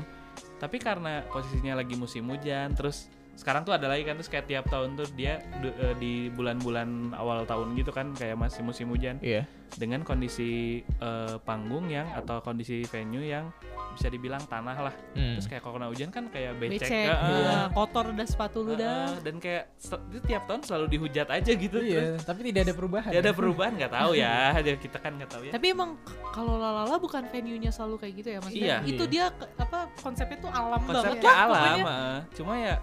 tapi 0.55 0.79
karena 0.79 1.27
posisinya 1.27 1.75
lagi 1.75 1.93
musim 1.93 2.23
hujan 2.25 2.71
terus 2.71 3.11
sekarang 3.37 3.61
tuh 3.61 3.71
ada 3.71 3.85
lagi 3.85 4.01
kan 4.01 4.17
terus 4.17 4.27
kayak 4.27 4.45
tiap 4.45 4.65
tahun 4.65 4.93
tuh 4.95 5.07
dia 5.13 5.37
du- 5.55 5.77
eh, 5.77 5.93
di 5.95 6.13
bulan-bulan 6.27 6.89
awal 7.13 7.45
tahun 7.45 7.71
gitu 7.73 7.89
kan 7.91 8.09
kayak 8.11 8.33
masih 8.35 8.61
musim 8.61 8.89
hujan 8.89 9.15
Iya. 9.19 9.45
dengan 9.71 10.01
kondisi 10.01 10.81
eh, 10.81 11.35
panggung 11.39 11.85
yang 11.85 12.09
atau 12.11 12.39
kondisi 12.39 12.81
venue 12.83 13.21
yang 13.21 13.53
bisa 13.91 14.07
dibilang 14.07 14.41
tanah 14.43 14.77
lah 14.79 14.95
Hmm. 15.11 15.33
terus 15.33 15.45
kayak 15.45 15.59
kalau 15.59 15.73
kena 15.75 15.87
hujan 15.87 16.09
kan 16.09 16.25
kayak 16.27 16.53
becek, 16.55 16.81
Becek, 16.81 17.05
Heeh. 17.07 17.33
iya, 17.39 17.57
kotor 17.71 18.05
dah 18.09 18.25
sepatu 18.25 18.61
lu 18.61 18.73
dah. 18.73 19.09
Heeh, 19.09 19.21
dan 19.23 19.35
kayak 19.37 19.63
itu 20.07 20.19
tiap 20.23 20.43
tahun 20.45 20.61
selalu 20.61 20.85
dihujat 20.91 21.27
aja 21.27 21.51
gitu 21.51 21.77
Iya, 21.77 22.17
tapi 22.19 22.41
tidak 22.43 22.61
ada 22.63 22.73
perubahan. 22.73 23.09
Tidak 23.09 23.23
ada 23.23 23.33
perubahan 23.33 23.71
nggak 23.75 23.91
tahu 23.91 24.11
ya, 24.13 24.37
Jadi 24.65 24.77
kita 24.79 24.97
kan 24.97 25.11
nggak 25.13 25.29
tahu 25.31 25.41
ya. 25.45 25.51
Tapi 25.51 25.65
emang 25.67 25.97
kalau 26.31 26.57
Lalala 26.57 26.97
bukan 26.97 27.25
venue-nya 27.27 27.69
selalu 27.69 27.95
kayak 27.97 28.13
gitu 28.15 28.29
ya 28.31 28.39
maksudnya. 28.39 28.65
Iya. 28.75 28.77
Itu 28.87 29.03
Iya. 29.03 29.11
dia 29.11 29.25
apa 29.55 29.79
konsepnya 29.95 30.37
tuh 30.39 30.51
alam 30.51 30.77
banget 30.79 30.93
konsepnya 31.03 31.25
lah 31.25 31.37
alam 31.39 31.57
pokoknya. 31.57 31.83
heeh. 31.83 32.17
cuma 32.33 32.53
ya 32.55 32.75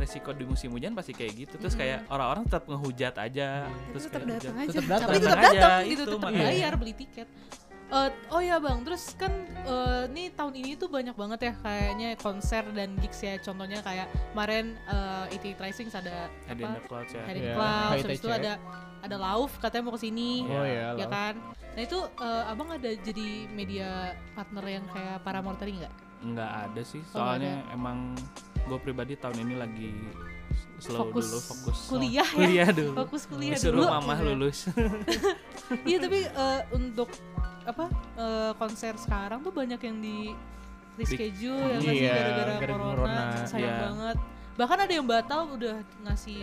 resiko 0.00 0.32
di 0.32 0.42
musim 0.42 0.72
hujan 0.72 0.96
pasti 0.96 1.12
kayak 1.12 1.32
gitu 1.36 1.54
terus 1.56 1.76
Mm-mm. 1.76 1.84
kayak 1.84 1.98
orang-orang 2.08 2.48
tetap 2.48 2.64
ngehujat 2.64 3.14
aja 3.14 3.48
terus 3.92 4.02
tetap 4.08 4.22
datang 4.24 4.54
aja 4.56 4.68
Tetap 4.72 4.86
datang. 4.88 5.08
Tapi 5.08 5.18
tetap 5.18 5.30
Datang 5.30 5.44
aja, 5.44 5.60
datang 5.60 5.82
gitu, 5.84 5.92
itu 5.92 6.02
tetap 6.08 6.20
bayar 6.32 6.72
beli 6.74 6.94
tiket. 6.96 7.28
Eh, 7.90 8.06
oh 8.30 8.38
ya 8.38 8.56
bang, 8.56 8.86
terus 8.86 9.18
kan 9.18 9.34
eh, 9.66 10.06
nih 10.08 10.30
tahun 10.30 10.54
ini 10.54 10.78
tuh 10.78 10.86
banyak 10.86 11.10
banget 11.10 11.40
ya 11.42 11.52
kayaknya 11.58 12.08
konser 12.16 12.62
dan 12.70 12.94
gigs 12.96 13.18
ya. 13.18 13.34
Contohnya 13.36 13.82
kayak 13.82 14.06
kemarin 14.30 14.78
eh 14.86 15.34
It 15.34 15.58
Rising 15.58 15.90
ada 15.90 16.30
Head 16.46 16.54
in 16.54 16.70
the 16.70 16.78
apa? 16.78 16.86
clouds 16.86 17.10
ya 17.10 17.22
Head 17.26 17.34
in 17.34 17.42
the 17.42 17.50
Iya, 17.50 17.56
Clouds, 17.58 18.02
habis 18.06 18.20
itu 18.22 18.30
ada 18.30 18.52
ada 19.00 19.16
Lauf 19.18 19.58
katanya 19.58 19.82
mau 19.84 19.94
ke 19.98 20.00
sini, 20.00 20.46
Oh 20.46 20.62
iya, 20.62 20.94
ya 20.94 21.02
Lauf. 21.02 21.10
kan? 21.10 21.34
Nah 21.74 21.82
itu 21.82 21.98
eh, 21.98 22.42
abang 22.46 22.68
ada 22.70 22.90
jadi 22.94 23.28
media 23.50 23.88
partner 24.32 24.64
yang 24.70 24.84
kayak 24.86 25.16
Paramore 25.20 25.58
tadi 25.58 25.72
nggak? 25.76 25.94
nggak 26.20 26.50
ada 26.68 26.82
sih 26.84 27.00
Oh, 27.10 27.16
soalnya 27.16 27.64
emang 27.72 28.12
gue 28.62 28.78
pribadi 28.78 29.14
tahun 29.14 29.36
ini 29.40 29.54
lagi 29.54 29.90
slow 30.78 31.06
Fokus 31.06 31.26
dulu 31.26 31.38
fokus 31.42 31.78
kuliah 31.86 32.22
ya? 32.22 32.26
kuliah 32.32 32.68
dulu 32.70 32.94
Fokus 32.96 33.22
kuliah 33.24 33.54
Disuruh 33.54 33.76
dulu. 33.78 33.88
mamah 33.90 34.16
ya. 34.16 34.26
lulus 34.26 34.58
Iya 35.88 35.98
tapi 36.00 36.18
eh, 36.24 36.60
untuk 36.70 37.08
apa 37.62 37.84
eh, 38.16 38.52
konser 38.54 38.96
sekarang 38.96 39.40
tuh 39.40 39.52
banyak 39.52 39.78
yang 39.78 39.96
di 39.98 40.32
reschedule 40.96 41.56
ya 41.60 41.76
nggak 41.76 41.82
sih 41.86 41.98
Iya, 41.98 42.12
gara-gara 42.12 42.34
gara-gara 42.50 42.72
corona, 42.74 42.90
corona. 42.90 43.46
sayang 43.46 43.62
Iya. 43.66 43.80
banget. 43.80 44.16
Bahkan 44.52 44.78
ada 44.78 44.92
yang 44.92 45.06
batal 45.06 45.40
udah 45.50 45.76
ngasih 46.02 46.40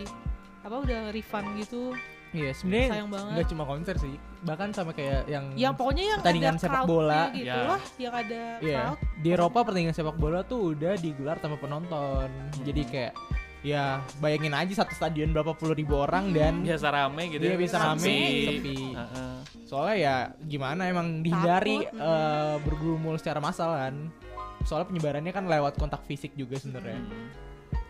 apa 0.58 0.76
udah 0.76 1.00
refund 1.10 1.48
gitu, 1.56 1.94
Iya, 2.28 2.50
sebenarnya 2.52 2.88
sayang 2.90 3.08
banget. 3.08 3.32
nggak 3.32 3.46
cuma 3.48 3.64
konser 3.64 3.94
sih, 3.96 4.14
bahkan 4.40 4.68
sama 4.70 4.92
kayak 4.92 5.24
yang 5.26 5.44
Yang 5.54 5.74
pokoknya 5.74 6.04
yang 6.04 6.18
pertandingan 6.20 6.54
ada 6.54 6.60
sepak 6.60 6.82
bola. 6.84 7.22
gitu 7.30 7.44
Iya. 7.48 7.56
lah, 7.64 7.82
yang 7.96 8.14
ada 8.14 8.42
Iya, 8.58 8.78
crowd. 8.84 8.98
di 9.16 9.28
Eropa 9.30 9.58
pertandingan 9.64 9.94
sepak 9.94 10.16
bola 10.16 10.40
tuh 10.42 10.60
udah 10.72 10.92
digelar 10.94 11.36
tanpa 11.36 11.56
penonton. 11.56 12.28
Jadi 12.60 12.82
kayak 12.84 13.12
ya 13.58 13.98
bayangin 14.18 14.54
aja 14.54 14.70
satu 14.76 14.94
stadion 14.94 15.32
berapa 15.32 15.50
puluh 15.50 15.74
ribu 15.74 15.98
orang 15.98 16.30
dan 16.30 16.62
biasa 16.62 16.88
rame 16.88 17.26
gitu 17.28 17.42
dia 17.42 17.52
ya, 17.52 17.58
bisa 17.58 17.76
rame 17.76 18.14
sepi. 18.46 18.78
Soalnya 19.64 19.96
ya 19.96 20.14
gimana 20.40 20.86
emang 20.86 21.20
dihindari 21.20 21.82
Takut, 21.82 21.96
eh, 21.98 22.56
bergumul 22.62 23.14
secara 23.16 23.38
massal 23.38 23.72
kan. 23.72 23.94
Soalnya 24.62 24.86
penyebarannya 24.86 25.32
kan 25.32 25.44
lewat 25.44 25.74
kontak 25.74 26.04
fisik 26.04 26.32
juga 26.34 26.54
sebenarnya. 26.54 27.00
Hmm. 27.00 27.28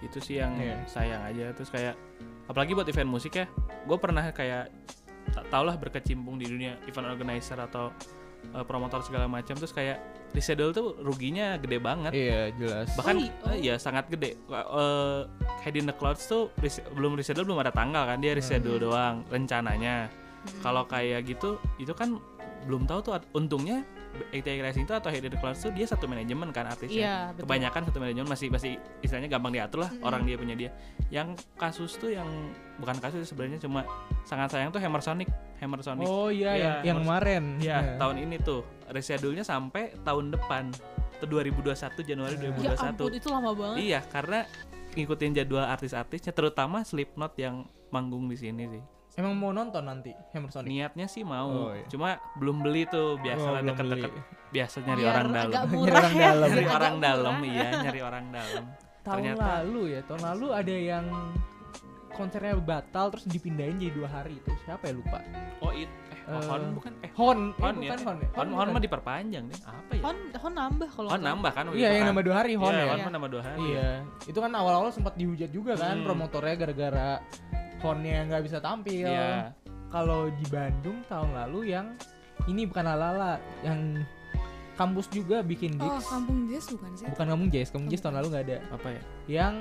Itu 0.00 0.18
sih 0.18 0.38
yang 0.38 0.54
Iya. 0.54 0.76
sayang 0.84 1.22
aja. 1.24 1.46
Terus 1.52 1.68
kayak 1.68 1.94
apalagi 2.46 2.72
buat 2.72 2.86
event 2.86 3.10
musik 3.10 3.34
ya 3.34 3.46
gue 3.84 3.98
pernah 3.98 4.24
kayak 4.30 4.72
tak 5.28 5.44
tau 5.48 5.60
lah 5.60 5.76
berkecimpung 5.76 6.36
di 6.36 6.48
dunia 6.48 6.80
event 6.84 7.04
organizer 7.06 7.60
atau 7.60 7.92
uh, 8.52 8.64
promotor 8.64 9.02
segala 9.02 9.26
macam. 9.26 9.54
Terus 9.54 9.70
kayak 9.70 10.00
reschedule 10.30 10.72
tuh 10.72 10.96
ruginya 10.98 11.56
gede 11.56 11.78
banget. 11.78 12.12
Iya, 12.12 12.52
jelas. 12.54 12.88
bahkan 12.94 13.16
Oh, 13.44 13.52
ya 13.52 13.76
sangat 13.76 14.08
gede. 14.08 14.36
Uh, 14.46 15.24
Head 15.60 15.74
in 15.74 15.84
the 15.84 15.92
Clouds 15.92 16.24
tuh 16.24 16.48
res- 16.56 16.84
belum 16.90 17.14
reschedule 17.14 17.44
belum 17.44 17.60
ada 17.60 17.72
tanggal 17.72 18.04
kan. 18.06 18.18
Dia 18.18 18.32
reschedule 18.32 18.78
doang 18.78 19.24
rencananya. 19.28 20.08
Hmm. 20.38 20.62
kalau 20.62 20.86
kayak 20.86 21.26
gitu 21.26 21.58
itu 21.76 21.90
kan 21.92 22.14
belum 22.64 22.86
tahu 22.86 23.02
tuh 23.02 23.18
untungnya 23.34 23.82
ATI 24.28 24.60
Rising 24.60 24.82
itu 24.82 24.90
atau 24.90 25.08
the 25.08 25.30
Clouds 25.32 25.60
tuh 25.60 25.70
dia 25.70 25.84
satu 25.84 26.04
manajemen 26.04 26.50
kan 26.50 26.66
artisnya 26.66 26.98
Iya, 26.98 27.16
betul. 27.30 27.42
kebanyakan 27.44 27.80
satu 27.84 27.98
manajemen 27.98 28.26
masih 28.26 28.48
masih 28.48 28.72
istilahnya 28.98 29.28
gampang 29.28 29.52
diatur 29.52 29.78
lah 29.80 29.90
Mm-mm. 29.90 30.04
orang 30.04 30.22
dia 30.22 30.34
punya 30.34 30.54
dia 30.54 30.70
yang 31.08 31.28
kasus 31.54 31.94
tuh 31.94 32.10
yang 32.10 32.26
bukan 32.76 32.98
kasus 32.98 33.24
sebenarnya 33.24 33.60
cuma 33.60 33.86
sangat 34.22 34.50
sayang 34.50 34.68
tuh 34.68 34.78
Hammer 34.78 35.00
Sonic 35.00 35.28
Hammer 35.58 35.80
Sonic 35.80 36.04
Oh 36.04 36.28
iya, 36.28 36.52
Iya, 36.52 36.58
yang, 36.58 36.76
yang 36.84 36.98
kemarin. 37.02 37.44
ya 37.58 37.78
Iya. 37.78 37.96
tahun 37.96 38.16
ini 38.20 38.36
tuh 38.38 38.60
reschedule-nya 38.88 39.42
sampai 39.42 39.94
tahun 40.00 40.30
depan 40.30 40.72
ke 41.14 41.24
2021 41.24 41.74
Januari 42.02 42.34
Ya 42.34 42.42
Ya 42.42 42.74
2021 42.74 42.90
ampun 42.90 43.12
itu 43.12 43.28
lama 43.28 43.50
banget. 43.52 43.76
iya 43.80 44.00
karena 44.02 44.46
ngikutin 44.90 45.32
jadwal 45.34 45.64
artis-artisnya 45.64 46.32
terutama 46.32 46.82
Slipknot 46.82 47.36
yang 47.36 47.62
manggung 47.88 48.26
di 48.26 48.34
sini 48.34 48.66
sih 48.68 48.82
Emang 49.18 49.34
mau 49.34 49.50
nonton 49.50 49.82
nanti 49.82 50.14
Hammer 50.30 50.46
Sonic? 50.48 50.70
niatnya 50.70 51.06
sih 51.06 51.26
mau 51.26 51.50
Oh, 51.50 51.70
iya. 51.72 51.82
cuma 51.86 52.08
belum 52.34 52.62
beli 52.62 52.86
tuh 52.86 53.18
biasa 53.18 53.42
Oh, 53.42 53.50
lah 53.50 53.60
belum 53.60 53.74
deket-deket 53.74 54.10
biasa 54.48 54.76
nyari 54.80 55.00
Biar 55.00 55.10
orang 55.10 55.26
agak 55.26 55.34
dalam 55.34 55.50
Nyari 55.58 55.74
murah 55.74 55.90
orang 55.98 56.14
ya. 56.14 56.22
dalam. 56.22 56.48
nyari 56.48 56.66
orang 56.70 56.94
dalam 56.96 57.34
iya 57.44 57.66
nyari 57.82 58.00
orang 58.00 58.24
dalam 58.30 58.64
Tahun 59.00 59.16
Ternyata- 59.18 59.42
lalu 59.58 59.82
ya, 59.88 60.00
tahun 60.02 60.22
lalu 60.24 60.46
ada 60.52 60.74
yang 60.76 61.04
konsernya 62.08 62.54
batal 62.56 63.06
terus 63.08 63.24
dipindahin 63.26 63.76
jadi 63.76 63.92
dua 63.92 64.08
hari 64.08 64.36
itu. 64.36 64.50
Siapa 64.62 64.84
ya 64.84 64.94
lupa? 64.94 65.18
oh 65.58 65.72
it 65.72 65.90
eh 66.20 66.28
oh, 66.28 66.38
Eh, 66.38 66.44
Hon 66.44 66.62
bukan 66.72 66.92
eh 67.00 67.10
Hon, 67.10 67.38
eh, 67.48 67.58
Hon 67.58 67.74
ya 67.74 67.88
bukan 67.88 67.98
eh. 67.98 68.04
Hon 68.04 68.16
ya? 68.16 68.28
Hon, 68.28 68.48
Hon 68.48 68.48
bukan. 68.52 68.68
mah 68.70 68.82
diperpanjang 68.84 69.44
deh 69.48 69.58
apa 69.64 69.92
ya 69.92 70.02
Hon, 70.04 70.16
Hon 70.36 70.52
nambah 70.54 70.88
kalau 70.92 71.08
Hon 71.08 71.22
nambah 71.24 71.50
kan 71.52 71.64
Iya, 71.72 71.88
yang 71.90 72.06
nambah 72.06 72.22
dua 72.22 72.36
hari 72.36 72.52
Hon 72.54 72.68
Iya, 72.68 72.78
ya. 72.78 72.86
Hon 72.86 72.98
mah 73.00 73.12
nambah 73.12 73.30
dua 73.32 73.42
hari 73.42 73.60
Iya, 73.66 73.88
itu 74.24 74.38
kan 74.38 74.52
awal-awal 74.52 74.90
sempat 74.90 75.14
dihujat 75.14 75.50
juga 75.50 75.72
kan 75.74 75.94
Hmm. 75.96 76.04
promotornya 76.04 76.54
gara-gara 76.54 77.10
Honnya 77.80 78.26
nggak 78.26 78.42
bisa 78.42 78.58
tampil. 78.58 79.06
Iya. 79.06 79.54
Kalau 79.88 80.28
di 80.28 80.46
Bandung 80.46 81.00
tahun 81.06 81.30
lalu 81.32 81.72
yang 81.72 81.96
ini 82.44 82.64
bukan 82.64 82.84
Alala, 82.84 83.40
yang 83.60 84.04
kampus 84.74 85.10
juga 85.10 85.42
bikin 85.42 85.74
Oh, 85.76 85.90
gigs. 85.90 86.06
kampung 86.06 86.46
jazz 86.46 86.66
bukan 86.68 86.90
sih? 86.94 87.06
Bukan 87.08 87.26
kampung 87.26 87.48
jazz, 87.50 87.68
kampung 87.68 87.88
jazz 87.88 88.00
tahun 88.00 88.14
lalu 88.20 88.26
nggak 88.30 88.44
ada. 88.46 88.58
apa 88.68 88.88
ya 88.88 89.02
Yang 89.26 89.54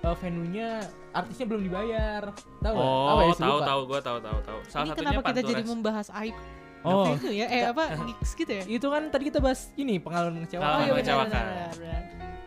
eh, 0.00 0.16
venue-nya 0.16 0.68
artisnya 1.12 1.46
belum 1.46 1.62
dibayar. 1.62 2.22
Tahu 2.60 2.74
oh 2.74 3.08
Apa 3.10 3.22
ya, 3.22 3.34
tahu 3.36 3.58
tahu 3.60 3.80
gua 3.84 4.00
tahu 4.00 4.18
tahu 4.20 4.38
tahu 4.42 4.58
salah 4.64 4.84
Ini 4.84 4.90
satunya 4.90 5.10
kenapa 5.12 5.28
kita 5.28 5.40
jadi 5.40 5.54
Panturas. 5.54 5.70
membahas 5.70 6.08
aib 6.22 6.36
Oh, 6.84 7.08
itu 7.16 7.28
ya? 7.32 7.46
Eh 7.48 7.64
apa 7.64 7.84
gigs 8.04 8.30
gitu 8.34 8.52
ya? 8.52 8.64
itu 8.68 8.86
kan 8.86 9.02
tadi 9.08 9.32
kita 9.32 9.40
bahas 9.40 9.72
ini 9.74 9.96
pengalaman 9.96 10.44
kecewa. 10.44 10.60
Pengalaman 10.60 10.84
iya, 10.84 10.92
mengecewakan. 10.92 11.32
benar, 11.32 11.48
benar, 11.48 11.72
benar. 11.80 12.02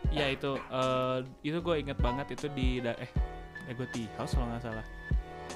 Iya 0.08 0.26
itu 0.30 0.50
eh, 0.56 1.16
itu 1.44 1.58
gue 1.58 1.74
inget 1.76 1.98
banget 1.98 2.26
itu 2.32 2.46
di 2.48 2.68
eh 2.80 3.10
Egoti 3.68 4.08
House 4.16 4.32
kalau 4.32 4.48
nggak 4.48 4.64
salah 4.64 4.86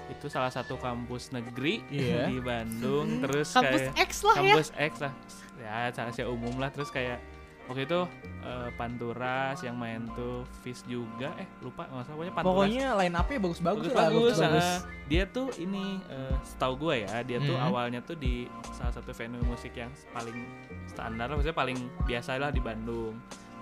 itu 0.08 0.26
salah 0.26 0.48
satu 0.48 0.76
kampus 0.76 1.30
negeri 1.30 1.84
Iya. 1.88 2.28
di 2.28 2.38
Bandung 2.38 3.20
terus 3.20 3.48
Kampus 3.50 3.80
kayak 3.88 3.94
X 4.02 4.12
lah 4.22 4.34
ya. 4.34 4.40
kampus 4.52 4.68
X 4.74 4.92
lah 5.00 5.12
ya 5.56 5.72
saya 6.10 6.26
umum 6.26 6.56
lah 6.56 6.68
terus 6.68 6.88
kayak 6.88 7.20
waktu 7.62 7.86
itu 7.86 8.00
eh, 8.42 8.68
Panturas 8.74 9.56
yang 9.60 9.78
main 9.78 10.02
tuh 10.12 10.42
Fish 10.60 10.82
juga 10.82 11.30
eh 11.36 11.46
lupa 11.60 11.86
nggak 11.86 12.02
salah 12.02 12.16
pokoknya 12.18 12.32
Panturas 12.34 12.50
Pokoknya 12.50 12.86
line 12.98 13.14
up-nya 13.14 13.38
bagus-bagus 13.38 13.84
bagus 13.84 13.94
lah. 13.94 14.02
bagus, 14.02 14.36
bagus. 14.36 14.66
ah. 14.66 14.78
dia 15.06 15.24
tuh 15.26 15.48
ini 15.56 15.84
eh, 16.04 16.34
setahu 16.42 16.74
gue 16.80 16.94
ya 17.02 17.14
dia 17.22 17.38
tuh 17.38 17.54
Hmm. 17.54 17.68
awalnya 17.68 18.00
tuh 18.02 18.16
di 18.16 18.48
salah 18.72 18.90
satu 18.90 19.12
venue 19.12 19.40
musik 19.42 19.72
yang 19.72 19.92
paling 20.10 20.36
standar 20.86 21.30
maksudnya 21.30 21.54
paling 21.54 21.78
biasa 22.02 22.36
lah 22.36 22.50
di 22.50 22.58
Bandung 22.58 23.14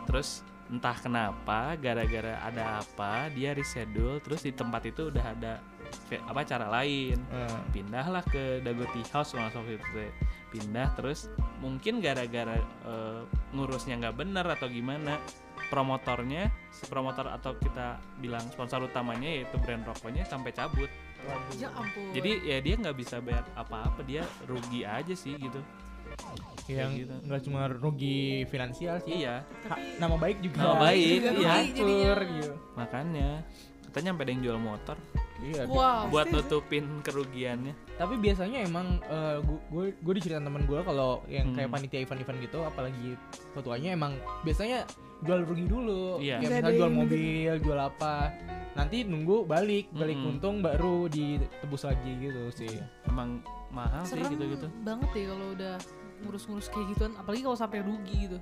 terus 0.04 0.42
entah 0.70 0.94
kenapa 0.94 1.74
gara-gara 1.76 2.38
ada 2.46 2.78
apa 2.78 3.26
dia 3.34 3.50
reschedule 3.50 4.22
terus 4.22 4.46
di 4.46 4.54
tempat 4.54 4.86
itu 4.86 5.10
udah 5.10 5.24
ada 5.34 5.58
apa 6.30 6.46
cara 6.46 6.70
lain. 6.70 7.18
Eh, 7.18 7.58
pindahlah 7.74 8.22
ke 8.22 8.62
Dagoti 8.62 9.02
House 9.10 9.34
waktu 9.34 9.76
itu 9.76 10.06
pindah 10.50 10.94
terus 10.94 11.30
mungkin 11.58 11.98
gara-gara 11.98 12.58
eh, 12.86 13.22
ngurusnya 13.54 13.98
nggak 13.98 14.16
bener 14.16 14.46
atau 14.46 14.70
gimana 14.70 15.18
promotornya 15.70 16.50
si 16.74 16.86
promotor 16.90 17.30
atau 17.30 17.54
kita 17.58 18.02
bilang 18.18 18.42
sponsor 18.50 18.86
utamanya 18.86 19.26
yaitu 19.26 19.58
brand 19.62 19.82
rokoknya 19.86 20.22
sampai 20.26 20.54
cabut. 20.54 20.90
Ya 21.60 21.68
ampun. 21.76 22.16
jadi 22.16 22.32
ya 22.48 22.58
dia 22.64 22.74
nggak 22.80 22.96
bisa 22.96 23.20
bayar 23.20 23.44
apa-apa 23.52 24.00
dia 24.08 24.24
rugi 24.48 24.88
aja 24.88 25.12
sih 25.12 25.36
gitu 25.36 25.60
yang 26.72 26.92
gitu. 26.94 27.14
nggak 27.22 27.40
cuma 27.42 27.60
rugi 27.66 28.20
finansial 28.46 28.96
sih. 29.00 29.20
iya 29.20 29.42
Ha- 29.66 29.80
nama 29.96 30.14
baik 30.14 30.38
juga. 30.40 30.58
Nama 30.60 30.74
baik, 30.82 31.06
juga 31.16 31.30
iya. 31.34 31.50
Hancur 31.52 32.18
gitu. 32.30 32.52
makanya 32.74 33.28
katanya 33.82 34.08
sampai 34.08 34.22
ada 34.22 34.32
yang 34.32 34.42
jual 34.44 34.58
motor 34.58 34.96
Iya. 35.40 35.64
Wow. 35.66 36.12
buat 36.12 36.28
nutupin 36.28 37.00
kerugiannya 37.00 37.72
Tapi 37.96 38.14
biasanya 38.16 38.60
emang 38.62 39.00
gue 39.72 39.96
gue 39.96 40.12
diceritain 40.14 40.44
temen 40.44 40.62
gue 40.62 40.80
kalau 40.80 41.24
yang 41.26 41.56
kayak 41.56 41.64
Hmm. 41.66 41.74
panitia 41.74 41.98
event-event 41.98 42.38
gitu, 42.40 42.60
apalagi 42.60 43.16
ketuanya 43.50 43.90
emang 43.90 44.12
biasanya 44.42 44.84
jual 45.20 45.40
rugi 45.42 45.64
dulu. 45.64 46.16
Iya. 46.18 46.38
Kayak 46.38 46.40
Nggak 46.40 46.60
misalnya 46.60 46.76
jual 46.76 46.92
mobil, 46.92 47.52
jual 47.58 47.80
apa. 47.80 48.14
Nanti 48.70 48.96
nunggu 49.02 49.36
balik, 49.44 49.88
balik 49.90 50.16
Mm-mm. 50.16 50.30
untung 50.30 50.60
baru 50.60 51.08
ditebus 51.08 51.82
lagi 51.82 52.12
gitu 52.20 52.42
sih. 52.54 52.76
emang 53.04 53.40
mahal 53.70 54.02
sih 54.02 54.18
Serem 54.18 54.34
gitu-gitu 54.34 54.66
banget 54.82 55.08
deh 55.10 55.24
kalau 55.26 55.46
udah 55.52 55.74
ngurus-ngurus 56.20 56.68
kayak 56.68 56.86
gituan, 56.90 57.12
apalagi 57.14 57.42
kalau 57.42 57.56
sampai 57.56 57.80
rugi 57.80 58.16
gitu. 58.26 58.38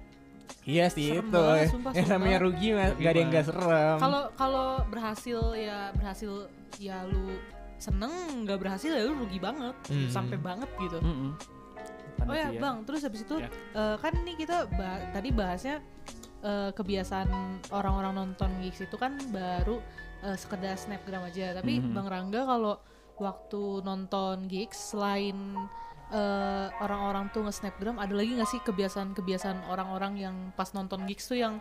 Iya 0.65 0.89
sih 0.89 1.13
Serem 1.13 1.29
itu. 1.29 1.33
banget, 1.35 1.69
sumpah, 1.71 1.93
yang 1.93 2.05
serem 2.05 2.15
namanya 2.15 2.39
rugi 2.41 2.69
mah 2.73 2.87
Rugi 2.91 3.01
gak 3.01 3.11
ada 3.11 3.19
yang 3.19 3.31
gak 3.31 3.47
serem. 3.47 3.97
Kalau 3.99 4.23
kalau 4.35 4.69
berhasil 4.87 5.41
ya 5.55 5.79
berhasil 5.93 6.33
ya 6.77 6.97
lu 7.05 7.37
seneng, 7.77 8.13
nggak 8.43 8.59
berhasil 8.59 8.91
ya 8.91 9.03
lu 9.03 9.15
rugi 9.19 9.39
banget, 9.39 9.75
Hmm. 9.87 10.09
sampai 10.09 10.37
banget 10.37 10.69
gitu. 10.79 10.99
Mm-mm. 10.99 11.33
Oh 12.19 12.35
ya 12.35 12.49
Panitia. 12.49 12.59
bang, 12.59 12.77
terus 12.83 13.01
habis 13.01 13.23
itu 13.23 13.37
Ya. 13.39 13.49
eh, 13.73 13.97
kan 13.97 14.13
nih 14.19 14.35
kita 14.37 14.67
ba- 14.69 15.09
tadi 15.11 15.31
bahasnya 15.31 15.77
eh, 16.39 16.71
kebiasaan 16.71 17.31
orang-orang 17.69 18.15
nonton 18.17 18.51
gigs 18.61 18.79
itu 18.81 18.95
kan 18.95 19.15
baru 19.29 19.79
eh, 20.21 20.35
sekedar 20.35 20.75
snapgram 20.75 21.23
aja. 21.25 21.51
Tapi 21.53 21.79
Mhm. 21.79 21.93
bang 21.93 22.07
Rangga 22.09 22.43
kalau 22.45 22.75
waktu 23.17 23.63
nonton 23.83 24.47
gigs 24.47 24.91
selain 24.91 25.55
eh, 26.09 26.67
orang-orang 26.81 27.29
tuh 27.29 27.45
nge-snapgram, 27.45 27.97
ada 27.97 28.11
lagi 28.11 28.33
nggak 28.33 28.49
sih 28.49 28.61
kebiasaan-kebiasaan 28.61 29.69
orang-orang 29.69 30.17
yang 30.19 30.35
pas 30.53 30.73
nonton 30.73 31.05
gigs 31.05 31.27
tuh 31.27 31.37
yang 31.37 31.61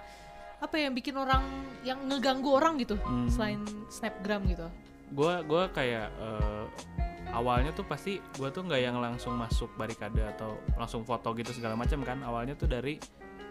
apa 0.57 0.73
ya, 0.73 0.89
yang 0.89 0.95
bikin 0.95 1.13
orang 1.13 1.43
yang 1.83 1.99
ngeganggu 2.03 2.49
orang 2.49 2.79
gitu 2.79 2.97
Hmm. 2.97 3.29
selain 3.29 3.61
snapgram 3.87 4.41
gitu. 4.47 4.65
gua 5.07 5.39
gua 5.39 5.69
kayak 5.69 6.11
eh, 6.11 6.65
awalnya 7.31 7.71
tuh 7.71 7.83
pasti 7.83 8.19
gua 8.35 8.49
tuh 8.49 8.63
nggak 8.63 8.81
yang 8.81 8.97
langsung 8.97 9.35
masuk 9.35 9.71
barikade 9.75 10.19
atau 10.19 10.57
langsung 10.75 11.03
foto 11.03 11.31
gitu 11.31 11.51
segala 11.51 11.75
macam 11.75 12.01
kan 12.01 12.19
awalnya 12.23 12.55
tuh 12.55 12.67
dari 12.67 12.99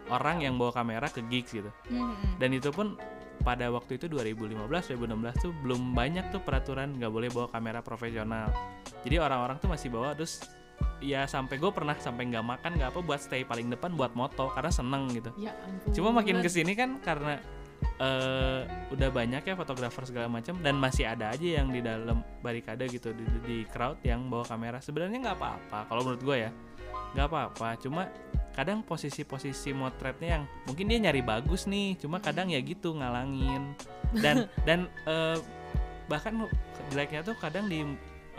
orang 0.08 0.40
yang 0.40 0.56
bawa 0.56 0.72
kamera 0.72 1.08
ke 1.08 1.24
gigs 1.26 1.52
gitu 1.52 1.70
Mhm. 1.88 2.36
dan 2.36 2.50
itu 2.52 2.68
pun 2.68 2.96
pada 3.38 3.68
waktu 3.68 3.96
itu 3.96 4.08
2015 4.08 4.88
2016 4.88 5.36
tuh 5.38 5.52
belum 5.56 5.92
banyak 5.92 6.28
tuh 6.28 6.40
peraturan 6.40 6.92
nggak 6.92 7.08
boleh 7.08 7.28
bawa 7.30 7.46
kamera 7.48 7.80
profesional 7.80 8.48
jadi 9.00 9.20
orang-orang 9.20 9.56
tuh 9.56 9.68
masih 9.68 9.88
bawa 9.88 10.12
terus 10.12 10.42
ya 11.04 11.28
sampai 11.28 11.60
gue 11.60 11.68
pernah 11.68 11.92
sampai 11.96 12.32
nggak 12.32 12.44
makan 12.44 12.70
nggak 12.80 12.90
apa 12.92 13.00
buat 13.04 13.20
stay 13.20 13.44
paling 13.44 13.68
depan 13.68 13.92
buat 13.92 14.16
moto 14.16 14.48
karena 14.56 14.72
seneng 14.72 15.12
gitu 15.12 15.30
Ya 15.36 15.52
ampun. 15.64 15.92
Cuma 15.92 16.08
makin 16.16 16.40
ke 16.40 16.48
sini 16.48 16.72
kan 16.72 16.96
karena 17.04 17.36
eh 18.00 18.64
udah 18.88 19.08
banyak 19.12 19.44
ya 19.44 19.52
fotografer 19.52 20.08
segala 20.08 20.32
macam 20.32 20.56
dan 20.64 20.80
masih 20.80 21.04
ada 21.04 21.32
aja 21.32 21.60
yang 21.60 21.68
di 21.68 21.84
dalam 21.84 22.24
barikade 22.40 22.88
gitu 22.88 23.12
di, 23.12 23.24
di 23.44 23.56
crowd 23.68 24.00
yang 24.00 24.32
bawa 24.32 24.48
kamera. 24.48 24.80
Sebenarnya 24.80 25.20
nggak 25.20 25.36
apa-apa 25.36 25.78
kalau 25.88 26.00
menurut 26.04 26.22
gue 26.24 26.36
ya 26.48 26.50
nggak 27.16 27.26
apa-apa. 27.28 27.68
Cuma 27.80 28.08
kadang 28.56 28.80
posisi-posisi 28.80 29.76
motretnya 29.76 30.40
yang 30.40 30.44
mungkin 30.64 30.88
dia 30.88 30.98
nyari 31.04 31.20
bagus 31.20 31.68
nih, 31.68 32.00
cuma 32.00 32.24
kadang 32.24 32.48
ya 32.48 32.60
gitu 32.64 32.96
ngalangin 32.96 33.76
dan 34.24 34.48
dan 34.64 34.88
eh, 35.04 35.36
bahkan 36.08 36.48
jeleknya 36.88 37.20
tuh 37.20 37.36
kadang 37.36 37.68
di 37.68 37.84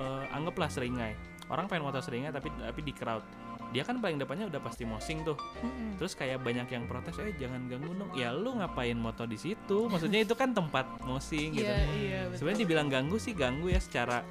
eh, 0.02 0.26
anggaplah 0.34 0.70
seringai. 0.70 1.14
Orang 1.48 1.66
pengen 1.66 1.84
moto 1.84 1.98
seringai 1.98 2.30
tapi 2.30 2.52
tapi 2.52 2.80
di 2.82 2.92
crowd. 2.92 3.24
Dia 3.68 3.84
kan 3.84 3.98
paling 3.98 4.16
depannya 4.16 4.48
udah 4.48 4.60
pasti 4.60 4.84
mosing 4.84 5.22
tuh 5.22 5.36
Mhm. 5.58 6.00
terus 6.00 6.14
kayak 6.14 6.40
banyak 6.40 6.68
yang 6.68 6.88
protes 6.88 7.12
eh 7.18 7.36
jangan 7.36 7.68
ganggu 7.68 7.92
dong 7.94 8.08
ya 8.14 8.32
lu 8.32 8.56
ngapain 8.56 8.96
moto 8.96 9.24
di 9.24 9.36
situ 9.36 9.88
maksudnya 9.88 10.22
itu 10.22 10.32
kan 10.32 10.52
tempat 10.52 10.88
mosing 11.02 11.52
gitu 11.52 11.68
Iya, 11.68 11.84
iya, 11.94 12.20
betul. 12.26 12.38
sebenarnya 12.40 12.60
dibilang 12.64 12.88
ganggu 12.88 13.18
sih 13.18 13.34
ganggu 13.34 13.68
ya 13.68 13.76
secara 13.78 14.24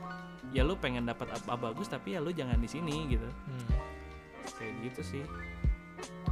ya 0.49 0.63
lu 0.63 0.73
pengen 0.75 1.05
dapat 1.05 1.29
apa 1.31 1.53
bagus 1.55 1.85
tapi 1.87 2.13
ya 2.13 2.19
lu 2.19 2.31
jangan 2.31 2.57
di 2.57 2.65
sini 2.67 3.11
gitu 3.11 3.29
Hmm. 3.29 3.69
kayak 4.55 4.73
gitu 4.83 5.01
sih 5.05 5.25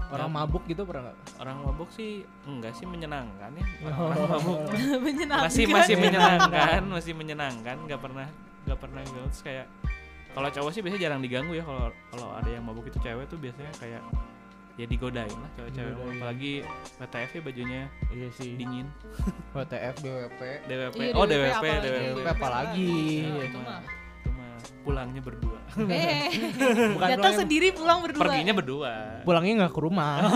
Orang 0.07 0.31
Ya. 0.31 0.37
mabuk 0.39 0.65
gitu 0.65 0.85
pernah 0.85 1.03
nggak? 1.07 1.19
orang 1.39 1.57
mabuk 1.61 1.89
sih 1.91 2.11
enggak 2.43 2.73
sih 2.73 2.85
menyenangkan 2.85 3.51
ya 3.53 3.65
Oh. 3.87 4.09
orang 4.09 4.21
mabuk 4.31 4.59
menyenangkan. 5.05 5.45
masih 5.45 5.65
masih 5.67 5.97
menyenangkan 5.99 6.81
masih 6.87 7.13
menyenangkan 7.13 7.77
nggak 7.83 8.01
pernah 8.01 8.29
nggak 8.65 8.79
pernah 8.79 9.01
terus 9.03 9.41
kayak 9.41 9.67
kalau 10.35 10.49
cowok 10.51 10.71
sih 10.71 10.81
biasanya 10.81 11.03
jarang 11.05 11.21
diganggu 11.21 11.53
ya 11.53 11.63
kalau 11.63 11.83
kalau 12.09 12.29
ada 12.33 12.49
yang 12.49 12.61
mabuk 12.61 12.85
itu 12.85 12.99
cewek 12.99 13.25
tuh 13.25 13.39
biasanya 13.39 13.71
kayak 13.75 14.03
ya 14.75 14.85
digodain 14.85 15.31
lah 15.31 15.51
cewek-cewek 15.55 15.87
Digodain. 15.89 16.19
apalagi 16.19 16.53
WTF 16.99 17.31
ya 17.31 17.43
bajunya 17.43 17.83
Iya 18.11 18.29
sih. 18.33 18.51
dingin 18.53 18.87
WTF, 19.57 19.95
BWP. 19.97 20.41
DWP 20.67 20.99
Iya, 21.01 21.13
oh 21.15 21.25
DWP 21.25 21.39
DWP 21.55 21.55
apalagi. 21.55 21.87
DWP 21.87 22.03
DWP 22.11 22.27
apalagi. 22.29 22.91
Iya, 23.23 23.43
itu 23.45 23.59
mah. 23.61 23.81
itu 24.17 24.31
mah 24.33 24.53
pulangnya 24.83 25.21
berdua 25.21 25.59
Eh, 25.87 26.27
Bukan 26.91 27.07
datang 27.09 27.33
sendiri 27.37 27.71
pulang 27.71 28.03
berdua. 28.03 28.21
perginya 28.21 28.51
berdua 28.53 28.93
Pulangnya 29.23 29.53
nggak 29.61 29.73
ke 29.73 29.81
rumah. 29.81 30.15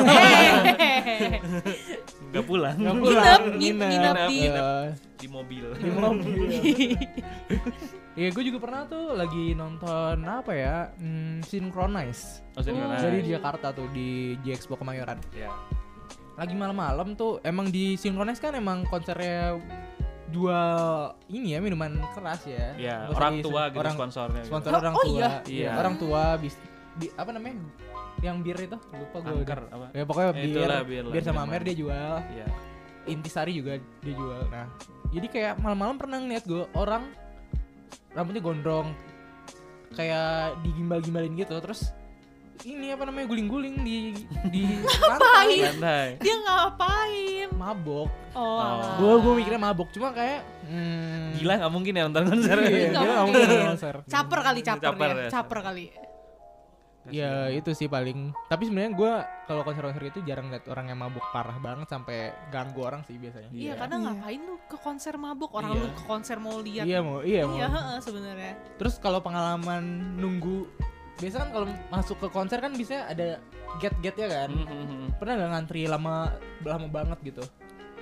Nggak 2.28 2.44
pulang 2.44 2.76
Nggak 2.76 2.94
Nginep, 2.94 3.08
pulang, 3.08 3.42
ngin- 3.56 3.80
nginep 3.80 4.16
di- 4.22 4.38
Iya, 4.38 4.68
di 5.16 5.26
mobil 5.26 5.64
di 5.74 5.90
mobil. 5.90 6.38
Iya, 8.18 8.34
gue 8.34 8.44
juga 8.44 8.58
pernah 8.58 8.82
tuh 8.84 9.14
lagi 9.14 9.54
nonton 9.54 10.26
apa 10.26 10.50
ya, 10.50 10.90
hmm, 10.92 11.38
Synchronize. 11.40 12.42
oh, 12.52 12.60
Synchronize. 12.60 12.98
Jadi 13.00 13.18
di 13.22 13.30
Jakarta 13.30 13.70
tuh 13.70 13.86
di 13.88 14.08
J 14.42 14.46
Expo 14.52 14.74
Kemayoran. 14.74 15.22
ya 15.30 15.54
Lagi 16.34 16.54
malam-malam 16.54 17.14
tuh 17.14 17.38
emang 17.40 17.66
di 17.66 17.94
Synchronize 17.94 18.38
kan 18.38 18.54
emang 18.54 18.82
konsernya 18.84 19.58
jual 20.28 20.70
ini 21.26 21.54
ya 21.54 21.58
minuman 21.58 21.94
keras 22.12 22.42
ya. 22.44 22.74
ya 22.76 22.94
usah 23.06 23.16
orang 23.16 23.32
di- 23.32 23.42
tua 23.42 23.62
gitu 23.66 23.78
orang 23.78 23.94
sponsornya 23.94 24.40
gitu. 24.40 24.50
sponsor 24.50 24.70
Oh, 24.70 24.78
orang 24.78 24.94
oh 24.94 25.02
tua. 25.02 25.14
iya? 25.14 25.30
Iya. 25.46 25.70
Orang 25.74 25.94
tua 25.96 26.22
bis, 26.36 26.54
bi- 26.94 27.14
apa 27.14 27.30
namanya? 27.30 27.54
Yang 28.18 28.36
bir 28.42 28.56
itu 28.60 28.76
lupa 28.92 29.16
gue. 29.20 29.30
angker 29.32 29.60
apa 29.68 29.86
Ya 29.92 30.02
pokoknya 30.04 30.28
Ya, 30.28 30.34
bir, 30.34 30.46
itulah, 30.48 30.80
bir 31.08 31.22
sama. 31.22 31.40
Amer 31.44 31.62
dia 31.62 31.76
jual. 31.76 32.14
ya 32.28 32.46
Intisari 33.06 33.52
juga 33.52 33.72
dia 34.02 34.12
jual. 34.12 34.42
Nah, 34.48 34.66
jadi 35.08 35.26
kayak 35.26 35.52
malam-malam 35.56 35.96
pernah 35.96 36.18
ngeliat 36.18 36.44
gue 36.44 36.66
orang 36.74 37.08
rambutnya 38.10 38.40
gondrong 38.40 38.88
kayak 39.90 40.56
digimbal-gimbalin 40.60 41.32
gitu 41.34 41.56
terus 41.58 41.92
ini 42.60 42.90
apa 42.90 43.06
namanya 43.06 43.26
guling-guling 43.26 43.80
di 43.80 44.18
di 44.50 44.62
lantai 45.02 45.50
santai 45.64 46.08
Dia 46.18 46.36
ngapain? 46.38 47.48
mabok 47.54 48.10
Oh, 48.32 48.38
Oh. 48.38 48.58
alah. 48.58 48.94
gue 48.96 49.14
gue 49.16 49.32
mikirnya 49.36 49.60
mabok 49.60 49.88
cuma 49.90 50.10
kayak 50.10 50.42
hmm, 50.64 51.34
gila 51.34 51.54
nggak 51.56 51.72
mungkin 51.72 51.92
ya 51.92 52.02
nonton 52.04 52.24
konser 52.28 52.56
iya, 52.60 52.66
Nggak 52.66 52.74
dia 52.92 53.08
nggak 53.08 53.24
mungkin. 53.24 53.46
mungkin 53.46 53.68
konser. 53.68 53.94
Caper 54.04 54.40
kali 54.40 54.60
caper, 54.60 54.84
Caper 54.84 55.08
ya. 55.08 55.14
ya, 55.16 55.28
Caper 55.28 55.58
kali. 55.60 55.84
Ya 57.10 57.32
itu 57.48 57.70
sih 57.70 57.86
paling 57.86 58.18
tapi 58.46 58.64
sebenarnya 58.64 58.92
gue 58.92 59.12
kalau 59.44 59.62
konser-konser 59.62 60.02
itu 60.06 60.20
jarang 60.22 60.48
liat 60.48 60.64
orang 60.66 60.88
yang 60.88 60.98
mabuk 60.98 61.24
parah 61.28 61.56
banget 61.56 61.86
sampai 61.86 62.16
ganggu 62.48 62.80
orang 62.80 63.00
sih 63.02 63.14
biasanya 63.14 63.48
Iya, 63.48 63.60
Iya. 63.60 63.72
karena 63.76 63.94
Iya. 63.94 64.04
ngapain 64.08 64.40
lu 64.42 64.56
ke 64.62 64.76
konser 64.76 65.14
mabuk? 65.14 65.50
Orang 65.50 65.70
Iya. 65.70 65.80
lu 65.80 65.88
ke 65.90 66.04
konser 66.04 66.36
mau 66.36 66.56
lihat. 66.58 66.84
iya 66.84 66.98
mau 66.98 67.18
iya 67.20 67.42
mau 67.42 67.56
Iya, 67.56 67.66
heeh, 67.68 67.98
sebenarnya. 68.00 68.52
Terus 68.76 68.94
kalau 68.96 69.18
pengalaman 69.18 69.82
nunggu 70.14 70.68
biasa 71.16 71.36
kan 71.40 71.50
kalau 71.50 71.66
masuk 71.88 72.16
ke 72.16 72.28
konser 72.28 72.58
kan 72.58 72.72
bisa 72.72 73.02
ada 73.04 73.42
get-get 73.76 74.14
ya 74.14 74.28
kan. 74.28 74.50
Mhm. 74.50 75.18
Pernah 75.18 75.34
nggak 75.36 75.50
ngantri 75.50 75.82
lama 75.84 76.30
lama 76.60 76.86
banget 76.88 77.18
gitu? 77.24 77.44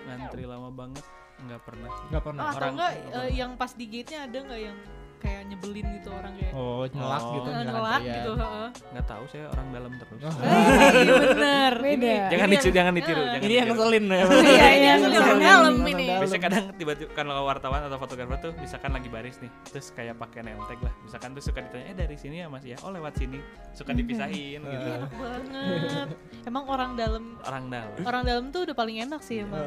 ngantri 0.05 0.45
lama 0.45 0.71
banget 0.71 1.03
nggak 1.37 1.63
pernah 1.63 1.89
sih. 1.91 2.05
Nggak 2.09 2.23
pernah. 2.23 2.41
Ah, 2.41 2.49
atau 2.49 2.59
orang- 2.59 2.75
enggak 2.75 2.93
orang- 2.93 3.17
eh, 3.19 3.31
yang 3.35 3.51
pas 3.55 3.73
di 3.73 3.85
gate-nya 3.85 4.21
ada 4.25 4.39
enggak 4.39 4.61
yang 4.63 4.77
kayak 5.19 5.43
nyebelin 5.47 5.87
gitu 5.95 6.11
orang 6.11 6.33
kayak 6.35 6.53
Oh, 6.53 6.83
nyelak 6.87 7.21
Oh. 7.21 7.33
gitu. 7.35 7.49
eh, 7.49 7.62
nyelak 7.62 7.83
kalian. 7.95 8.14
gitu 8.14 8.31
heeh. 8.35 8.69
nggak 8.89 9.07
tahu 9.07 9.25
saya 9.27 9.45
orang 9.49 9.67
dalam 9.71 9.93
terus 9.95 10.21
Oh. 10.23 10.33
Eh, 10.37 10.93
bener 11.29 11.73
Beda. 11.87 12.14
jangan 12.29 12.47
Ini 12.47 12.55
ditiru 12.55 12.73
jangan 12.73 12.93
ditiru 12.95 13.17
eh, 13.17 13.27
jangan 13.27 13.43
Ini 13.43 13.53
yang 13.53 13.67
ditiru. 13.67 13.79
ngeselin 13.79 14.05
ya. 14.07 14.25
Iya, 14.47 14.67
ini 14.69 14.87
yang 14.87 15.01
ngeselin. 15.03 15.39
Dalam 15.39 15.75
ini. 15.87 16.07
Biasanya 16.17 16.43
kadang 16.43 16.64
tiba-tiba 16.75 17.09
kalau 17.12 17.35
wartawan 17.45 17.81
atau 17.83 17.97
fotografer 17.97 18.39
tuh 18.41 18.53
misalkan 18.57 18.91
lagi 18.91 19.09
baris 19.09 19.37
nih, 19.39 19.51
terus 19.67 19.87
kayak 19.91 20.17
pakai 20.17 20.41
name 20.43 20.61
tag 20.64 20.81
lah. 20.81 20.95
Misalkan 21.01 21.29
tuh 21.31 21.43
suka 21.43 21.61
ditanya, 21.61 21.85
"Eh 21.87 21.97
dari 21.97 22.17
sini 22.17 22.37
ya 22.39 22.47
Mas 22.47 22.62
ya?" 22.62 22.77
Oh, 22.81 22.91
lewat 22.91 23.14
sini. 23.14 23.39
Suka 23.73 23.93
dipisahin 23.93 24.61
gitu. 24.61 24.89
Enak 24.89 25.12
banget 25.12 26.09
emang 26.45 26.64
orang 26.64 26.91
dalam 26.95 27.25
Orang 27.43 27.64
dalam. 27.69 27.93
orang 28.01 28.23
dalam 28.23 28.45
tuh 28.49 28.64
udah 28.64 28.75
paling 28.75 28.97
enak 29.01 29.21
sih 29.21 29.43
emang 29.43 29.61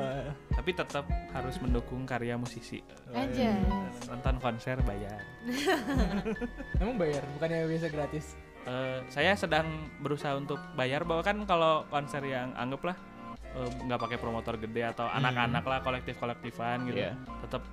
Tapi 0.50 0.72
tetap 0.72 1.06
harus 1.30 1.56
mendukung 1.58 2.04
karya 2.04 2.36
musisi. 2.36 2.82
aja 3.10 3.54
Nonton 4.06 4.36
konser 4.40 4.78
bayar. 4.82 5.20
Emang 6.82 6.96
bayar, 6.96 7.24
bukannya 7.34 7.66
biasa 7.66 7.88
gratis. 7.88 8.26
Eh, 8.62 9.00
saya 9.08 9.34
sedang 9.34 9.66
berusaha 9.98 10.36
untuk 10.36 10.60
bayar 10.74 11.02
bahwa 11.02 11.24
kan 11.24 11.38
kalau 11.44 11.88
konser 11.88 12.22
yang 12.22 12.52
anggaplah 12.54 12.94
eh, 13.50 13.70
nggak 13.82 13.98
pakai 13.98 14.18
promotor 14.18 14.56
gede 14.56 14.84
atau 14.86 15.08
anak-anak 15.08 15.64
lah 15.64 15.80
kolektif-kolektifan 15.80 16.86
gitu 16.86 17.02
Iya. 17.02 17.16
tetap 17.42 17.64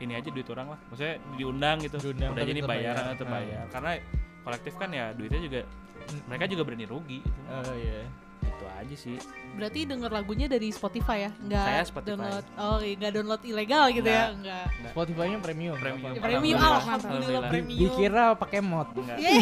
ini 0.00 0.16
aja 0.16 0.26
duit 0.26 0.48
orang 0.48 0.72
lah 0.72 0.80
maksudnya 0.88 1.20
diundang 1.36 1.76
gitu 1.78 2.00
Diundang, 2.00 2.32
udah 2.32 2.42
jadi 2.42 2.60
bayar 2.64 2.94
bayar. 2.96 3.12
tetap 3.14 3.28
Ah. 3.28 3.32
bayar 3.36 3.64
karena 3.68 3.90
kolektif 4.40 4.72
kan 4.74 4.90
ya 4.90 5.12
duitnya 5.12 5.40
juga 5.40 5.60
Hmm. 6.00 6.22
mereka 6.26 6.44
juga 6.48 6.62
berani 6.64 6.86
rugi 6.88 7.18
gitu. 7.20 7.40
Oh 7.46 7.74
iya. 7.76 8.00
Itu 8.42 8.64
aja 8.66 8.96
sih 8.96 9.16
berarti 9.50 9.80
denger 9.82 10.10
lagunya 10.10 10.46
dari 10.46 10.68
Spotify 10.68 11.26
ya 11.26 11.30
nggak 11.36 11.64
Saya 11.64 11.82
Spotify. 11.82 12.10
download 12.12 12.44
oh 12.56 12.78
iya, 12.78 12.94
nggak 12.96 13.12
download 13.12 13.42
ilegal 13.42 13.84
gitu 13.90 14.08
ya 14.08 14.24
nggak 14.32 14.64
Spotify-nya 14.90 15.38
premium. 15.38 15.74
Premium. 15.76 16.10
apa-apa. 16.10 16.22
premium 16.22 16.56
Alhamdulillah. 16.56 16.70
alhamdulillah 16.70 17.10
Alhamdulillah. 17.10 17.50
premium 17.50 17.80
Dikira 17.82 18.24
pakai 18.34 18.60
mod. 18.60 18.88
enggak 18.92 19.16
Yeay, 19.16 19.38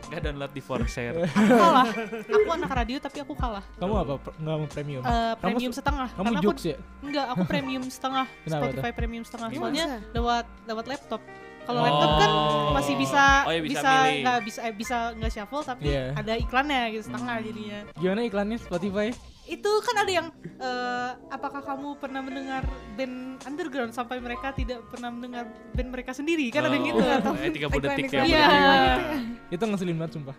enggak 0.00 0.20
download 0.26 0.52
di 0.52 0.62
Forshare 0.62 1.14
aku 1.26 1.52
kalah 1.52 1.88
aku 2.22 2.48
anak 2.50 2.70
radio 2.72 2.96
tapi 2.98 3.18
aku 3.18 3.34
kalah 3.34 3.64
Kamu 3.76 3.92
apa? 3.98 4.12
Nggak 4.34 4.56
mau 4.56 4.68
premium? 4.68 5.02
Kamu 5.02 5.36
premium 5.38 5.70
su- 5.70 5.78
setengah 5.78 6.08
Kamu 6.10 6.24
karena 6.24 6.38
aku 6.40 6.52
ya? 6.64 6.76
enggak 7.02 7.26
aku 7.28 7.42
premium 7.44 7.84
setengah 7.84 8.26
Kenapa 8.42 8.62
Spotify 8.62 8.90
premium 8.92 9.22
setengah 9.22 9.48
soalnya 9.52 9.86
lewat 10.12 10.44
lewat 10.64 10.84
laptop 10.88 11.20
kalau 11.62 11.78
Oh. 11.78 11.84
laptop 11.84 12.12
kan 12.16 12.30
masih 12.72 12.94
bisa 12.96 13.24
Oh, 13.42 13.50
iya, 13.50 13.60
bisa 13.60 13.78
bisa 13.78 13.90
milih. 14.02 14.20
nggak 14.20 14.38
bisa 14.42 14.60
eh, 14.60 14.74
bisa 14.74 14.96
nggak 15.12 15.30
shuffle 15.30 15.62
tapi 15.62 15.86
Iya. 15.86 16.04
ada 16.14 16.32
iklannya 16.34 16.82
gitu 16.90 17.02
setengah 17.06 17.34
Hmm. 17.34 17.44
jadinya 17.44 17.78
Gimana 17.94 18.20
iklannya 18.22 18.58
Spotify? 18.58 19.08
itu 19.44 19.72
kan 19.82 19.96
ada 19.98 20.12
yang 20.12 20.26
eh, 20.56 21.10
apakah 21.28 21.60
kamu 21.60 21.98
pernah 21.98 22.20
mendengar 22.20 22.62
band 22.94 23.16
underground 23.42 23.90
sampai 23.90 24.16
mereka 24.16 24.50
tidak 24.50 24.80
pernah 24.86 25.10
mendengar 25.10 25.44
band 25.72 25.90
mereka 25.90 26.10
sendiri 26.12 26.46
kan 26.48 26.62
ada 26.62 26.72
yang 26.72 26.86
gitu 26.86 26.98
Oh, 26.98 27.18
atau 27.20 27.32
eh, 27.38 27.50
30 27.50 27.58
detik 27.80 28.04
iklan-iklan. 28.06 28.22
30 28.24 28.30
Iya. 28.30 28.46
detik 28.78 29.06
Itu 29.50 29.64
ngeselin 29.66 29.96
banget 29.96 30.12
sumpah. 30.14 30.36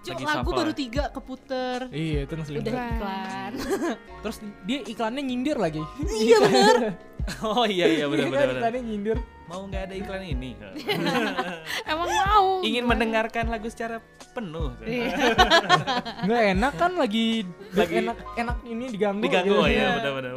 Cuk, 0.00 0.10
lagi 0.10 0.24
lagu 0.24 0.38
shuffle. 0.42 0.56
baru 0.56 0.72
tiga 0.72 1.04
keputer 1.10 1.78
Iya, 1.88 2.18
itu 2.24 2.32
ngeselin 2.32 2.60
udah 2.62 2.72
iklan 2.72 3.52
Terus 4.22 4.36
dia 4.64 4.78
iklannya 4.82 5.22
nyindir 5.22 5.56
lagi. 5.56 5.82
iya 6.16 6.36
bener 6.38 6.76
oh 7.46 7.64
iya 7.64 7.84
iya 7.86 8.04
benar 8.06 8.22
Iya 8.22 8.30
benar 8.30 8.48
iklannya 8.50 8.82
nyindir. 8.82 9.18
mau 9.44 9.66
nggak 9.66 9.82
ada 9.82 9.94
iklan 9.94 10.22
ini 10.24 10.50
Emang 11.90 12.08
mau. 12.08 12.62
ingin 12.62 12.84
mendengarkan 12.84 13.44
lagu 13.46 13.66
secara 13.66 13.98
penuh 14.30 14.72
Iya. 14.80 15.10
Nggak 16.22 16.42
enak 16.54 16.72
kan 16.76 16.92
lagi 16.94 17.42
Lagi- 17.70 18.00
enak 18.00 18.16
enak 18.36 18.56
ini 18.64 18.84
diganggu. 18.88 19.20
diganggu 19.20 19.52
gitu. 19.52 19.66
iya 19.66 19.76
Iya. 19.76 19.88
benar 19.98 20.12
benar. 20.14 20.32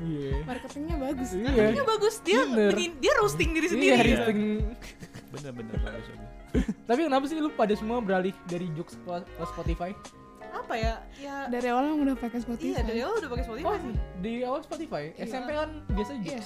Iya. 0.00 0.32
Marketingnya 0.44 0.96
bagus. 0.96 1.28
Iya. 1.32 1.64
Ini 1.70 1.82
bagus 1.82 2.14
dia 2.20 2.40
Bener. 2.44 2.70
dia 2.76 3.12
roasting 3.16 3.50
diri 3.50 3.66
Iya, 3.66 3.72
sendiri 3.72 4.10
listing. 4.14 4.40
benar 5.30 5.52
benar 5.52 5.76
bagus 5.80 6.06
bagus. 6.06 6.28
Tapi 6.88 7.00
kenapa 7.02 7.24
sih 7.24 7.36
lu 7.36 7.50
pada 7.50 7.72
semua 7.72 7.98
beralih 7.98 8.34
dari 8.44 8.66
Jux 8.72 8.96
ke 8.96 9.14
Spotify? 9.46 9.92
apa 10.50 10.74
ya 10.74 10.98
ya 11.14 11.46
Dari 11.46 11.70
awal 11.70 11.82
emang 11.88 12.02
udah 12.04 12.16
pakai 12.18 12.42
Spotify. 12.42 12.74
iya 12.74 12.80
dari 12.82 13.00
awal 13.00 13.14
udah 13.16 13.30
pakai 13.30 13.44
Spotify 13.46 13.66
Oh, 13.66 13.76
sih 13.76 13.94
di 14.18 14.32
awal 14.42 14.60
Spotify. 14.60 15.02
Iya. 15.12 15.24
SMP 15.24 15.48
kan 15.52 15.70
biasa 15.88 16.12
Jux. 16.16 16.26
Iya, 16.26 16.40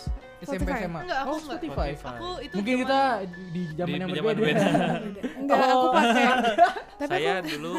SMP 0.45 0.61
Spotify. 0.61 0.77
SMA. 0.79 1.01
Enggak, 1.01 1.19
aku 1.19 1.31
oh. 1.31 1.39
Spotify. 1.41 1.89
aku 1.97 2.29
itu 2.39 2.55
Mungkin 2.55 2.75
kita 2.79 3.01
di 3.51 3.63
zaman 3.73 3.97
yang 3.97 4.09
berbeda. 4.13 4.67
Enggak, 5.41 5.57
aku 5.59 5.77
Oh. 5.81 5.93
pakai. 5.95 6.25
Tapi 7.01 7.11
saya 7.11 7.35
dulu 7.43 7.73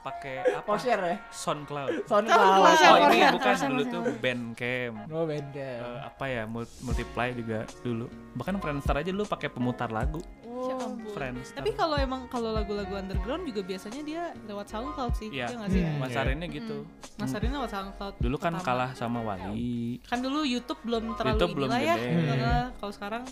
pakai 0.00 0.34
apa 0.54 0.70
share 0.76 1.02
ya? 1.04 1.16
SoundCloud 1.28 1.92
SoundCloud. 2.04 2.46
Oh 2.56 2.66
ini 3.04 3.18
share, 3.20 3.32
bukan 3.32 3.54
dulu 3.68 3.82
tuh 3.84 4.02
Bandcamp 4.16 4.96
Oh, 5.10 5.24
Bandcamp. 5.24 5.82
Eh, 5.82 5.98
apa 6.02 6.24
ya 6.24 6.42
mul- 6.46 6.74
multiply 6.80 7.28
juga 7.30 7.58
dulu 7.80 8.06
bahkan 8.32 8.56
Friendster 8.56 8.96
aja 8.96 9.10
dulu 9.10 9.26
pakai 9.26 9.50
pemutar 9.50 9.90
lagu 9.90 10.22
Ya 10.52 10.74
ampun. 10.76 11.10
Friendster 11.10 11.56
Tapi 11.56 11.70
kalau 11.72 11.96
emang 11.96 12.28
kalau 12.28 12.50
lagu-lagu 12.50 12.92
underground 12.92 13.42
juga 13.42 13.60
biasanya 13.62 14.00
dia 14.00 14.22
lewat 14.44 14.66
SoundCloud 14.68 15.12
sih. 15.14 15.28
Iya. 15.28 15.46
Iya 15.46 15.56
nggak 15.56 15.70
sih? 15.70 15.82
Hmm. 15.82 15.98
masarinnya 15.98 16.48
gitu 16.48 16.76
Masarinnya 17.14 17.56
lewat 17.58 17.72
SoundCloud. 17.72 18.14
dulu 18.18 18.36
kan 18.36 18.52
pertama. 18.52 18.66
kalah 18.66 18.90
sama 18.92 19.18
Wali 19.20 19.98
Kan 20.02 20.18
dulu 20.20 20.44
YouTube 20.44 20.80
belum 20.82 21.14
terlalu 21.14 21.34
YouTube 21.34 21.54
belum 21.56 21.70
ya. 21.72 21.96
Karena 21.96 22.54
kalau 22.76 22.92
sekarang 22.92 23.22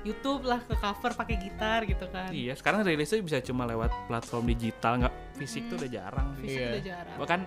YouTube 0.00 0.42
lah 0.42 0.58
ke 0.58 0.72
cover 0.74 1.12
pakai 1.12 1.36
gitar 1.36 1.84
gitu 1.84 2.08
kan. 2.08 2.32
iya 2.32 2.56
sekarang 2.56 2.80
rilisnya 2.80 3.20
bisa 3.20 3.36
cuma 3.42 3.64
lewat 3.64 3.92
platform 4.08 4.48
digital 4.48 4.96
nggak 4.98 5.12
fisik 5.36 5.68
tuh 5.68 5.76
Hmm. 5.76 5.80
udah 5.80 5.90
jarang 5.90 6.28
Fisik 6.38 6.56
Iya. 6.56 6.68
udah 6.70 6.82
jarang. 6.82 7.16
bahkan 7.18 7.40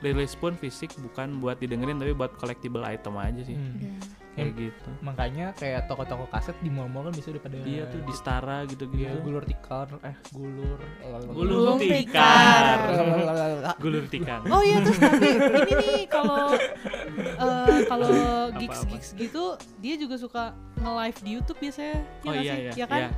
rilis 0.00 0.32
pun 0.32 0.52
fisik 0.54 0.96
bukan 0.96 1.36
buat 1.38 1.60
didengerin 1.60 2.00
tapi 2.00 2.12
buat 2.12 2.32
collectible 2.34 2.80
item 2.82 3.14
aja 3.14 3.42
sih 3.42 3.52
Hmm. 3.52 3.76
Iya. 3.76 3.92
Kayak 4.30 4.52
gitu 4.54 4.88
Makanya 5.00 5.46
kayak 5.54 5.84
toko-toko 5.84 6.24
kaset 6.30 6.54
di 6.60 6.70
mall-mall 6.70 7.10
kan 7.10 7.14
bisa 7.14 7.30
udah 7.30 7.42
pada 7.42 7.56
iya 7.62 7.84
tuh 7.86 8.00
di 8.00 8.14
Stara 8.14 8.62
gitu 8.64 8.86
gitu 8.86 9.02
Iya, 9.02 9.18
gulur 9.20 9.42
tikar, 9.42 9.88
eh 10.00 10.16
gulur, 10.30 10.78
Gulur 11.28 11.56
Gulung 11.74 11.78
tikar. 11.78 12.78
gulur 13.78 14.04
tikar 14.06 14.40
Oh 14.46 14.62
iya 14.62 14.78
terus 14.80 14.98
tapi 14.98 15.28
ini 15.66 15.72
nih 15.74 16.00
kalau 16.06 16.54
eh, 17.18 17.78
kalau 17.86 18.10
gigs 18.56 18.80
gigs 18.86 19.08
gitu 19.14 19.56
dia 19.78 19.94
juga 19.96 20.16
suka 20.16 20.44
nge-live 20.78 21.18
di 21.20 21.30
YouTube 21.36 21.58
biasanya. 21.60 21.96
oh 21.98 22.32
nggak 22.32 22.40
iya 22.40 22.52
sih? 22.52 22.60
iya 22.60 22.72
Ya 22.74 22.86
kan? 22.86 23.00
iya. 23.00 23.10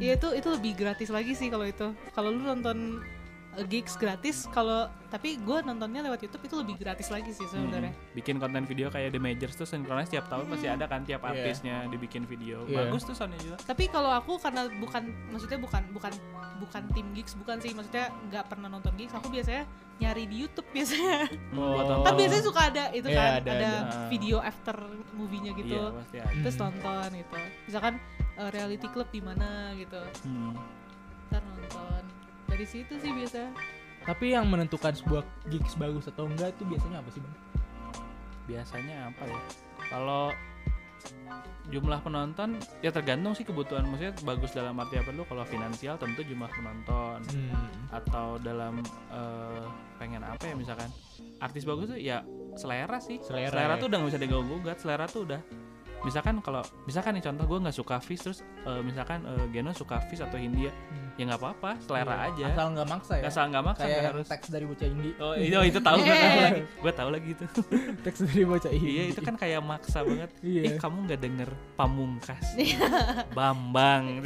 Iya 0.00 0.12
itu 0.16 0.28
itu 0.32 0.48
lebih 0.50 0.72
gratis 0.72 1.12
lagi 1.12 1.36
sih 1.36 1.52
kalau 1.52 1.68
itu. 1.68 1.92
Kalau 2.10 2.32
lu 2.32 2.40
nonton 2.42 2.96
uh, 2.96 3.15
gigs 3.64 3.94
gratis, 3.94 4.44
kalau 4.46 4.84
tapi 5.06 5.38
gue 5.38 5.58
nontonnya 5.62 6.02
lewat 6.02 6.20
YouTube 6.20 6.44
itu 6.44 6.56
lebih 6.56 6.76
gratis 6.76 7.08
lagi 7.08 7.30
sih 7.30 7.46
sebenarnya. 7.46 7.88
Mm, 7.90 8.12
bikin 8.12 8.36
konten 8.36 8.62
video 8.62 8.86
kayak 8.86 9.08
The 9.08 9.18
Majors 9.18 9.54
tuh 9.54 9.64
sinkronis 9.64 10.06
tiap 10.06 10.26
tahun 10.26 10.44
pasti 10.46 10.66
ada 10.66 10.84
kan 10.84 11.00
tiap 11.02 11.22
Iya. 11.22 11.30
artisnya 11.32 11.76
dibikin 11.86 12.22
video 12.22 12.64
Iya. 12.64 12.76
bagus 12.84 13.02
tuh 13.02 13.14
soundnya 13.14 13.38
juga 13.38 13.56
Tapi 13.62 13.86
kalau 13.86 14.10
aku 14.10 14.36
karena 14.36 14.68
bukan 14.74 15.02
maksudnya 15.30 15.56
bukan 15.56 15.82
bukan 15.90 16.12
bukan 16.58 16.82
tim 16.90 17.06
gigs 17.12 17.32
bukan 17.34 17.56
sih 17.56 17.70
maksudnya 17.70 18.08
nggak 18.26 18.44
pernah 18.46 18.68
nonton 18.68 18.92
gigs 18.94 19.12
aku 19.12 19.28
biasanya 19.28 19.64
nyari 19.96 20.24
di 20.24 20.36
YouTube 20.38 20.68
biasanya 20.70 21.24
Hmm, 21.48 21.56
Oh. 21.56 22.02
kan 22.02 22.12
biasanya 22.14 22.44
suka 22.44 22.60
ada 22.66 22.84
itu 22.90 23.08
Iya, 23.08 23.16
kan 23.16 23.28
ada, 23.38 23.50
ada, 23.50 23.68
ada. 23.80 24.08
video 24.08 24.36
after 24.38 24.76
movie-nya 25.12 25.52
gitu 25.54 25.80
pasti 25.94 26.16
ada 26.18 26.32
terus 26.34 26.54
Hmm. 26.54 26.64
nonton 26.66 27.08
gitu 27.14 27.36
misalkan 27.64 27.94
uh, 28.36 28.48
reality 28.50 28.88
club 28.88 29.08
di 29.08 29.20
mana 29.20 29.48
gitu 29.72 30.00
Hmm. 30.22 30.52
Dari 32.56 32.64
situ 32.64 32.96
sih 32.96 33.12
biasa. 33.12 33.52
Tapi 34.08 34.32
yang 34.32 34.48
menentukan 34.48 34.96
sebuah 34.96 35.20
gigs 35.52 35.76
bagus 35.76 36.08
atau 36.08 36.24
enggak 36.24 36.56
itu 36.56 36.64
biasanya 36.64 37.04
apa 37.04 37.10
sih, 37.12 37.20
Bang? 37.20 37.36
biasanya 38.46 38.96
apa 39.12 39.22
ya? 39.28 39.40
Kalau 39.92 40.24
jumlah 41.68 41.98
penonton 42.00 42.56
ya 42.80 42.94
tergantung 42.94 43.36
sih 43.36 43.44
kebutuhan. 43.44 43.84
Maksudnya 43.84 44.14
bagus 44.24 44.54
dalam 44.54 44.78
arti 44.80 44.96
apa 44.96 45.12
dulu? 45.12 45.26
Kalau 45.28 45.44
finansial 45.44 46.00
tentu 46.00 46.24
jumlah 46.24 46.48
penonton. 46.48 47.20
Hmm. 47.28 47.68
atau 47.86 48.36
dalam 48.42 48.82
eh, 49.14 49.66
pengen 50.00 50.22
apa 50.24 50.42
ya 50.42 50.54
misalkan? 50.56 50.88
Artis 51.38 51.68
bagus 51.68 51.92
tuh 51.92 52.00
ya 52.00 52.24
selera 52.56 52.98
sih. 52.98 53.20
Selera, 53.20 53.76
ya. 53.76 53.76
tuh 53.76 53.86
udah 53.92 53.98
nggak 54.00 54.10
bisa 54.16 54.20
diganggu 54.22 54.56
gugat 54.58 54.78
selera 54.80 55.04
tuh 55.04 55.28
udah. 55.28 55.40
Misalkan 56.02 56.38
kalau 56.38 56.62
misalkan 56.86 57.18
nih 57.18 57.24
contoh 57.26 57.44
gue 57.50 57.58
nggak 57.66 57.76
suka 57.76 57.98
fish 57.98 58.22
terus 58.22 58.40
eh, 58.42 58.80
misalkan 58.80 59.26
eh, 59.26 59.46
Geno 59.50 59.74
suka 59.74 59.98
fish 60.06 60.22
atau 60.22 60.38
Hindia. 60.38 60.70
Hmm. 60.70 61.05
Ya 61.16 61.24
nggak 61.24 61.40
apa-apa 61.40 61.70
selera 61.80 62.12
Iya. 62.12 62.26
aja 62.28 62.44
Asal 62.50 62.66
nggak 62.70 62.88
maksa 62.88 63.12
ya. 63.12 63.20
nggak 63.20 63.32
salah 63.32 63.48
nggak 63.48 63.64
maksa 63.64 63.82
Kayak 63.82 63.96
yang 63.96 64.06
harus 64.06 64.26
teks 64.26 64.46
dari 64.48 64.64
bocah 64.64 64.86
indie. 64.86 65.14
oh 65.16 65.32
itu 65.34 65.56
itu 65.66 65.78
tahu 65.80 65.96
gue 65.98 66.12
tahu 66.12 66.38
lagi 66.38 66.62
gue 66.84 66.92
tahu 66.92 67.08
lagi 67.10 67.28
itu 67.30 67.44
teks 68.04 68.18
dari 68.22 68.44
bocah 68.44 68.70
indie. 68.70 68.92
iya 68.92 69.02
itu 69.08 69.20
kan 69.20 69.34
kayak 69.34 69.60
maksa 69.60 69.98
banget 70.00 70.30
Iya. 70.38 70.62
eh 70.62 70.72
kamu 70.76 70.96
nggak 71.06 71.20
denger 71.20 71.50
pamungkas 71.74 72.44
bambang 73.32 74.04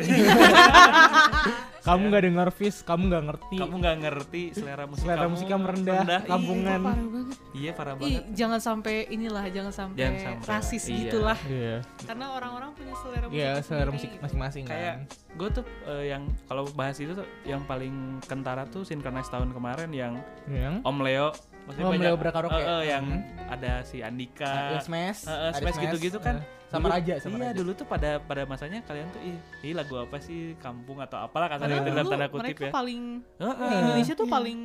kamu 1.80 2.02
nggak 2.06 2.24
dengar 2.26 2.48
Fish, 2.52 2.84
kamu 2.84 3.08
nggak 3.08 3.24
ngerti. 3.24 3.56
kamu 3.56 3.74
nggak 3.74 3.96
ngerti 4.00 4.42
selera 4.52 4.84
musik 4.84 5.00
Selera 5.00 5.18
kamu 5.18 5.32
musik 5.32 5.46
kamu 5.48 5.64
rendah, 5.66 6.20
kampungan. 6.22 6.76
Parah 6.76 7.00
banget. 7.00 7.36
iya, 7.50 7.56
iya 7.56 7.70
parah 7.72 7.92
Ih, 7.92 7.98
banget 7.98 8.22
jangan 8.30 8.60
sampai 8.60 8.94
inilah 9.08 9.44
jangan 9.48 9.72
sampai, 9.72 9.96
Jangan 9.98 10.18
sampai, 10.20 10.46
rasis 10.46 10.84
iya. 10.84 10.96
gitulah 11.00 11.38
Iya. 11.42 11.76
karena 12.04 12.26
orang-orang 12.30 12.70
punya 12.74 12.94
selera 12.94 13.26
musik 13.26 13.38
Iya, 13.38 13.50
selera 13.64 13.90
musik 13.90 14.10
gitu. 14.10 14.20
masing-masing 14.20 14.64
kayak 14.66 14.94
kan. 14.94 14.98
Gue 15.32 15.48
tuh 15.52 15.64
eh, 15.86 16.10
yang 16.10 16.26
kalau 16.44 16.66
bahas 16.70 16.96
itu 16.96 17.12
tuh 17.12 17.24
yang 17.42 17.62
paling 17.62 17.92
kentara 18.22 18.64
tuh 18.64 18.82
Synchronize 18.82 19.28
tahun 19.28 19.50
kemarin 19.50 19.90
yang 19.90 20.18
Yang 20.44 20.82
Om 20.82 20.98
Leo 21.00 21.30
Maksudnya 21.60 21.86
Oh, 21.86 21.92
banyak 21.92 22.02
Meleo 22.10 22.32
Karaoke. 22.32 22.56
Eh, 22.56 22.66
eh, 22.66 22.82
yang 22.88 23.04
Hmm. 23.06 23.46
ada 23.46 23.72
si 23.84 24.00
Andika. 24.00 24.74
Ya, 24.74 24.80
Smash, 24.80 25.22
eh, 25.22 25.30
ada 25.30 25.54
Smash 25.54 25.78
gitu-gitu 25.78 26.18
kan. 26.18 26.40
eh, 26.40 26.44
sama 26.66 26.88
Dulu- 26.88 26.94
Raja 26.96 27.14
sama 27.20 27.34
iya 27.36 27.44
Raja. 27.44 27.56
dulu 27.56 27.70
tuh 27.74 27.84
pada 27.84 28.10
pada 28.18 28.42
masanya 28.44 28.78
kalian 28.80 29.06
tuh 29.08 29.20
ih, 29.20 29.36
ih 29.60 29.72
lagu 29.72 29.94
apa 29.96 30.16
sih 30.18 30.54
kampung 30.56 30.98
atau 30.98 31.18
apalah 31.20 31.46
Padahal 31.48 31.70
itu 31.76 31.82
dalam 31.84 32.06
tanda 32.08 32.26
kutip 32.26 32.42
mereka 32.48 32.62
ya 32.64 32.72
paling 32.72 33.02
Heeh. 33.36 33.68
di 33.68 33.76
Indonesia 33.76 34.14
tuh 34.14 34.24
Iya. 34.24 34.32
paling 34.32 34.60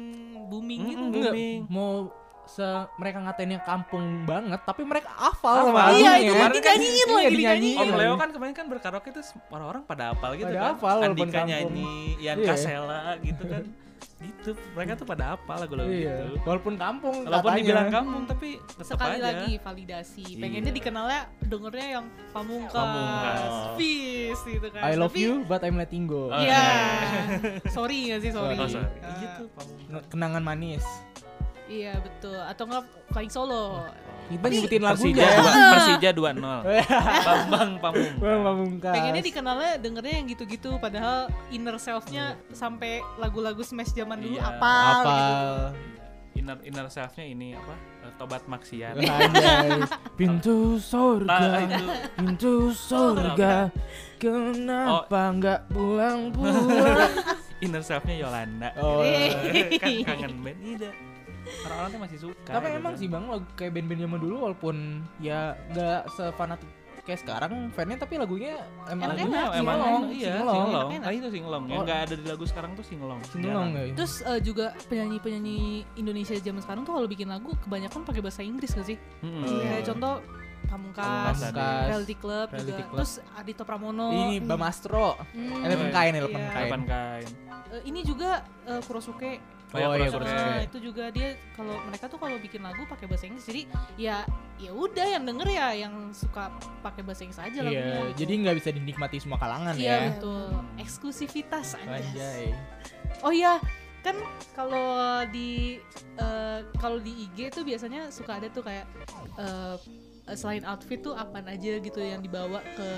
booming 0.46 0.80
gitu. 0.84 0.98
Mm-mm, 1.00 1.10
Enggak, 1.12 1.34
booming. 1.34 1.60
mau 1.68 1.92
se 2.48 2.66
mereka 2.96 3.18
ngatainnya 3.20 3.60
kampung 3.60 4.04
banget 4.24 4.62
tapi 4.62 4.82
mereka 4.82 5.10
hafal 5.12 5.68
sama 5.68 5.90
Iya, 5.92 6.14
itu 6.20 6.32
Kemarin 6.32 6.54
kan 6.56 6.76
dinyanyiin 6.76 6.86
Iya, 6.86 7.06
lagi 7.08 7.26
dinyanyiin. 7.28 7.36
dinyanyiin. 7.36 7.78
Om 7.78 7.88
Iya. 7.88 7.98
Leo 8.00 8.14
kan 8.16 8.30
kemarin 8.30 8.54
kan 8.54 8.66
berkaraoke 8.68 9.10
tuh 9.10 9.24
orang-orang 9.50 9.84
pada 9.84 10.04
hafal 10.12 10.32
gitu 10.34 10.46
Pada 10.48 10.60
kan. 10.60 10.72
hafal 10.74 10.98
Andika 11.04 11.42
nyanyi, 11.44 11.92
Ian 12.18 12.38
Iya. 12.38 12.48
Kasela 12.48 13.02
gitu 13.20 13.44
kan. 13.46 13.64
gitu. 14.16 14.52
Mereka 14.74 14.96
tuh 14.96 15.04
pada 15.04 15.34
hafal 15.34 15.58
lagu-lagu 15.60 15.92
Iya. 15.92 16.32
gitu. 16.32 16.38
Walaupun 16.44 16.74
kampung 16.76 17.16
Walaupun 17.22 17.46
katanya. 17.48 17.62
dibilang 17.62 17.90
kampung 17.92 18.24
tapi 18.26 18.50
tetap 18.64 18.86
Sekali 18.88 19.18
aja. 19.18 19.26
lagi 19.28 19.52
validasi. 19.60 20.26
Pengennya 20.36 20.66
Iya. 20.68 20.78
dikenalnya 20.78 21.22
dengernya 21.42 21.88
yang 21.92 22.06
pamungkas, 22.32 22.74
Pamungkas. 22.74 23.42
peace 23.76 24.44
gitu 24.48 24.68
kan. 24.70 24.82
I 24.82 24.94
love 24.94 25.12
Tapi- 25.12 25.22
you 25.22 25.44
but 25.44 25.62
I'm 25.62 25.76
letting 25.76 26.06
go. 26.06 26.28
Oh, 26.28 26.38
Iya. 26.38 26.54
iya. 26.56 27.22
sorry 27.68 27.98
gak 28.08 28.20
sih 28.22 28.32
sorry. 28.32 28.56
Oh, 28.56 28.66
sorry. 28.66 28.88
Ah, 29.00 29.14
Gitu 29.16 29.44
pamungkas. 29.52 30.04
Kenangan 30.08 30.42
manis. 30.42 30.86
Iya 31.66 31.98
betul. 31.98 32.38
Atau 32.38 32.64
nggak 32.70 32.84
flying 33.10 33.34
solo. 33.34 33.82
Kita 34.26 34.46
nyebutin 34.50 34.82
lagunya. 34.82 35.26
Persija 35.78 36.10
2-0. 36.14 36.42
Bambang 37.30 37.72
Pamungkas. 37.78 38.18
Bang 38.18 38.42
Pamungkas. 38.42 38.94
Pengennya 38.98 39.24
dikenalnya 39.24 39.72
dengernya 39.78 40.14
yang 40.18 40.28
gitu-gitu. 40.30 40.72
Padahal 40.82 41.30
inner 41.54 41.78
self-nya 41.78 42.34
sampai 42.50 43.06
lagu-lagu 43.22 43.62
smash 43.62 43.94
zaman 43.94 44.18
dulu 44.18 44.38
Iya. 44.42 44.50
apa? 44.50 44.74
apa? 44.74 45.14
Gitu. 45.14 45.54
Inner 46.36 46.58
inner 46.66 46.88
self-nya 46.90 47.26
ini 47.26 47.54
apa? 47.54 47.74
Eh, 48.06 48.12
Tobat 48.18 48.44
maksiat. 48.50 48.94
Pintu 50.20 50.78
Nah, 50.78 50.82
surga, 50.82 51.38
itu 51.62 51.86
pintu 52.18 52.54
surga. 52.74 53.70
Kenapa 54.18 55.22
nggak 55.32 55.60
pulang-pulang? 55.70 57.14
inner 57.66 57.82
self-nya 57.86 58.16
Yolanda. 58.26 58.70
Oh. 58.82 59.06
kan 59.80 59.92
kangen 60.02 60.34
band 60.42 60.82
Ida. 61.46 61.64
Orang-orang 61.64 61.90
tuh 61.90 62.02
masih 62.02 62.18
suka. 62.20 62.52
Tapi 62.52 62.66
gitu 62.66 62.78
emang 62.78 62.94
kan. 62.94 63.00
sih 63.00 63.08
bang, 63.08 63.24
lagu 63.28 63.46
kayak 63.54 63.72
band-band 63.72 64.02
zaman 64.02 64.20
dulu 64.20 64.36
walaupun 64.42 64.76
ya 65.18 65.40
nggak 65.70 66.00
sefanatik 66.12 66.70
kayak 67.02 67.22
sekarang 67.22 67.70
fannya 67.70 68.02
tapi 68.02 68.18
lagunya 68.18 68.58
emang 68.90 69.14
Enak-enak, 69.14 69.30
lagunya 69.30 69.38
Emang, 69.38 69.54
emang, 69.54 69.78
singelong, 69.78 70.04
iya, 70.10 70.26
singelong. 70.26 70.56
singelong. 70.58 70.88
Enak-enak. 70.90 71.06
Ah, 71.06 71.14
itu 71.14 71.28
singelong. 71.30 71.64
Yang 71.64 71.78
Oh. 71.78 71.84
nggak 71.86 72.00
ada 72.02 72.14
di 72.16 72.26
lagu 72.26 72.46
sekarang 72.50 72.72
tuh 72.74 72.82
singelong. 72.82 73.20
Singelong 73.24 73.70
ya. 73.72 73.84
Terus 73.94 74.14
eh, 74.26 74.40
juga 74.42 74.66
penyanyi-penyanyi 74.90 75.58
Indonesia 75.96 76.34
zaman 76.36 76.62
sekarang 76.62 76.82
tuh 76.82 76.94
kalau 76.94 77.06
bikin 77.06 77.30
lagu 77.30 77.54
kebanyakan 77.60 78.02
pakai 78.02 78.22
bahasa 78.26 78.42
Inggris 78.42 78.74
gak 78.74 78.88
sih? 78.88 78.98
Iya. 79.22 79.46
Kayak 79.72 79.84
contoh 79.88 80.14
Pamungkas, 80.66 81.38
Pamungkas. 81.38 81.86
Reality 81.86 82.16
Club 82.18 82.48
Reality 82.50 82.72
juga. 82.74 82.84
Club. 82.84 82.98
Terus 82.98 83.12
Adito 83.32 83.64
Pramono. 83.64 84.08
Ini 84.10 84.36
Bamastro. 84.42 85.08
Hmm, 85.30 85.62
Eleven 85.62 85.88
Oh, 85.88 85.94
kain, 85.94 86.10
iya. 86.10 86.20
eleven 86.20 86.42
kain. 86.42 86.58
Kapan 86.66 86.82
kain? 86.84 87.30
Eh, 87.70 87.82
ini 87.86 88.00
juga 88.02 88.32
eh, 88.66 88.82
Kurosuke. 88.82 89.32
Oh, 89.76 89.94
ya, 89.96 90.08
Oh, 90.08 90.22
iya. 90.24 90.36
Nah, 90.36 90.60
itu 90.64 90.78
juga 90.80 91.04
dia 91.12 91.36
kalau 91.54 91.76
mereka 91.84 92.06
tuh 92.08 92.20
kalau 92.20 92.38
bikin 92.40 92.62
lagu 92.64 92.82
pakai 92.88 93.06
bahasa 93.12 93.28
Inggris 93.28 93.46
jadi 93.46 93.62
ya 94.00 94.18
ya 94.56 94.72
udah 94.72 95.06
yang 95.06 95.24
denger 95.28 95.48
ya 95.52 95.68
yang 95.76 95.94
suka 96.16 96.48
pakai 96.80 97.04
bahasa 97.04 97.28
Inggris 97.28 97.42
aja 97.44 97.60
lagunya. 97.60 97.84
Iya, 97.84 98.00
gitu. 98.16 98.18
jadi 98.24 98.34
nggak 98.48 98.56
bisa 98.64 98.70
dinikmati 98.72 99.18
semua 99.20 99.38
kalangan 99.38 99.74
iya 99.76 99.92
ya. 99.92 100.00
betul. 100.16 100.48
Eksklusivitas 100.80 101.68
aja. 101.76 102.00
Anjay. 102.00 102.56
Oh 103.24 103.32
iya, 103.36 103.60
kan 104.00 104.16
kalau 104.56 105.24
di 105.30 105.80
eh, 106.16 106.60
kalau 106.80 106.98
di 107.04 107.28
IG 107.28 107.52
tuh 107.52 107.64
biasanya 107.68 108.08
suka 108.10 108.40
ada 108.40 108.48
tuh 108.48 108.64
kayak 108.64 108.88
eh, 109.36 109.76
selain 110.34 110.66
outfit 110.66 111.04
tuh 111.04 111.14
apa 111.14 111.44
aja 111.46 111.78
gitu 111.78 112.00
yang 112.02 112.24
dibawa 112.24 112.64
ke 112.74 112.90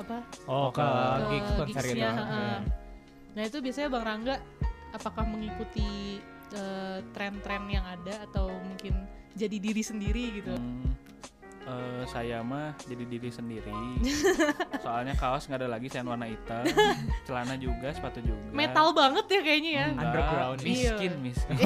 apa? 0.00 0.18
Oh, 0.48 0.72
ke 0.72 0.82
Ke 0.82 1.24
gigs 1.30 1.50
konser 1.60 1.84
gitu. 1.92 2.00
Iya. 2.00 2.64
Nah, 3.32 3.42
itu 3.48 3.58
biasanya 3.64 3.88
Bang 3.88 4.04
Rangga 4.04 4.36
apakah 4.92 5.24
mengikuti 5.24 6.20
eh, 6.52 6.98
tren-tren 7.10 7.64
yang 7.66 7.84
ada 7.84 8.24
atau 8.24 8.52
mungkin 8.52 8.92
jadi 9.32 9.56
diri 9.56 9.80
sendiri 9.80 10.24
gitu? 10.36 10.52
Hmm, 10.52 10.92
eh, 11.64 12.02
saya 12.04 12.44
mah 12.44 12.76
jadi 12.84 13.04
diri 13.08 13.32
sendiri. 13.32 13.72
Soalnya 14.84 15.16
kaos 15.16 15.48
nggak 15.48 15.64
ada 15.64 15.68
lagi 15.70 15.88
saya 15.88 16.04
warna 16.04 16.28
hitam, 16.28 16.64
celana 17.26 17.56
juga, 17.56 17.88
sepatu 17.90 18.20
juga. 18.20 18.52
Metal 18.52 18.92
banget 18.92 19.26
ya 19.26 19.40
kayaknya 19.40 19.70
ya. 19.72 19.86
Enggak, 19.88 20.04
Underground. 20.04 20.58
miskin, 20.60 21.12
Iya. 21.12 21.22
miskin. 21.24 21.56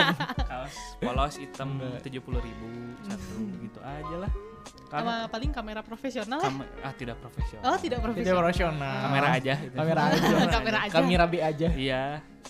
kaos 0.50 0.74
polos 1.00 1.34
hitam 1.36 1.68
tujuh 2.02 2.20
puluh 2.20 2.40
ribu 2.40 2.68
satu 3.02 3.36
gitu 3.62 3.80
aja 3.80 4.16
lah. 4.20 4.32
Sama 4.66 4.90
Karena 4.92 5.14
paling 5.26 5.50
kamera 5.50 5.80
profesional 5.80 6.38
kam- 6.38 6.62
ah 6.78 6.92
tidak 6.92 7.16
profesional. 7.18 7.62
Oh, 7.64 7.74
tidak 7.74 7.98
Tidak 7.98 8.00
profesional. 8.02 8.40
profesional. 8.40 8.98
Kamera 9.02 9.28
aja. 9.32 9.54
gitu. 9.58 9.74
Kamera 9.74 10.00
aja. 10.06 10.18
Kamera 10.56 10.78
aja. 10.80 10.94
Kamera 10.94 11.24
B 11.24 11.34
aja. 11.38 11.68
Iya, 11.70 12.02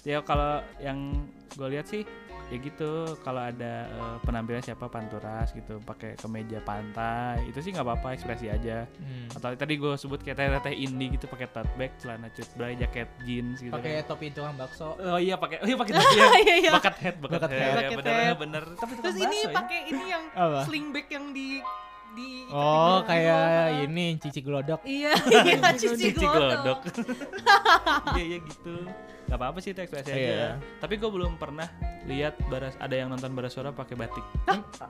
ya 0.02 0.18
kalau 0.20 0.52
yang 0.78 0.98
gue 1.52 1.68
lihat 1.70 1.86
sih 1.86 2.04
ya 2.46 2.62
gitu 2.62 2.86
kalau 3.20 3.42
ada 3.42 3.72
eh, 3.88 4.16
penampilan 4.22 4.62
siapa 4.62 4.86
panturas 4.86 5.50
gitu 5.50 5.82
pakai 5.82 6.14
kemeja 6.14 6.62
pantai 6.62 7.42
itu 7.42 7.58
sih 7.58 7.74
nggak 7.74 7.82
apa-apa 7.82 8.14
ekspresi 8.14 8.46
aja 8.46 8.86
Hmm. 8.86 9.26
atau 9.34 9.50
tadi 9.52 9.74
gue 9.74 9.92
sebut 9.92 10.20
kayak 10.20 10.38
teteh 10.54 10.78
indie 10.78 11.10
gitu 11.10 11.26
pakai 11.26 11.50
tote 11.50 11.66
bag 11.74 11.98
celana 11.98 12.30
cut 12.30 12.46
bray 12.54 12.76
jaket 12.76 13.10
jeans 13.20 13.58
gitu 13.58 13.74
Pakai 13.74 13.98
kan. 13.98 14.06
topi 14.06 14.30
tukang 14.30 14.54
bakso. 14.54 14.94
oh 14.94 15.18
iya 15.18 15.34
pakai 15.34 15.58
oh 15.58 15.66
iya 15.66 15.74
pakai 15.74 15.92
topi 15.98 16.14
ya 16.14 16.26
Iya, 16.38 16.54
iya. 16.60 16.70
bakat 16.70 16.94
head 17.00 17.16
Bucket 17.18 17.40
head, 17.40 17.50
head. 17.50 17.74
ya, 17.82 17.90
bener, 17.90 18.14
head. 18.14 18.38
bener 18.38 18.64
tapi 18.78 18.92
Terus 18.94 19.16
ini 19.18 19.38
ya. 19.40 19.50
pakai 19.50 19.78
ini 19.88 20.04
yang 20.06 20.24
sling 20.62 20.86
bag 20.92 21.06
yang 21.10 21.26
di 21.32 21.48
di 22.16 22.48
Oh, 22.48 23.04
kayak 23.04 23.84
ini 23.84 24.16
cici 24.16 24.40
glodok. 24.40 24.80
Iya, 24.82 25.12
iya 25.44 25.70
cici 25.76 26.10
cici 26.10 26.24
glodok. 26.24 26.80
iya 28.16 28.24
iya 28.26 28.38
gitu 28.40 28.76
nggak 29.26 29.42
apa-apa 29.42 29.58
sih 29.58 29.74
itu 29.74 29.82
ekspresi 29.82 30.06
Iya. 30.06 30.22
aja 30.22 30.38
tapi 30.78 31.02
gue 31.02 31.10
belum 31.10 31.34
pernah 31.34 31.66
lihat 32.06 32.38
baras 32.46 32.78
ada 32.78 32.94
yang 32.94 33.10
nonton 33.10 33.34
baras 33.34 33.50
suara 33.50 33.74
pakai 33.74 33.98
batik 33.98 34.22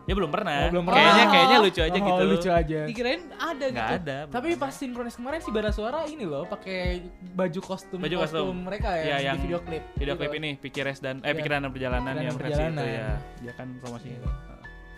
ya 0.05 0.13
belum 0.13 0.29
pernah 0.29 0.69
Oh, 0.69 0.77
belum 0.77 0.85
pernah. 0.85 1.01
kayaknya 1.01 1.25
Oh. 1.25 1.33
kayaknya 1.33 1.57
lucu 1.57 1.81
aja 1.81 1.97
Oh, 1.97 2.05
gitu 2.05 2.23
lucu 2.29 2.51
aja. 2.53 2.81
Dikirain 2.85 3.23
ada 3.33 3.65
nggak 3.65 3.89
gitu. 3.89 3.97
ada 4.05 4.17
Tapi 4.29 4.49
pas 4.55 4.73
sinkronis 4.77 5.17
kemarin 5.17 5.41
si 5.41 5.49
Suara 5.49 6.05
ini 6.05 6.29
loh 6.29 6.45
pakai 6.45 7.01
baju 7.33 7.61
kostum 7.65 7.97
Baju 7.97 8.17
kostum. 8.21 8.53
mereka 8.61 8.93
ya, 8.93 9.03
Iya, 9.03 9.17
di 9.17 9.25
yang 9.25 9.37
video 9.41 9.59
klip. 9.65 9.83
video 9.97 10.13
Gitu. 10.13 10.21
klip 10.21 10.33
ini 10.37 10.51
Pikires 10.55 10.99
dan 11.01 11.15
eh 11.19 11.33
Iya. 11.33 11.37
pikiran 11.41 11.59
dan 11.59 11.71
perjalanan 11.73 12.05
Pikiran 12.13 12.21
yang 12.23 12.37
versi 12.37 12.63
itu 12.63 12.85
ya 12.85 13.09
dia 13.41 13.53
kan 13.57 13.69
promosi 13.81 14.07
Iya. 14.11 14.21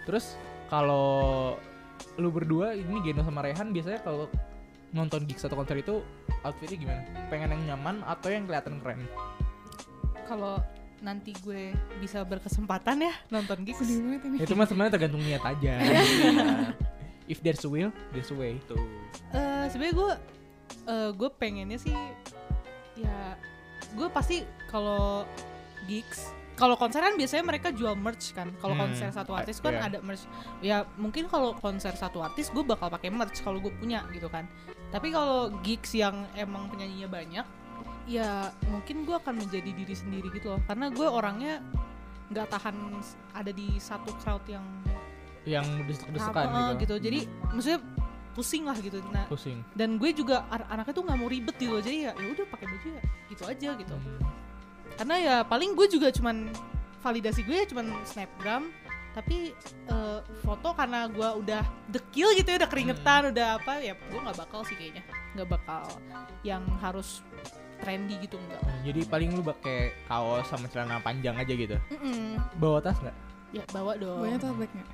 Terus 0.03 0.35
kalau 0.67 1.55
lu 2.19 2.35
berdua 2.35 2.75
ini 2.75 2.99
Geno 3.01 3.23
sama 3.23 3.47
Rehan 3.47 3.71
biasanya 3.71 4.03
kalau 4.03 4.27
nonton 4.91 5.23
gigs 5.29 5.47
atau 5.47 5.55
konser 5.55 5.79
itu 5.79 6.03
outfitnya 6.43 6.77
gimana? 6.77 7.01
Pengen 7.31 7.55
yang 7.55 7.63
nyaman 7.75 8.03
atau 8.05 8.29
yang 8.29 8.45
kelihatan 8.45 8.83
keren? 8.83 9.07
Kalau 10.27 10.59
nanti 10.99 11.31
gue 11.47 11.71
bisa 12.03 12.27
berkesempatan 12.27 13.07
ya 13.07 13.15
nonton 13.31 13.63
gigs. 13.63 13.87
Ini. 13.87 14.19
itu 14.43 14.53
mah 14.59 14.67
sebenarnya 14.67 14.93
tergantung 14.99 15.23
niat 15.23 15.43
aja. 15.47 15.73
Iya, 17.29 17.37
If 17.37 17.45
there's 17.45 17.61
a 17.61 17.69
will, 17.69 17.93
there's 18.17 18.33
a 18.33 18.37
way. 18.41 18.57
tuh 18.65 18.81
Eh 19.37 19.69
sebenarnya 19.69 19.95
gue 20.01 20.11
eh, 20.89 21.11
gue 21.13 21.29
pengennya 21.37 21.77
sih 21.77 21.93
ya 22.97 23.37
gue 23.95 24.09
pasti 24.11 24.43
kalau 24.73 25.29
gigs 25.87 26.33
kalau 26.59 26.75
konser 26.75 26.99
kan 26.99 27.15
biasanya 27.15 27.47
mereka 27.47 27.71
jual 27.71 27.95
merch 27.95 28.35
kan. 28.35 28.51
Kalau 28.59 28.75
Hmm, 28.75 28.83
konser 28.85 29.09
satu 29.09 29.33
artis 29.33 29.63
kan 29.63 29.73
iya. 29.73 29.87
ada 29.87 29.99
merch. 30.03 30.27
Ya 30.59 30.77
mungkin 30.95 31.25
kalau 31.25 31.55
konser 31.55 31.95
satu 31.95 32.19
artis 32.19 32.51
gue 32.51 32.61
bakal 32.61 32.91
pakai 32.91 33.09
merch 33.09 33.41
kalau 33.41 33.57
gue 33.57 33.71
punya 33.73 34.03
gitu 34.11 34.27
kan. 34.27 34.45
Tapi 34.91 35.09
kalau 35.09 35.55
gigs 35.63 35.95
yang 35.95 36.27
emang 36.35 36.67
penyanyinya 36.67 37.07
banyak 37.07 37.47
ya 38.05 38.51
mungkin 38.67 39.05
gue 39.05 39.15
akan 39.15 39.39
menjadi 39.39 39.71
diri 39.71 39.95
sendiri 39.95 40.29
gitu 40.31 40.51
loh. 40.51 40.61
Karena 40.67 40.91
gue 40.91 41.07
orangnya 41.07 41.63
nggak 42.29 42.51
tahan 42.51 42.77
ada 43.33 43.49
di 43.49 43.79
satu 43.79 44.11
crowd 44.19 44.43
yang 44.45 44.67
Yang 45.47 45.65
desek-desekan 45.87 46.45
gitu. 46.45 46.75
gitu. 46.83 46.95
Jadi 47.01 47.19
maksudnya 47.49 47.81
pusing 48.35 48.67
lah 48.67 48.77
gitu. 48.77 48.99
Nah 49.09 49.25
Pusing. 49.27 49.63
dan 49.73 49.97
gue 49.97 50.11
juga 50.11 50.45
an- 50.47 50.67
anaknya 50.69 50.93
tuh 50.93 51.05
nggak 51.07 51.17
mau 51.17 51.27
ribet 51.27 51.57
gitu 51.57 51.71
loh. 51.71 51.81
Jadi 51.81 52.05
ya 52.05 52.13
ya 52.13 52.27
udah 52.29 52.47
pakai 52.47 52.67
baju 52.67 52.89
ya 52.91 53.03
gitu 53.29 53.43
aja 53.47 53.69
gitu. 53.75 53.95
Hmm. 53.95 54.21
Karena 54.99 55.15
ya 55.17 55.37
paling 55.43 55.73
gue 55.73 55.87
juga 55.89 56.11
cuman 56.11 56.51
validasi 56.99 57.41
gue 57.43 57.57
ya 57.57 57.67
cuman 57.67 57.87
snapgram 58.03 58.75
tapi 59.15 59.55
eh, 59.87 60.19
foto 60.43 60.75
karena 60.75 61.07
gue 61.07 61.29
udah 61.39 61.63
dekil 61.89 62.35
gitu 62.35 62.49
ya 62.49 62.59
udah 62.59 62.71
keringetan 62.71 63.31
udah 63.31 63.57
apa 63.57 63.79
ya 63.79 63.95
gue 63.95 64.21
nggak 64.21 64.37
bakal 64.37 64.61
sih 64.63 64.75
kayaknya 64.75 65.03
nggak 65.33 65.49
bakal 65.49 65.83
yang 66.43 66.63
harus 66.79 67.23
trendy 67.79 68.19
gitu 68.19 68.35
enggak 68.37 68.59
Hmm, 68.59 68.83
Jadi 68.85 69.01
paling 69.07 69.31
lu 69.33 69.43
pakai 69.43 69.79
kaos 70.05 70.47
sama 70.47 70.67
celana 70.67 70.99
panjang 70.99 71.35
aja 71.35 71.51
gitu. 71.51 71.79
Mm-mm. 71.95 72.35
Bawa 72.59 72.83
tas 72.83 72.99
nggak? 72.99 73.17
ya 73.49 73.65
bawa 73.73 73.97
dong 73.97 74.21
Banyak 74.21 74.43
nggak? 74.45 74.89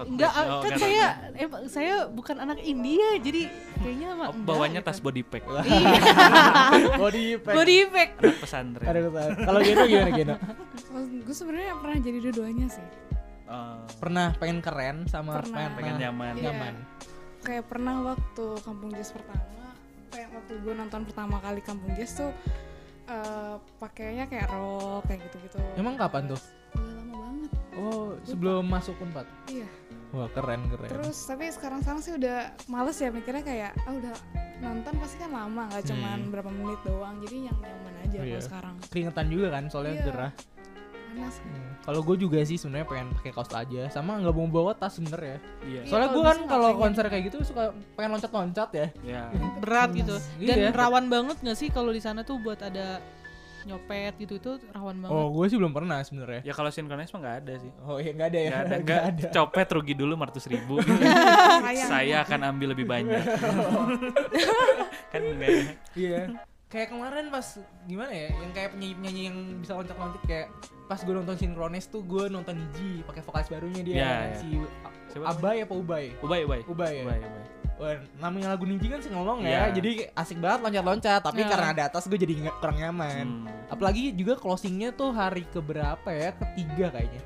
Enggak 0.00 0.32
ah, 0.32 0.44
Oh, 0.46 0.60
kan 0.60 0.70
nggak, 0.70 0.80
saya 0.80 1.04
emang 1.34 1.62
saya 1.66 1.94
bukan 2.06 2.36
anak 2.38 2.58
India 2.60 3.18
jadi 3.18 3.42
kayaknya 3.76 4.08
mah 4.10 4.26
Oh, 4.26 4.32
enggak 4.32 4.46
bawanya 4.46 4.80
gitu. 4.80 4.88
tas 4.88 4.98
body 4.98 5.22
pack 5.22 5.44
iya 5.44 5.60
Body 7.02 7.26
pack. 7.36 7.54
body 7.54 7.76
bag 7.86 8.10
pesantren. 8.36 8.86
Kalau 9.36 9.58
Geno 9.60 9.82
gimana 9.84 10.10
Geno? 10.10 10.34
Kalau 10.80 11.00
gue 11.04 11.34
sebenarnya 11.34 11.72
pernah 11.76 11.96
jadi 11.98 12.18
dua-duanya 12.20 12.66
sih. 12.66 12.86
Oh, 13.44 13.82
Pernah 13.96 14.32
pengen 14.34 14.58
keren 14.58 15.04
sama 15.04 15.36
Pernah. 15.36 15.56
pengen, 15.58 15.70
pengen 15.74 15.94
nyaman. 15.98 16.32
Iya. 16.34 16.44
nyaman. 16.46 16.74
kayak 17.40 17.64
pernah 17.66 17.94
waktu 18.06 18.46
Kampung 18.60 18.92
Jazz 18.92 19.10
pertama 19.10 19.72
kayak 20.10 20.28
waktu 20.30 20.52
gue 20.56 20.74
nonton 20.76 21.00
pertama 21.02 21.40
kali 21.40 21.60
Kampung 21.60 21.88
Jazz 21.94 22.12
tuh 22.14 22.30
eh, 23.06 23.54
pakainya 23.76 24.24
kayak 24.24 24.48
rock 24.50 25.02
kayak 25.04 25.24
gitu-gitu 25.24 25.56
Emang 25.74 25.96
kapan 25.96 26.28
tuh? 26.28 26.40
Oh, 27.72 28.18
sebelum 28.22 28.66
masuk 28.66 28.98
Unpad. 28.98 29.26
iya 29.46 29.66
Wah, 30.10 30.26
keren 30.28 30.66
keren. 30.66 30.90
terus 30.90 31.22
tapi 31.22 31.46
sekarang 31.48 31.80
sekarang 31.80 32.00
sih 32.00 32.12
udah 32.12 32.38
males 32.66 32.98
ya 32.98 33.08
mikirnya 33.08 33.40
kayak 33.40 33.70
ah 33.80 33.92
udah 33.92 34.10
nonton 34.58 34.92
pasti 34.96 35.16
kan 35.16 35.30
lama 35.30 35.62
nggak 35.66 35.86
cuman 35.86 36.18
Hmm. 36.18 36.30
berapa 36.30 36.50
menit 36.50 36.80
doang 36.82 37.14
jadi 37.20 37.36
yang 37.46 37.56
nyaman 37.56 37.94
aja 38.00 38.16
Iya. 38.16 38.22
kalau 38.26 38.42
sekarang 38.42 38.74
keringetan 38.86 39.26
juga 39.28 39.46
kan 39.50 39.64
soalnya 39.66 39.94
Iya. 39.94 40.04
gerah. 40.04 40.32
panas 41.10 41.36
Hmm. 41.40 41.68
Kalau 41.80 42.00
gue 42.04 42.16
juga 42.18 42.38
sih 42.40 42.54
sebenarnya 42.54 42.86
pengen 42.86 43.08
pakai 43.12 43.32
kaos 43.32 43.50
aja, 43.50 43.82
sama 43.88 44.14
nggak 44.16 44.30
mau 44.30 44.46
bawa 44.48 44.72
tas 44.72 44.94
sebenernya. 44.94 45.42
Iya. 45.60 45.82
Soalnya 45.84 46.06
kalau 46.06 46.14
gue 46.14 46.24
kan 46.24 46.38
kalau 46.46 46.68
konser 46.76 47.04
kayak 47.04 47.24
gitu 47.26 47.38
suka 47.42 47.62
pengen 47.94 48.10
loncat-loncat 48.14 48.70
ya. 48.72 48.86
Ya. 49.02 49.22
berat 49.62 49.90
gitu 49.92 50.14
dan 50.40 50.56
Iya. 50.56 50.70
rawan 50.70 51.06
banget 51.06 51.38
nggak 51.40 51.56
sih 51.56 51.66
kalau 51.68 51.90
di 51.90 51.98
sana 51.98 52.22
tuh 52.22 52.38
buat 52.38 52.58
ada 52.60 53.02
nyopet 53.66 54.12
gitu 54.20 54.34
itu 54.40 54.52
rawan 54.72 54.96
banget 55.02 55.12
Oh, 55.14 55.26
gue 55.34 55.44
sih 55.50 55.56
belum 55.58 55.72
pernah 55.74 55.98
sebenarnya. 56.04 56.40
Ya 56.46 56.52
kalau 56.56 56.70
sinkronis 56.72 57.12
mah 57.12 57.20
nggak 57.20 57.36
ada 57.44 57.54
sih. 57.60 57.72
Oh 57.84 57.96
iya 58.00 58.10
nggak 58.14 58.28
ada 58.32 58.38
ya. 58.38 58.50
Nggak 58.50 58.62
ada, 58.62 58.76
Nggak 58.84 59.00
nggak 59.16 59.32
copet 59.34 59.68
rugi 59.72 59.94
dulu 59.96 60.12
400 60.16 60.52
ribu. 60.52 60.74
sayang 61.64 61.88
Saya 61.88 62.16
akan 62.24 62.40
ambil 62.54 62.68
lebih 62.72 62.86
banyak. 62.88 63.22
kan 65.12 65.20
enggak 65.20 65.50
ya. 65.50 65.64
Iya. 65.96 66.20
Kayak 66.70 66.88
kemarin 66.94 67.26
pas 67.34 67.46
gimana 67.82 68.12
ya, 68.14 68.28
yang 68.30 68.52
kayak 68.54 68.70
penyanyi-penyanyi 68.78 69.22
yang 69.26 69.38
bisa 69.58 69.74
loncat-loncat 69.74 70.22
kayak 70.22 70.46
pas 70.86 71.02
gue 71.02 71.14
nonton 71.14 71.34
sinkronis 71.34 71.90
tuh 71.90 72.06
gue 72.06 72.30
nonton 72.30 72.54
Niji 72.54 73.02
pakai 73.02 73.22
vokalis 73.26 73.50
barunya 73.50 73.82
dia 73.82 73.94
iya. 73.98 74.14
si 74.38 74.54
Siapa 75.10 75.34
Abai 75.34 75.66
apa 75.66 75.74
Ubay? 75.74 76.14
Ubay, 76.22 76.46
ubay. 76.46 76.60
Ubay 76.70 76.92
ya. 76.98 77.02
Ubay, 77.02 77.18
ubay. 77.18 77.59
Namanya 78.20 78.52
lagu 78.52 78.68
Niji 78.68 78.86
kan 78.92 79.00
Iya. 79.40 79.72
ya, 79.72 79.80
jadi 79.80 79.90
asik 80.12 80.38
banget 80.38 80.60
loncat-loncat. 80.68 81.20
Tapi 81.24 81.40
Iya. 81.40 81.48
karena 81.48 81.68
ada 81.72 81.82
atas 81.88 82.04
gue 82.04 82.18
jadi 82.20 82.34
kurang 82.60 82.76
nyaman. 82.76 83.26
Hmm. 83.48 83.72
Apalagi 83.72 84.12
juga 84.12 84.36
closingnya 84.36 84.92
tuh 84.92 85.16
hari 85.16 85.48
keberapa 85.48 86.08
ya? 86.12 86.36
Ketiga 86.36 86.92
kayaknya. 86.92 87.22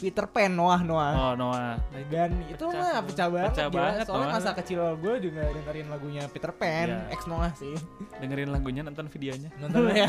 Peter 0.00 0.24
Pan 0.24 0.48
Noah 0.50 0.80
Noah. 0.80 1.12
Oh, 1.12 1.32
Noah. 1.36 1.76
Dan 2.08 2.40
itu 2.48 2.56
Pecah 2.56 2.72
mah 2.72 2.90
tuh. 2.96 3.06
pecah 3.06 3.26
banget. 3.28 3.50
Pecah 3.52 3.66
gila. 3.68 3.76
banget, 3.78 4.04
Soalnya 4.08 4.26
Noah. 4.26 4.36
masa 4.40 4.50
kecil 4.56 4.80
gue 4.96 5.14
juga 5.20 5.42
dengerin 5.52 5.86
lagunya 5.86 6.22
Peter 6.26 6.50
Pan, 6.50 6.86
Iya. 6.88 6.98
ex 7.12 7.20
Noah 7.24 7.52
sih. 7.52 7.74
Dengerin 8.16 8.48
lagunya, 8.48 8.80
nonton 8.80 9.06
videonya. 9.06 9.48
Nonton 9.56 9.80
ya. 9.92 10.08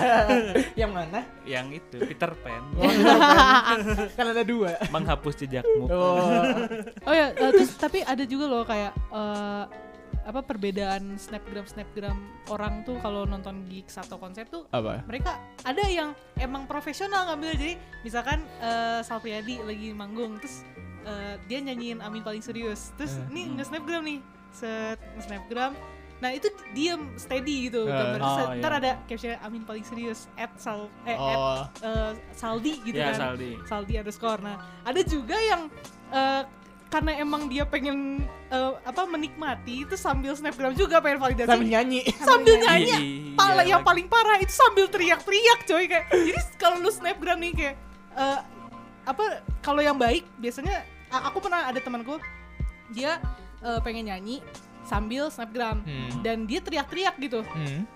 yang 0.80 0.90
mana? 0.90 1.20
Yang 1.44 1.66
itu 1.78 1.96
Peter 2.02 2.32
Pan. 2.34 2.62
Oh, 2.74 2.88
Peter 2.88 3.18
Pan. 3.20 3.78
kan 4.16 4.26
ada 4.32 4.42
dua. 4.42 4.80
Menghapus 4.88 5.34
jejakmu. 5.38 5.84
Oh. 5.86 6.24
oh 7.04 7.14
ya 7.14 7.30
eh, 7.30 7.50
terus 7.52 7.76
tapi 7.76 8.00
ada 8.00 8.24
juga 8.24 8.48
loh 8.48 8.64
kayak 8.64 8.92
eh, 8.96 9.64
apa 10.22 10.40
perbedaan 10.40 11.16
snapgram 11.16 11.64
snapgram 11.64 12.14
orang 12.46 12.82
tuh 12.82 12.94
kalau 12.98 13.22
nonton 13.22 13.66
gigs 13.66 13.96
atau 13.96 14.16
konser 14.16 14.46
tuh 14.46 14.64
Apa? 14.68 15.02
mereka 15.04 15.34
ada 15.60 15.82
yang 15.84 16.10
emang 16.36 16.64
profesional 16.64 17.26
ngambil 17.26 17.52
jadi 17.54 17.74
misalkan 18.00 18.38
eh 18.58 19.02
Salpriadi 19.02 19.58
lagi 19.60 19.90
manggung 19.90 20.38
terus 20.38 20.62
eh, 21.02 21.34
dia 21.44 21.58
nyanyiin 21.58 21.98
Amin 21.98 22.20
paling 22.20 22.38
serius 22.38 22.94
terus 22.94 23.18
Eh. 23.18 23.30
ini 23.30 23.50
nge 23.52 23.68
snapgram 23.68 24.02
nih 24.02 24.18
set 24.50 24.98
nge 25.12 25.22
snapgram 25.26 25.74
nah 26.18 26.30
itu 26.30 26.46
diem 26.70 27.02
steady 27.16 27.66
gitu 27.66 27.82
Eh. 27.82 27.90
gambar 27.90 28.14
Terus 28.16 28.30
Oh, 28.38 28.54
ntar 28.56 28.72
iya. 28.72 28.78
ada 28.78 28.90
caption 29.04 29.34
Amin 29.40 29.62
paling 29.62 29.82
serius 29.82 30.30
at 30.36 30.54
sal 30.54 30.86
eh 31.02 31.12
at 31.12 31.18
Oh. 31.18 31.62
eh, 31.82 32.12
Saldi 32.32 32.78
gitu 32.80 32.94
ya, 32.94 33.10
kan 33.10 33.34
Saldi. 33.34 33.58
Saldi 33.64 33.94
underscore. 33.96 34.38
Nah, 34.38 34.54
ada 34.82 35.02
juga 35.02 35.34
yang 35.34 35.66
eh, 36.14 36.42
karena 36.92 37.16
emang 37.16 37.48
dia 37.48 37.64
pengen 37.64 38.20
eh, 38.46 38.72
apa 38.78 39.02
menikmati 39.04 39.82
itu 39.82 39.96
sambil 39.96 40.30
snapgram 40.32 40.76
juga 40.76 41.00
pengen 41.00 41.16
validasi 41.18 41.48
Sambil 41.48 41.68
nyanyi. 41.70 42.00
sambil 42.20 42.54
nyanyi. 42.60 42.92
Iya, 42.92 42.98
Pala 43.32 43.64
yang 43.64 43.80
lagi. 43.80 43.88
paling 43.88 44.06
parah 44.06 44.36
itu 44.36 44.52
sambil 44.52 44.84
teriak-teriak 44.86 45.64
coy 45.64 45.84
kayak. 45.86 46.06
Jadi 46.06 46.40
kalau 46.54 46.76
lu 46.76 46.90
snapgram 46.90 47.40
nih 47.40 47.52
kayak 47.52 47.74
eh, 48.12 48.38
apa 49.02 49.24
kalau 49.58 49.80
yang 49.80 49.96
baik 49.96 50.28
biasanya 50.36 50.84
aku 51.10 51.40
pernah 51.40 51.66
ada 51.66 51.80
temanku 51.80 52.20
dia 52.90 53.16
eh, 53.58 53.80
pengen 53.80 54.06
nyanyi 54.06 54.44
sambil 54.84 55.26
snapgram 55.26 55.80
Hmm. 55.80 56.20
dan 56.20 56.44
dia 56.44 56.60
teriak-teriak 56.60 57.16
gitu 57.16 57.40
Hmm. 57.42 57.88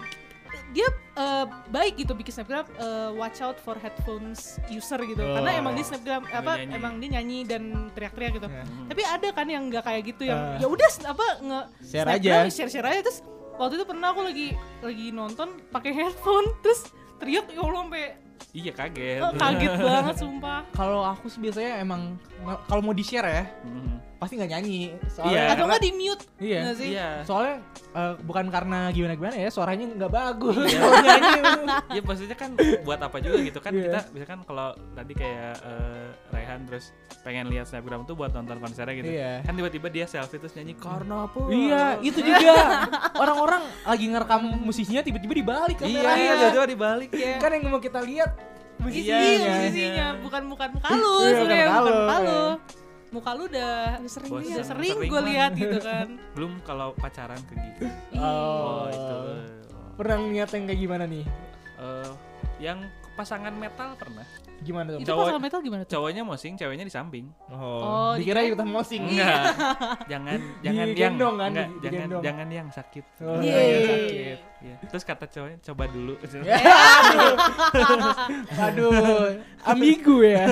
Dia 0.69 0.89
eh, 1.14 1.45
baik 1.69 1.95
gitu 1.97 2.12
bikin 2.12 2.33
snapgram 2.33 2.67
eh, 2.71 3.11
watch 3.12 3.39
out 3.39 3.57
for 3.57 3.75
headphones 3.77 4.59
user 4.67 4.99
gitu 5.01 5.19
karena 5.19 5.51
Oh. 5.51 5.61
emang 5.61 5.73
dia 5.73 5.87
snapgram 5.87 6.23
apa 6.25 6.53
nyanyi. 6.57 6.73
emang 6.73 6.93
dia 6.97 7.09
nyanyi 7.12 7.39
dan 7.43 7.62
teriak-teriak 7.91 8.33
gitu 8.35 8.47
Ya. 8.47 8.64
tapi 8.85 9.03
ada 9.03 9.29
kan 9.31 9.47
yang 9.47 9.62
nggak 9.64 9.83
kayak 9.83 10.03
gitu 10.07 10.23
yang 10.25 10.41
Eh. 10.55 10.61
ya 10.61 10.67
udah 10.67 10.91
apa 11.07 11.27
nge 11.41 11.61
Share 11.83 12.07
snapgram, 12.07 12.17
aja. 12.19 12.35
share 12.51 12.71
share 12.71 12.87
aja 12.87 13.01
terus 13.03 13.19
waktu 13.55 13.75
itu 13.75 13.85
pernah 13.85 14.09
aku 14.11 14.21
lagi 14.23 14.49
lagi 14.81 15.07
nonton 15.11 15.49
pakai 15.69 15.93
headphone 15.95 16.47
terus 16.61 16.91
teriak 17.17 17.49
ya 17.49 17.61
Allah 17.61 17.83
sampai 17.83 18.05
Iya 18.53 18.69
kaget. 18.71 19.17
eh, 19.19 19.33
kaget 19.35 19.73
banget 19.79 20.17
sumpah 20.19 20.61
Kalau 20.71 21.01
aku 21.03 21.25
sih 21.27 21.41
biasanya 21.41 21.79
emang 21.79 22.21
kalau 22.67 22.81
mau 22.81 22.93
di-share 22.93 23.25
ya, 23.25 23.45
Hmm. 23.62 23.97
Pasti 24.17 24.35
nggak 24.35 24.51
nyanyi. 24.51 24.83
Soalnya 25.07 25.53
atau 25.53 25.64
nggak 25.64 25.83
di 25.83 25.91
mute 25.93 26.23
Iya. 26.37 26.59
nggak 26.62 26.77
sih 26.77 26.89
Iya. 26.91 27.09
Soalnya 27.23 27.55
eh, 27.93 28.12
bukan 28.21 28.47
karena 28.49 28.79
gimana-gimana 28.89 29.35
ya, 29.35 29.49
suaranya 29.49 29.85
nggak 29.91 30.09
bagus. 30.11 30.57
Iya. 30.62 30.79
Kalau 30.83 30.99
nyanyi. 30.99 31.33
Iya 31.89 32.01
maksudnya 32.03 32.35
kan 32.35 32.51
buat 32.81 33.01
apa 33.01 33.17
juga 33.19 33.39
gitu 33.41 33.59
kan 33.59 33.71
Iya. 33.71 33.83
kita 33.83 34.01
misalkan 34.11 34.39
kalau 34.43 34.69
tadi 34.93 35.12
kayak 35.12 35.55
eh, 35.61 36.07
Raihan 36.29 36.61
terus 36.64 36.85
pengen 37.21 37.47
lihat 37.47 37.67
snapgram 37.67 38.03
tuh 38.03 38.14
buat 38.14 38.31
nonton 38.31 38.57
konsernya 38.57 38.95
gitu. 38.95 39.09
Iya. 39.11 39.33
Kan 39.43 39.53
tiba-tiba 39.53 39.89
dia 39.89 40.05
selfie 40.05 40.39
terus 40.39 40.55
nyanyi 40.55 40.75
karena 40.75 41.25
apa? 41.25 41.39
Iya, 41.47 41.85
itu 42.01 42.19
juga. 42.27 42.55
Orang-orang 43.14 43.62
lagi 43.83 44.07
ngerekam 44.07 44.43
musisinya 44.59 45.01
tiba-tiba 45.01 45.35
dibalik 45.35 45.77
Iya, 45.79 45.85
kameranya. 45.93 46.17
iya, 46.19 46.33
tiba-tiba 46.39 46.67
dibalik 46.69 47.11
ya. 47.12 47.37
Kan 47.37 47.51
yang 47.51 47.62
mau 47.67 47.79
kita 47.79 48.01
lihat 48.01 48.31
musisinya. 48.77 49.17
Iya, 49.17 49.21
iya 49.21 49.37
iya. 49.37 49.51
musisinya 49.53 50.07
bukan 50.21 50.43
bukan 50.47 50.69
muka 50.71 50.89
lu 50.91 51.14
Iya, 51.19 51.33
sebenarnya 51.35 51.67
bukan 51.71 51.95
muka 51.97 52.17
lu, 52.19 52.43
muka 53.17 53.31
lu 53.33 53.45
udah 53.47 53.73
sering 54.05 54.29
Bosan. 54.29 54.45
lihat 54.45 54.57
udah 54.57 54.67
sering 54.69 54.93
Sering 54.93 55.09
gue 55.09 55.23
lihat 55.27 55.51
gitu 55.55 55.79
kan 55.81 56.07
Belum 56.37 56.53
kalau 56.62 56.93
pacaran 56.93 57.41
ke 57.43 57.55
gitu. 57.57 57.85
Oh, 58.14 58.87
itu. 58.87 59.17
Pernah 59.95 60.17
ngeliat 60.19 60.51
yang 60.51 60.64
kayak 60.64 60.81
gimana 60.83 61.05
nih? 61.05 61.25
Eh, 61.77 62.11
yang 62.59 62.79
pasangan 63.12 63.51
metal 63.51 63.97
pernah. 63.97 64.25
Gimana 64.59 64.89
tuh? 64.91 64.99
itu 64.99 65.05
Cowok- 65.07 65.21
pasangan 65.23 65.43
metal 65.43 65.61
gimana 65.61 65.83
tuh 65.83 65.93
Cowoknya 65.95 66.23
mosing, 66.23 66.53
ceweknya 66.55 66.85
di 66.85 66.91
samping. 66.91 67.29
Oh, 67.47 67.61
Oh, 67.79 68.12
dikira 68.14 68.41
ikutan 68.43 68.64
mosing. 68.67 69.05
Enggak. 69.07 69.53
jangan 70.12 70.41
jangan 70.62 70.77
yang 70.81 70.89
Digendong 70.91 71.35
kan, 71.35 71.51
enggak, 71.51 71.69
di- 71.71 71.81
jangan 71.83 72.09
jangan 72.23 72.47
yang 72.51 72.69
sakit. 72.71 73.05
Oh, 73.21 73.37
Iya. 73.39 73.57
iya, 73.59 73.79
sakit. 73.83 74.39
Iya. 74.59 74.77
Terus 74.87 75.05
kata 75.05 75.25
cowoknya 75.27 75.59
coba 75.62 75.85
dulu. 75.87 76.12
Ya, 76.43 76.57
aduh. 77.07 77.37
Aduh, 78.59 78.93
ambigu 79.62 80.17
ya. 80.23 80.45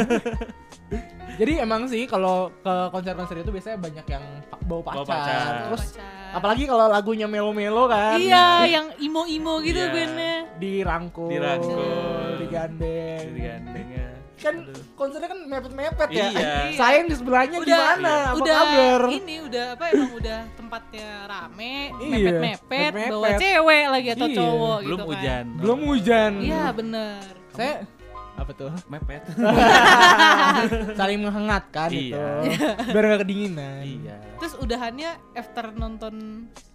Jadi 1.34 1.52
emang 1.58 1.82
sih 1.84 2.04
kalau 2.04 2.50
ke 2.56 2.74
konser-konser 2.88 3.36
itu 3.36 3.50
biasanya 3.50 3.76
banyak 3.76 4.06
yang 4.06 4.24
bawa 4.62 4.82
pacar. 4.82 4.94
Bawa 4.94 5.04
pacar. 5.04 5.52
Terus 5.66 5.82
Pacar. 5.90 6.30
apalagi 6.32 6.64
kalau 6.64 6.86
lagunya 6.86 7.26
melo-melo 7.26 7.84
kan. 7.86 8.16
iya 8.16 8.46
yang 8.64 8.86
imo 8.98 9.22
imo 9.24 9.58
gitu 9.60 9.80
Iya. 9.80 9.90
bandnya 9.90 10.34
dirangkul, 10.56 11.28
Dirangkul. 11.28 12.38
digandeng. 12.38 13.24
Digandeng 13.32 13.86
ya. 13.88 14.08
Kan 14.36 14.54
Aduh. 14.60 14.76
konsernya 14.94 15.26
kan 15.26 15.40
mepet-mepet 15.42 16.08
ya. 16.10 16.26
Iya. 16.28 16.52
Sayang 16.74 17.06
di 17.06 17.14
sebelahnya 17.16 17.56
udah 17.56 17.78
gimana? 17.96 18.14
Apa 18.24 18.36
udah 18.36 18.54
kabar? 18.60 19.00
ini 19.10 19.36
udah 19.40 19.64
apa 19.72 19.84
emang 19.88 20.12
udah 20.12 20.40
tempatnya 20.54 21.08
rame 21.24 21.74
Iya, 21.96 22.12
mepet 22.12 22.34
mepet 22.36 22.90
mepet-mepet. 22.92 23.10
bawa 23.10 23.28
cewek 23.36 23.84
lagi 23.88 24.08
atau 24.12 24.26
Iya. 24.28 24.36
cowok 24.36 24.78
Belum 24.78 24.84
gitu 24.84 25.00
kan 25.00 25.08
hujan. 25.10 25.44
Belum 25.56 25.78
hujan. 25.84 26.32
iya 26.40 26.64
bener 26.70 27.18
Saya 27.50 27.74
apa 28.34 28.50
tuh? 28.52 28.70
mepet. 28.86 29.22
Saling 30.98 31.20
menghangatkan 31.20 31.88
Iya. 31.88 32.02
itu. 32.02 32.20
Biar 32.92 33.04
gak 33.08 33.20
kedinginan. 33.22 33.82
iya. 33.82 34.16
terus 34.36 34.54
udahannya 34.56 35.10
after 35.32 35.72
nonton 35.72 36.14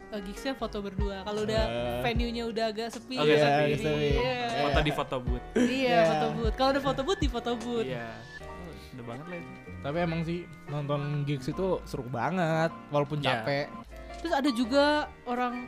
uh, 0.08 0.20
gigsnya 0.20 0.54
foto 0.54 0.80
berdua 0.80 1.22
kalau 1.22 1.44
udah 1.44 1.64
Eh. 1.64 2.00
venue-nya 2.02 2.44
udah 2.46 2.66
agak 2.68 2.90
sepi 2.90 3.16
Agak 3.16 3.30
Iya, 3.30 3.46
sepi. 3.46 4.10
iya 4.16 4.40
Foto 4.64 4.80
di 4.82 4.92
foto 4.92 5.16
booth. 5.20 5.46
iya 5.56 5.70
Iya. 5.70 6.00
foto 6.08 6.28
booth 6.34 6.56
kalau 6.56 6.70
ada 6.72 6.82
foto 6.82 7.02
booth 7.04 7.20
di 7.20 7.30
foto 7.30 7.52
booth 7.56 7.86
Iya. 7.86 8.10
Oh, 8.42 8.72
Udah 8.92 9.06
banget 9.06 9.26
lah 9.28 9.38
itu. 9.38 9.52
Tapi 9.80 9.98
emang 9.98 10.22
sih 10.22 10.40
nonton 10.66 11.02
gigs 11.24 11.48
itu 11.48 11.68
seru 11.84 12.04
banget 12.06 12.72
walaupun 12.90 13.20
Iya. 13.20 13.28
capek. 13.38 13.68
terus 14.16 14.34
ada 14.34 14.50
juga 14.50 14.86
orang 15.24 15.64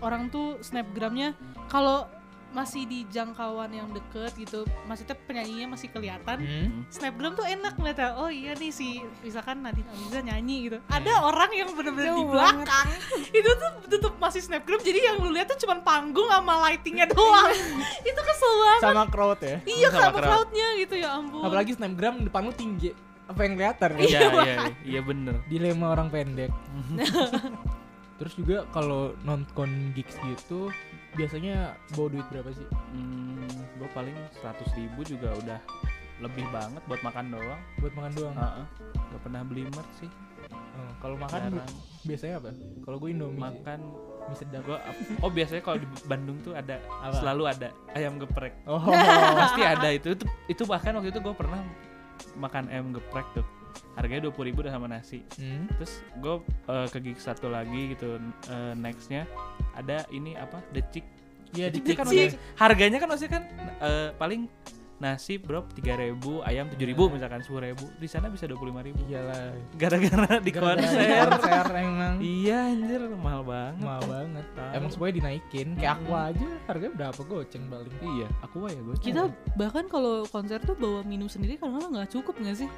orang 0.00 0.28
tuh 0.28 0.56
snapgramnya 0.60 1.36
kalau 1.66 2.08
masih 2.50 2.82
di 2.82 3.06
jangkauan 3.06 3.70
yang 3.70 3.86
deket 3.88 4.34
gitu 4.34 4.62
maksudnya 4.84 5.14
penyanyinya 5.20 5.70
masih 5.70 5.86
kelihatan 5.88 6.36
Hmm. 6.36 6.82
snapgram 6.88 7.32
tuh 7.32 7.44
enak 7.44 7.74
ngeliatnya 7.74 8.16
oh 8.16 8.26
iya 8.26 8.52
nih 8.52 8.68
si 8.68 8.88
misalkan 9.20 9.60
Nadine 9.60 9.86
Amiza 9.88 10.18
nyanyi 10.20 10.56
gitu 10.64 10.78
ada 10.84 11.12
Hmm. 11.12 11.28
orang 11.28 11.50
yang 11.52 11.68
bener-bener 11.70 12.10
di 12.10 12.24
belakang 12.24 12.88
itu 13.38 13.50
tuh 13.52 13.70
tutup 13.88 14.14
masih 14.16 14.40
snapgram 14.40 14.78
jadi 14.78 15.00
yang 15.04 15.16
lu 15.18 15.30
lihat 15.30 15.46
tuh 15.46 15.58
cuma 15.58 15.78
panggung 15.78 16.26
sama 16.26 16.58
lightingnya 16.64 17.06
doang 17.06 17.54
itu 18.08 18.20
kesel 18.20 18.52
banget 18.60 18.80
Sama 18.82 19.04
crowd 19.06 19.40
ya. 19.40 19.56
iya 19.64 19.88
Sama 19.88 20.00
sama 20.00 20.10
crowd. 20.12 20.26
crowdnya 20.26 20.66
gitu 20.76 20.94
ya 20.96 21.08
ampun 21.12 21.42
Apalagi 21.42 21.70
snapgram 21.72 22.14
depan 22.20 22.42
lu 22.42 22.52
tinggi. 22.52 22.90
apa 23.24 23.40
yang 23.40 23.54
kelihatan 23.54 23.90
ya? 23.94 24.02
Iya 24.02 24.20
iya 24.34 24.54
iya 24.84 25.00
bener. 25.00 25.38
dilema 25.46 25.86
orang 25.88 26.10
pendek 26.10 26.50
terus 28.18 28.34
juga 28.34 28.68
kalau 28.68 29.16
nonton 29.20 29.68
gigs 29.92 30.12
gitu 30.20 30.68
biasanya 31.12 31.54
bawa 31.92 32.08
duit 32.08 32.26
berapa 32.28 32.50
sih 32.50 32.66
Hmm, 32.90 33.46
gue 33.76 33.88
paling 33.90 34.14
100 34.36 34.46
ribu 34.74 35.00
juga 35.02 35.34
udah 35.36 35.60
lebih 36.20 36.44
banget 36.50 36.82
buat 36.84 37.00
makan 37.00 37.32
doang. 37.32 37.60
buat 37.78 37.92
makan 37.94 38.12
doang 38.12 38.34
Heeh. 38.34 38.66
Gak 38.92 39.20
pernah 39.22 39.40
beli 39.40 39.64
merch 39.66 39.94
sih. 39.96 40.10
Oh, 40.50 40.90
kalau 40.98 41.16
makan 41.16 41.40
Jarang. 41.50 41.72
biasanya 42.02 42.34
apa 42.38 42.50
kalau 42.80 42.96
gue 42.98 43.10
indomie. 43.10 43.40
Makan 43.40 43.78
mie 44.22 44.36
sedap 44.36 44.62
gua 44.62 44.78
oh 45.18 45.28
biasanya 45.28 45.58
kalau 45.60 45.78
di 45.78 45.88
Bandung 46.04 46.38
tuh 46.40 46.52
ada 46.52 46.76
Apa? 47.00 47.18
selalu 47.18 47.42
ada 47.48 47.68
ayam 47.92 48.14
geprek. 48.16 48.54
oh 48.64 48.78
Pasti 49.40 49.62
ada 49.62 49.88
itu. 49.90 50.12
itu. 50.12 50.24
Itu 50.46 50.62
bahkan 50.64 50.94
waktu 50.94 51.08
itu 51.08 51.18
gue 51.18 51.34
pernah 51.34 51.60
makan 52.34 52.68
ayam 52.68 52.92
geprek 52.92 53.26
tuh. 53.32 53.46
Harganya 53.92 54.28
20.000 54.28 54.46
ribu 54.46 54.58
udah 54.60 54.70
sama 54.70 54.86
nasi. 54.86 55.24
Hmm. 55.34 55.66
Terus 55.74 55.92
gue 56.14 56.34
ke 56.88 56.98
gig 57.00 57.18
satu 57.18 57.48
lagi 57.48 57.90
gitu 57.90 58.20
eh, 58.46 58.72
nextnya 58.74 59.24
ada 59.80 60.04
ini 60.12 60.36
apa 60.36 60.60
decik 60.70 61.04
Iya, 61.50 61.66
Decik 61.66 61.82
dicik 61.82 61.96
kan 61.98 62.06
udah 62.06 62.30
harganya 62.62 62.98
kan 63.02 63.08
maksudnya 63.10 63.32
kan 63.34 63.44
eh, 63.82 64.08
paling 64.14 64.46
nasi 65.00 65.40
bro 65.40 65.64
3000 65.72 66.12
ayam 66.44 66.68
7000 66.68 67.16
misalkan 67.16 67.40
10000 67.40 67.72
di 67.96 68.06
sana 68.06 68.28
bisa 68.28 68.44
25000 68.44 69.08
iyalah. 69.08 69.56
Gara-gara 69.80 70.36
di 70.44 70.52
konser. 70.52 71.24
konser 71.24 71.66
emang. 71.80 72.20
Iya 72.20 72.58
anjir 72.68 73.02
mahal 73.16 73.42
banget. 73.42 73.80
Mahal 73.80 74.02
banget. 74.04 74.44
Tahu. 74.52 74.70
emang 74.76 74.90
semuanya 74.92 75.14
dinaikin. 75.16 75.68
Kayak 75.80 75.92
aku 76.04 76.12
aja 76.12 76.46
harganya 76.68 76.92
berapa 77.00 77.20
goceng 77.24 77.64
paling 77.72 77.94
iya. 78.14 78.28
Aku 78.44 78.56
ya 78.68 78.76
gue 78.76 78.94
Kita 79.00 79.22
bahkan 79.56 79.84
kalau 79.88 80.28
konser 80.28 80.60
tuh 80.62 80.76
bawa 80.76 81.00
minum 81.08 81.32
sendiri 81.32 81.56
karena 81.56 81.80
nggak 81.80 82.08
cukup 82.12 82.36
nggak 82.36 82.56
sih? 82.60 82.68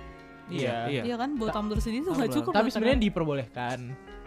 iya 0.49 0.87
iya. 0.87 1.03
Iya. 1.03 1.15
Kan, 1.19 1.35
bawa 1.35 1.51
tumbler 1.51 1.83
sendiri 1.83 2.07
tuh 2.07 2.15
nggak 2.15 2.33
cukup. 2.39 2.53
tapi 2.55 2.71
bahkan. 2.71 2.75
sebenarnya 2.79 2.99
diperbolehkan. 3.03 3.79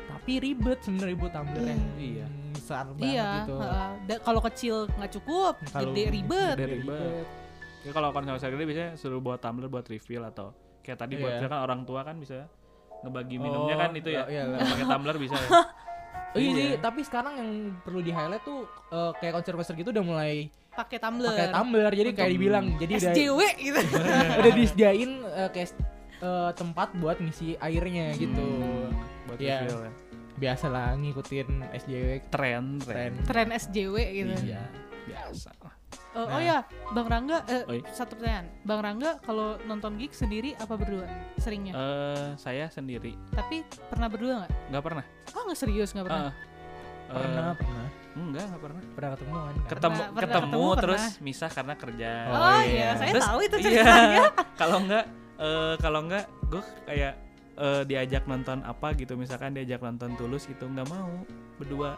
Tapi 0.05 0.31
ribet 0.43 0.79
sebenarnya 0.83 1.15
buat 1.15 1.31
tumbler 1.31 1.63
yang 1.63 1.83
Iya. 1.95 2.27
Besar 2.65 2.83
banget 2.89 3.13
Iya, 3.13 3.29
gitu. 3.39 3.55
Da- 4.03 4.19
kalau 4.19 4.41
kecil 4.41 4.75
nggak 4.91 5.11
cukup, 5.13 5.53
Kalau 5.63 5.85
gede 5.87 6.03
ribet. 6.09 6.55
gede 6.57 6.65
Ribet. 6.75 7.25
ya 7.79 7.91
kalau 7.91 8.09
konser 8.09 8.49
gede 8.49 8.65
biasanya 8.65 8.89
suruh 8.95 9.21
bawa 9.21 9.37
tumbler 9.37 9.69
buat 9.69 9.85
refill 9.85 10.25
atau 10.25 10.49
kayak 10.81 10.97
tadi 10.97 11.13
buat 11.15 11.29
Iya. 11.29 11.37
misalkan 11.39 11.61
orang 11.61 11.81
tua 11.83 12.01
kan 12.01 12.17
bisa 12.17 12.49
ngebagi 12.99 13.37
minumnya 13.37 13.75
Oh, 13.75 13.79
kan 13.79 13.91
itu 13.93 14.09
ya 14.09 14.25
iya, 14.25 14.43
iya. 14.43 14.57
pakai 14.59 14.85
tumbler 14.87 15.15
bisa 15.15 15.35
ya 15.35 15.49
Oh 16.35 16.37
iya, 16.37 16.49
Iya. 16.49 16.57
sih, 16.57 16.69
tapi 16.81 16.99
sekarang 16.99 17.33
yang 17.37 17.51
perlu 17.79 18.01
di 18.01 18.09
highlight 18.09 18.41
tuh 18.41 18.65
eh, 18.89 19.11
kayak 19.15 19.33
konser-konser 19.35 19.73
gitu 19.73 19.89
udah 19.89 20.03
mulai 20.03 20.49
Pakai 20.69 20.97
tumbler. 20.97 21.31
pakai 21.31 21.47
tumbler 21.47 21.91
jadi 21.93 22.09
kayak 22.11 22.31
dibilang 22.33 22.65
jadi 22.75 22.93
udah 22.93 23.13
SJW 23.13 23.39
gitu. 23.61 23.79
udah 24.41 24.51
disediain 24.51 25.11
eh, 25.23 25.49
kayak 25.49 25.69
eh, 26.17 26.51
tempat 26.51 26.89
buat 26.95 27.17
ngisi 27.17 27.55
airnya 27.55 28.11
gitu. 28.15 28.47
buat 29.25 29.37
Iya. 29.37 29.63
refill 29.63 29.79
ya 29.79 29.91
Biasa 30.35 30.65
lah 30.67 30.93
ngikutin 30.93 31.47
SJW 31.73 32.09
tren 32.27 32.75
tren. 32.77 33.11
tren 33.23 33.47
SJW 33.49 33.95
gitu. 34.13 34.33
Iya. 34.45 34.63
biasa 35.05 35.53
lah. 35.57 35.73
Oh, 36.13 36.25
oh 36.25 36.27
Nah. 36.27 36.41
ya, 36.41 36.57
Bang 36.89 37.05
Rangga, 37.05 37.43
eh, 37.45 37.61
Oi. 37.67 37.79
satu 37.87 38.15
pertanyaan. 38.15 38.47
Bang 38.61 38.81
Rangga 38.81 39.21
kalau 39.21 39.59
nonton 39.61 39.95
gig 39.95 40.11
sendiri 40.11 40.55
apa 40.55 40.73
berdua? 40.73 41.05
Seringnya. 41.37 41.71
Eh, 41.71 42.27
saya 42.35 42.65
sendiri 42.67 43.13
Tapi 43.29 43.61
pernah 43.85 44.07
berdua 44.07 44.33
nggak? 44.39 44.51
nggak 44.65 44.83
pernah 44.83 45.03
Oh 45.31 45.41
nggak 45.43 45.55
serius 45.57 45.91
nggak 45.91 46.03
pernah. 46.03 46.31
Eh, 46.31 46.33
Pernah, 47.05 47.45
eh, 47.45 47.55
pernah. 47.55 47.87
enggak 48.17 48.43
nggak 48.47 48.61
pernah 48.61 48.81
Pernah 48.89 49.09
ketemuan 49.13 49.43
kan? 49.45 49.55
ketemu 49.67 49.75
Pernah- 49.93 50.09
pernah 50.09 50.25
ketemu, 50.25 50.41
ketemu, 50.49 50.81
terus 50.81 51.03
pernah. 51.05 51.21
misah 51.21 51.49
karena 51.51 51.73
kerja 51.75 52.11
Oh, 52.25 52.33
Oh, 52.33 52.41
iya, 52.57 52.65
iya. 52.65 52.89
saya 52.95 53.11
Terus, 53.13 53.25
tahu 53.25 53.39
itu 53.39 53.55
iya. 53.55 53.63
ceritanya. 53.63 54.23
kalau 54.59 54.77
enggak 54.81 55.05
eh, 55.37 55.73
kalau 55.77 55.99
enggak 56.01 56.25
gue 56.43 56.63
kayak 56.83 57.13
eh, 57.55 57.83
diajak 57.83 58.23
nonton 58.25 58.61
apa 58.61 58.91
gitu 58.93 59.15
misalkan 59.15 59.51
diajak 59.51 59.79
nonton 59.79 60.13
tulus 60.15 60.43
gitu 60.43 60.65
nggak 60.65 60.85
mau 60.85 61.23
berdua 61.55 61.95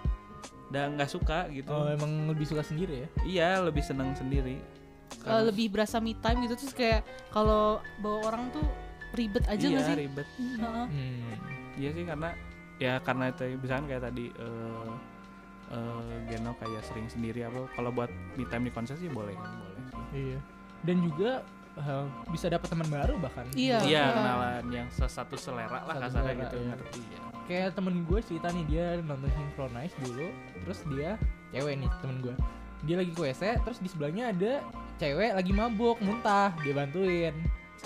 dan 0.67 0.93
nggak 0.93 1.07
suka 1.07 1.47
gitu 1.49 1.69
Oh, 1.69 1.87
emang 1.87 2.27
lebih 2.27 2.43
suka 2.43 2.61
sendiri 2.61 2.95
ya? 2.99 3.07
iya 3.23 3.49
lebih 3.59 3.81
seneng 3.81 4.13
sendiri 4.13 4.59
Eh, 5.07 5.23
Karena- 5.23 5.47
lebih 5.47 5.71
berasa 5.71 5.97
me 5.97 6.13
time 6.13 6.43
gitu 6.43 6.55
terus 6.57 6.73
kayak 6.73 7.01
kalau 7.29 7.79
bawa 7.97 8.27
orang 8.27 8.51
tuh 8.51 8.63
ribet 9.13 9.39
aja 9.45 9.55
iya 9.61 9.71
nggak 9.73 9.87
sih? 9.87 9.95
ribet 9.97 10.27
Heeh. 10.37 10.85
Hmm. 10.85 11.31
iya 11.73 11.89
sih 11.89 12.03
karena 12.03 12.29
ya 12.77 12.93
karena 12.99 13.25
itu 13.27 13.43
misalkan 13.57 13.85
kayak 13.87 14.03
tadi 14.03 14.25
eh 14.29 14.89
eh, 15.69 16.15
Geno 16.27 16.51
kayak 16.55 16.83
sering 16.83 17.07
sendiri 17.07 17.39
apa 17.41 17.71
kalau 17.71 17.89
buat 17.89 18.07
me 18.35 18.43
time 18.45 18.67
di 18.67 18.71
konser 18.71 18.95
sih 18.95 19.07
boleh 19.07 19.33
boleh 19.33 19.75
Iya. 20.09 20.39
Dan 20.79 21.01
juga 21.01 21.41
eh, 21.77 22.05
bisa 22.33 22.45
dapat 22.49 22.67
teman 22.67 22.87
baru 22.89 23.15
bahkan. 23.21 23.45
Iya. 23.53 23.79
iya 23.85 24.03
iya. 24.03 24.03
kenalan 24.13 24.65
yang 24.73 24.87
sesatu 24.91 25.37
selera 25.37 25.85
lah 25.85 25.95
Satu 25.95 26.03
kasarnya 26.09 26.33
selera, 26.33 26.43
gitu 26.43 26.57
iya. 26.57 26.69
ngerti 26.73 27.01
ya 27.07 27.19
Kayak 27.47 27.69
temen 27.79 27.95
gue 28.03 28.19
cerita 28.19 28.47
nih 28.51 28.65
dia 28.67 28.85
nonton 28.99 29.31
Synchronize 29.31 29.95
dulu, 30.03 30.27
terus 30.67 30.79
dia 30.91 31.15
cewek 31.55 31.79
nih 31.79 31.89
temen 32.03 32.17
gue. 32.19 32.35
Dia 32.83 32.95
lagi 32.99 33.11
ke 33.15 33.21
WC, 33.23 33.63
terus 33.63 33.79
di 33.79 33.87
sebelahnya 33.87 34.35
ada 34.35 34.51
cewek 34.99 35.31
lagi 35.31 35.51
mabuk, 35.55 35.95
muntah, 36.03 36.51
dia 36.59 36.75
bantuin. 36.75 37.31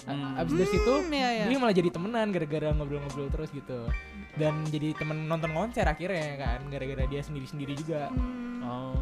Hmm. 0.09 0.33
Abis 0.39 0.55
dari 0.57 0.69
situ 0.71 0.93
Hmm, 1.05 1.13
iya, 1.13 1.29
iya. 1.29 1.45
dia 1.45 1.59
malah 1.61 1.75
jadi 1.77 1.93
temenan 1.93 2.33
gara-gara 2.33 2.73
ngobrol-ngobrol 2.73 3.29
terus 3.29 3.53
gitu. 3.53 3.85
Dan 4.33 4.65
jadi 4.73 4.97
temen 4.97 5.29
nonton 5.29 5.53
konser 5.53 5.85
akhirnya 5.85 6.41
kan, 6.41 6.65
gara-gara 6.73 7.05
dia 7.05 7.21
sendiri-sendiri 7.21 7.77
juga. 7.77 8.09
Hmm, 8.09 8.65
oh 8.65 9.00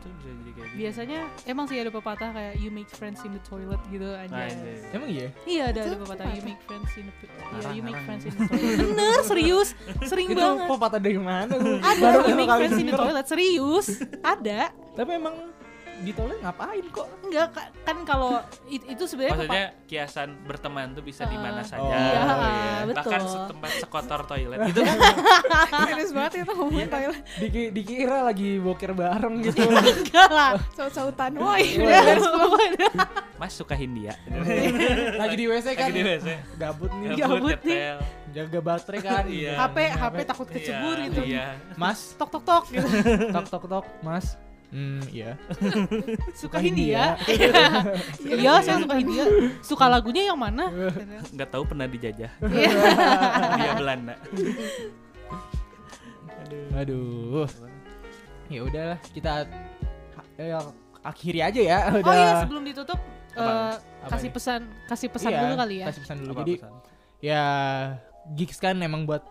iya 0.00 0.08
tuh 0.08 0.10
bisa 0.16 0.30
jadi 0.32 0.50
kayak 0.50 0.68
gitu 0.70 0.78
Biasanya 0.80 1.20
emang 1.44 1.64
sih 1.68 1.76
ada 1.76 1.90
pepatah 1.92 2.30
kayak 2.32 2.54
you 2.56 2.70
make 2.72 2.88
friends 2.88 3.20
in 3.20 3.30
the 3.36 3.42
toilet 3.44 3.80
gitu 3.92 4.08
aja. 4.08 4.32
Nah, 4.32 4.48
iya. 4.48 4.74
Emang 4.96 5.08
iya? 5.12 5.28
Iya 5.44 5.62
ada 5.68 5.80
ada 5.84 5.92
Itu 5.92 5.96
pepatah 6.00 6.26
you 6.32 6.42
make 6.48 6.62
friends 6.64 6.90
in 6.96 7.04
the 7.04 7.14
iya 7.20 7.70
you 7.76 7.82
make 7.84 8.00
friends 8.08 8.22
in 8.24 8.32
the 8.32 8.40
toilet. 8.48 8.78
Bener 8.96 9.20
serius, 9.28 9.68
sering 10.08 10.28
Itu 10.32 10.40
banget. 10.40 10.66
pepatah 10.72 11.00
dari 11.00 11.20
mana? 11.20 11.52
Ada 11.84 12.00
Baru 12.00 12.20
you 12.32 12.36
make 12.36 12.52
friends 12.52 12.78
in 12.80 12.86
the 12.88 12.96
toilet 12.96 13.26
serius. 13.28 13.86
Ada. 14.24 14.72
Tapi 14.96 15.10
emang 15.16 15.36
di 16.00 16.10
toilet 16.10 16.38
ngapain 16.38 16.84
kok? 16.86 17.06
Enggak 17.20 17.48
ka- 17.50 17.70
kan 17.82 17.96
kalau 18.02 18.40
it- 18.66 18.86
itu 18.86 19.04
sebenarnya 19.04 19.36
Maksudnya 19.36 19.66
kiasan 19.84 20.28
berteman 20.42 20.90
tuh 20.90 21.00
bisa 21.00 21.24
di 21.24 21.34
mana 21.34 21.60
Eh, 21.60 21.66
saja. 21.66 21.80
Oh, 21.82 21.92
iya, 21.92 22.20
Bahkan 22.86 23.04
betul. 23.16 23.30
setempat 23.30 23.70
sekotor 23.78 24.20
toilet 24.24 24.58
gitu 24.66 24.80
kan. 24.80 24.96
serius 25.84 26.10
banget 26.10 26.32
itu 26.38 26.52
ngomongin 26.52 26.88
toilet 26.88 27.22
Diki, 27.36 27.62
dikira 27.70 28.18
lagi 28.22 28.50
boker 28.56 28.92
bareng 28.92 29.34
gitu. 29.46 29.60
enggak 29.62 30.28
lah. 30.28 30.52
saut-sautan 30.72 31.32
woi 31.34 31.64
Udah 31.76 32.00
harus 32.02 32.26
pokoknya. 32.26 32.88
Mas 33.36 33.52
suka 33.52 33.72
Hindia. 33.72 34.12
lagi 35.20 35.34
di 35.34 35.46
WC 35.46 35.66
kan. 35.72 35.86
Lagi 35.86 35.94
di 35.94 36.04
WC. 36.06 36.28
Gabut 36.56 36.92
nih. 36.94 37.08
Gabut 37.14 37.60
nih. 37.62 37.76
nyetel. 37.76 37.98
Jaga 38.30 38.58
baterai 38.60 39.00
kan. 39.00 39.24
Iya. 39.26 39.52
HP 39.58 39.76
HP 39.90 40.16
takut 40.24 40.46
kecebur 40.46 40.94
Iya, 40.94 41.06
gitu. 41.06 41.20
Iya. 41.26 41.46
Mas, 41.74 42.12
Tok 42.14 42.28
tok 42.30 42.42
tok 42.42 42.64
gitu. 42.68 42.84
tok 43.30 43.46
tok 43.48 43.64
tok, 43.66 43.84
Mas. 44.00 44.36
Hmm, 44.70 45.02
iya. 45.10 45.34
Suka 46.40 46.62
Hindia. 46.62 47.18
Iya, 48.22 48.62
saya 48.62 48.78
suka 48.78 48.94
Hindia. 48.96 49.24
Suka 49.60 49.90
lagunya 49.90 50.30
yang 50.30 50.38
mana? 50.38 50.70
Nggak 51.34 51.50
tahu 51.50 51.66
pernah 51.66 51.90
dijajah. 51.90 52.30
Iya. 52.38 52.70
Dia 53.58 53.72
Belanda. 53.74 54.14
Aduh. 56.74 57.46
Ya 58.50 58.60
udahlah, 58.66 58.98
kita 59.10 59.46
eh, 60.34 60.54
akhiri 61.02 61.40
aja 61.42 61.60
ya. 61.60 61.78
Udah. 61.94 62.06
Oh 62.06 62.14
iya, 62.14 62.32
sebelum 62.42 62.62
ditutup 62.66 62.98
Apa? 63.34 63.42
eh, 63.42 63.74
Apa 64.02 64.10
kasih 64.16 64.26
nih? 64.26 64.34
pesan 64.34 64.60
kasih 64.86 65.08
pesan 65.10 65.30
Iya, 65.30 65.40
dulu 65.46 65.54
kali 65.54 65.74
ya. 65.78 65.86
Kasih 65.86 66.00
pesan 66.02 66.16
dulu. 66.18 66.30
Apa 66.30 66.40
Jadi 66.42 66.54
pesan? 66.58 66.72
ya 67.20 67.42
gigs 68.32 68.58
kan 68.58 68.76
emang 68.80 69.04
buat 69.04 69.22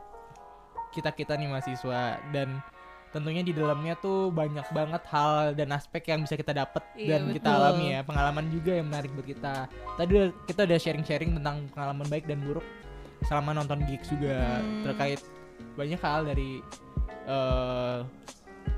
kita 0.92 1.10
kita 1.12 1.34
nih 1.36 1.48
mahasiswa 1.48 2.02
dan 2.32 2.62
tentunya 3.10 3.42
di 3.42 3.52
dalamnya 3.52 3.98
tuh 3.98 4.30
banyak 4.30 4.70
banget 4.70 5.04
hal 5.08 5.54
dan 5.54 5.70
aspek 5.72 6.06
yang 6.08 6.22
bisa 6.22 6.34
kita 6.34 6.54
dapat 6.54 6.86
Iya, 6.94 7.18
dan 7.18 7.22
kita 7.32 7.50
betul. 7.50 7.60
alami 7.60 7.86
ya. 7.90 8.00
Pengalaman 8.02 8.46
juga 8.48 8.72
yang 8.74 8.88
menarik 8.88 9.10
buat 9.12 9.26
kita. 9.26 9.54
Tadi 9.98 10.12
udah- 10.12 10.36
kita 10.46 10.62
udah 10.64 10.78
sharing-sharing 10.78 11.32
tentang 11.34 11.66
pengalaman 11.74 12.08
baik 12.08 12.26
dan 12.26 12.40
buruk 12.40 12.66
selama 13.26 13.52
nonton 13.54 13.82
gigs 13.86 14.08
juga. 14.08 14.62
Hmm. 14.62 14.84
terkait 14.86 15.20
banyak 15.76 16.00
hal 16.00 16.24
dari 16.24 16.64
eh 17.26 17.98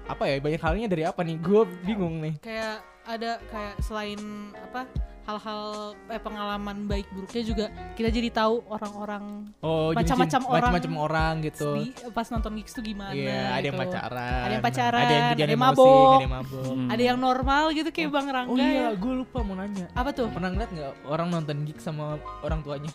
apa 0.08 0.24
ya 0.26 0.36
banyak 0.40 0.62
halnya 0.62 0.88
dari 0.88 1.04
apa 1.04 1.22
nih? 1.22 1.38
Gue 1.40 1.64
bingung 1.84 2.20
nih. 2.20 2.36
Kayak 2.42 2.84
ada 3.04 3.42
kayak 3.50 3.76
selain 3.82 4.20
apa 4.56 4.86
hal-hal 5.22 5.62
eh, 6.08 6.18
pengalaman 6.18 6.78
baik 6.84 7.06
buruknya 7.10 7.44
juga 7.44 7.66
kita 7.94 8.10
jadi 8.10 8.30
tahu 8.32 8.66
orang-orang 8.66 9.24
oh 9.60 9.92
Macam-macam 9.92 10.42
orang 10.44 10.56
macam-macam 10.72 10.94
orang 11.00 11.34
gitu 11.44 11.68
di- 11.76 11.94
pas 12.10 12.28
nonton 12.28 12.52
gigs 12.56 12.72
tuh 12.72 12.82
gimana 12.82 13.14
Iya, 13.14 13.42
ada 13.52 13.62
yang 13.62 13.76
gitu. 13.76 13.84
pacaran, 13.86 14.42
Ada 14.42 14.52
yang 14.52 14.64
pacaran, 14.64 15.00
ada 15.00 15.14
yang 15.14 15.28
ada 15.28 15.40
yang 15.40 15.52
emosi, 15.52 15.78
mabuk. 15.78 16.12
ada 16.12 16.22
yang 16.22 16.34
mabuk. 16.34 16.66
Hmm. 16.72 16.88
Ada 16.92 17.04
yang 17.06 17.18
normal 17.18 17.64
gitu 17.72 17.90
kayak 17.90 18.10
Bang 18.10 18.28
Rangga 18.28 18.52
Oh 18.52 18.58
iya, 18.58 18.84
ya. 18.84 18.88
gue 18.94 19.14
lupa 19.16 19.40
mau 19.42 19.56
nanya. 19.56 19.88
Apa 19.94 20.10
tuh? 20.12 20.28
Pernah 20.28 20.50
ngeliat 20.50 20.70
nggak 20.70 20.92
orang 21.06 21.28
nonton 21.30 21.58
gig 21.64 21.78
sama 21.78 22.16
orang 22.42 22.60
tuanya? 22.62 22.92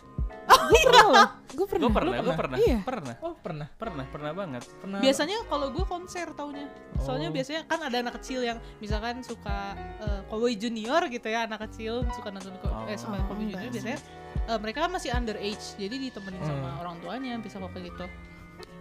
gue 0.47 0.79
pernah 0.85 1.03
loh 1.05 1.27
gue 1.49 1.65
pernah 1.65 1.81
Gue 1.81 1.91
pernah, 1.91 2.11
gue 2.13 2.23
pernah? 2.23 2.35
pernah, 2.37 2.57
Iya. 2.61 2.77
pernah, 2.81 3.15
Oh 3.19 3.33
pernah. 3.35 3.67
pernah, 3.73 4.05
pernah 4.05 4.31
banget. 4.33 4.63
Pernah. 4.77 4.99
Biasanya 4.99 5.37
kalau 5.45 5.67
gue 5.69 5.85
konser 5.85 6.27
taunya. 6.33 6.67
Soalnya 6.97 7.27
Oh. 7.27 7.33
biasanya 7.33 7.61
kan 7.65 7.79
ada 7.81 7.97
anak 7.97 8.15
kecil 8.17 8.39
yang 8.41 8.59
misalkan 8.77 9.19
suka 9.21 9.75
eh, 9.97 10.21
Cowboy 10.25 10.55
Junior 10.55 11.07
gitu 11.07 11.23
ya, 11.25 11.43
anak 11.45 11.67
kecil 11.67 12.03
suka 12.17 12.29
nonton 12.29 12.53
ko- 12.57 12.73
eh 12.83 12.89
Oh. 12.89 12.97
suka 12.97 13.15
Cowboy 13.21 13.45
Junior 13.45 13.69
biasanya 13.69 13.99
eh, 14.43 14.57
mereka 14.57 14.77
kan 14.81 14.91
masih 14.91 15.09
underage, 15.11 15.65
jadi 15.75 15.95
ditemenin 15.99 16.41
sama 16.41 16.67
Hmm. 16.67 16.81
orang 16.81 16.95
tuanya 16.99 17.31
bisa 17.37 17.55
kok 17.57 17.69
kayak 17.69 17.85
gitu. 17.87 18.05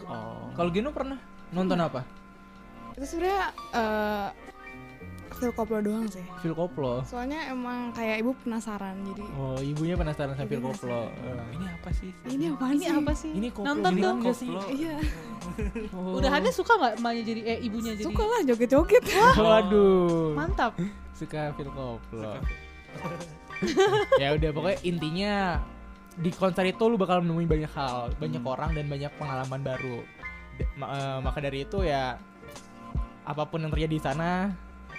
Oh. 0.03 0.49
Kalau 0.53 0.71
Gino 0.71 0.91
pernah 0.91 1.19
nonton 1.49 1.79
apa? 1.79 2.01
itu 2.93 3.05
sebenarnya 3.07 3.45
eh 3.77 4.29
Phil 5.29 5.53
Koplo 5.53 5.79
doang 5.79 6.09
sih 6.09 6.25
Phil 6.41 6.57
Koplo. 6.57 7.05
soalnya 7.05 7.45
emang 7.47 7.93
kayak 7.93 8.25
ibu 8.25 8.33
penasaran 8.39 8.97
jadi 9.05 9.21
Oh, 9.37 9.61
ibunya 9.61 9.93
penasaran 9.95 10.33
sama 10.33 10.49
Phil 10.49 10.65
Koplo. 10.65 11.13
Eh, 11.13 11.45
ini 11.53 11.67
apa 11.69 11.91
sih? 11.93 12.11
ini 12.25 12.49
Ini 12.49 12.79
sih 12.79 12.89
apa 12.91 13.13
sih? 13.13 13.31
Ini 13.31 13.49
koplo, 13.51 13.69
Nonton 13.69 13.93
ini 13.93 14.01
dong. 14.01 14.17
enggak 14.17 14.33
sih? 14.35 14.49
Koplo. 14.49 14.73
iya 14.73 14.97
Oh. 15.93 16.17
Udahannya 16.17 16.49
suka 16.51 16.73
nggak 16.75 16.93
emaknya 16.97 17.23
jadi 17.27 17.41
eh 17.45 17.59
ibunya 17.61 17.93
jadi? 17.93 18.07
suka 18.09 18.23
lah 18.25 18.41
joget-joget 18.43 19.05
Waduh. 19.37 20.33
Mantap. 20.33 20.73
Suka 21.13 21.53
Phil 21.53 21.69
Koplo. 21.69 22.33
ya 24.23 24.37
udah 24.37 24.51
pokoknya 24.53 24.79
intinya 24.85 25.35
di 26.17 26.31
konser 26.33 26.65
itu 26.65 26.85
lu 26.89 26.97
bakal 26.97 27.21
menemui 27.21 27.45
banyak 27.45 27.73
hal, 27.73 28.09
banyak 28.17 28.41
Hmm. 28.41 28.53
orang 28.53 28.71
dan 28.73 28.89
banyak 28.89 29.13
pengalaman 29.17 29.61
baru. 29.61 30.01
D- 30.57 30.69
ma- 30.75 30.91
eh, 30.93 31.19
maka 31.21 31.39
dari 31.41 31.65
itu 31.65 31.85
ya 31.85 32.17
apa 33.27 33.43
pun 33.45 33.61
yang 33.61 33.73
terjadi 33.73 33.95
di 33.97 34.03
sana 34.03 34.49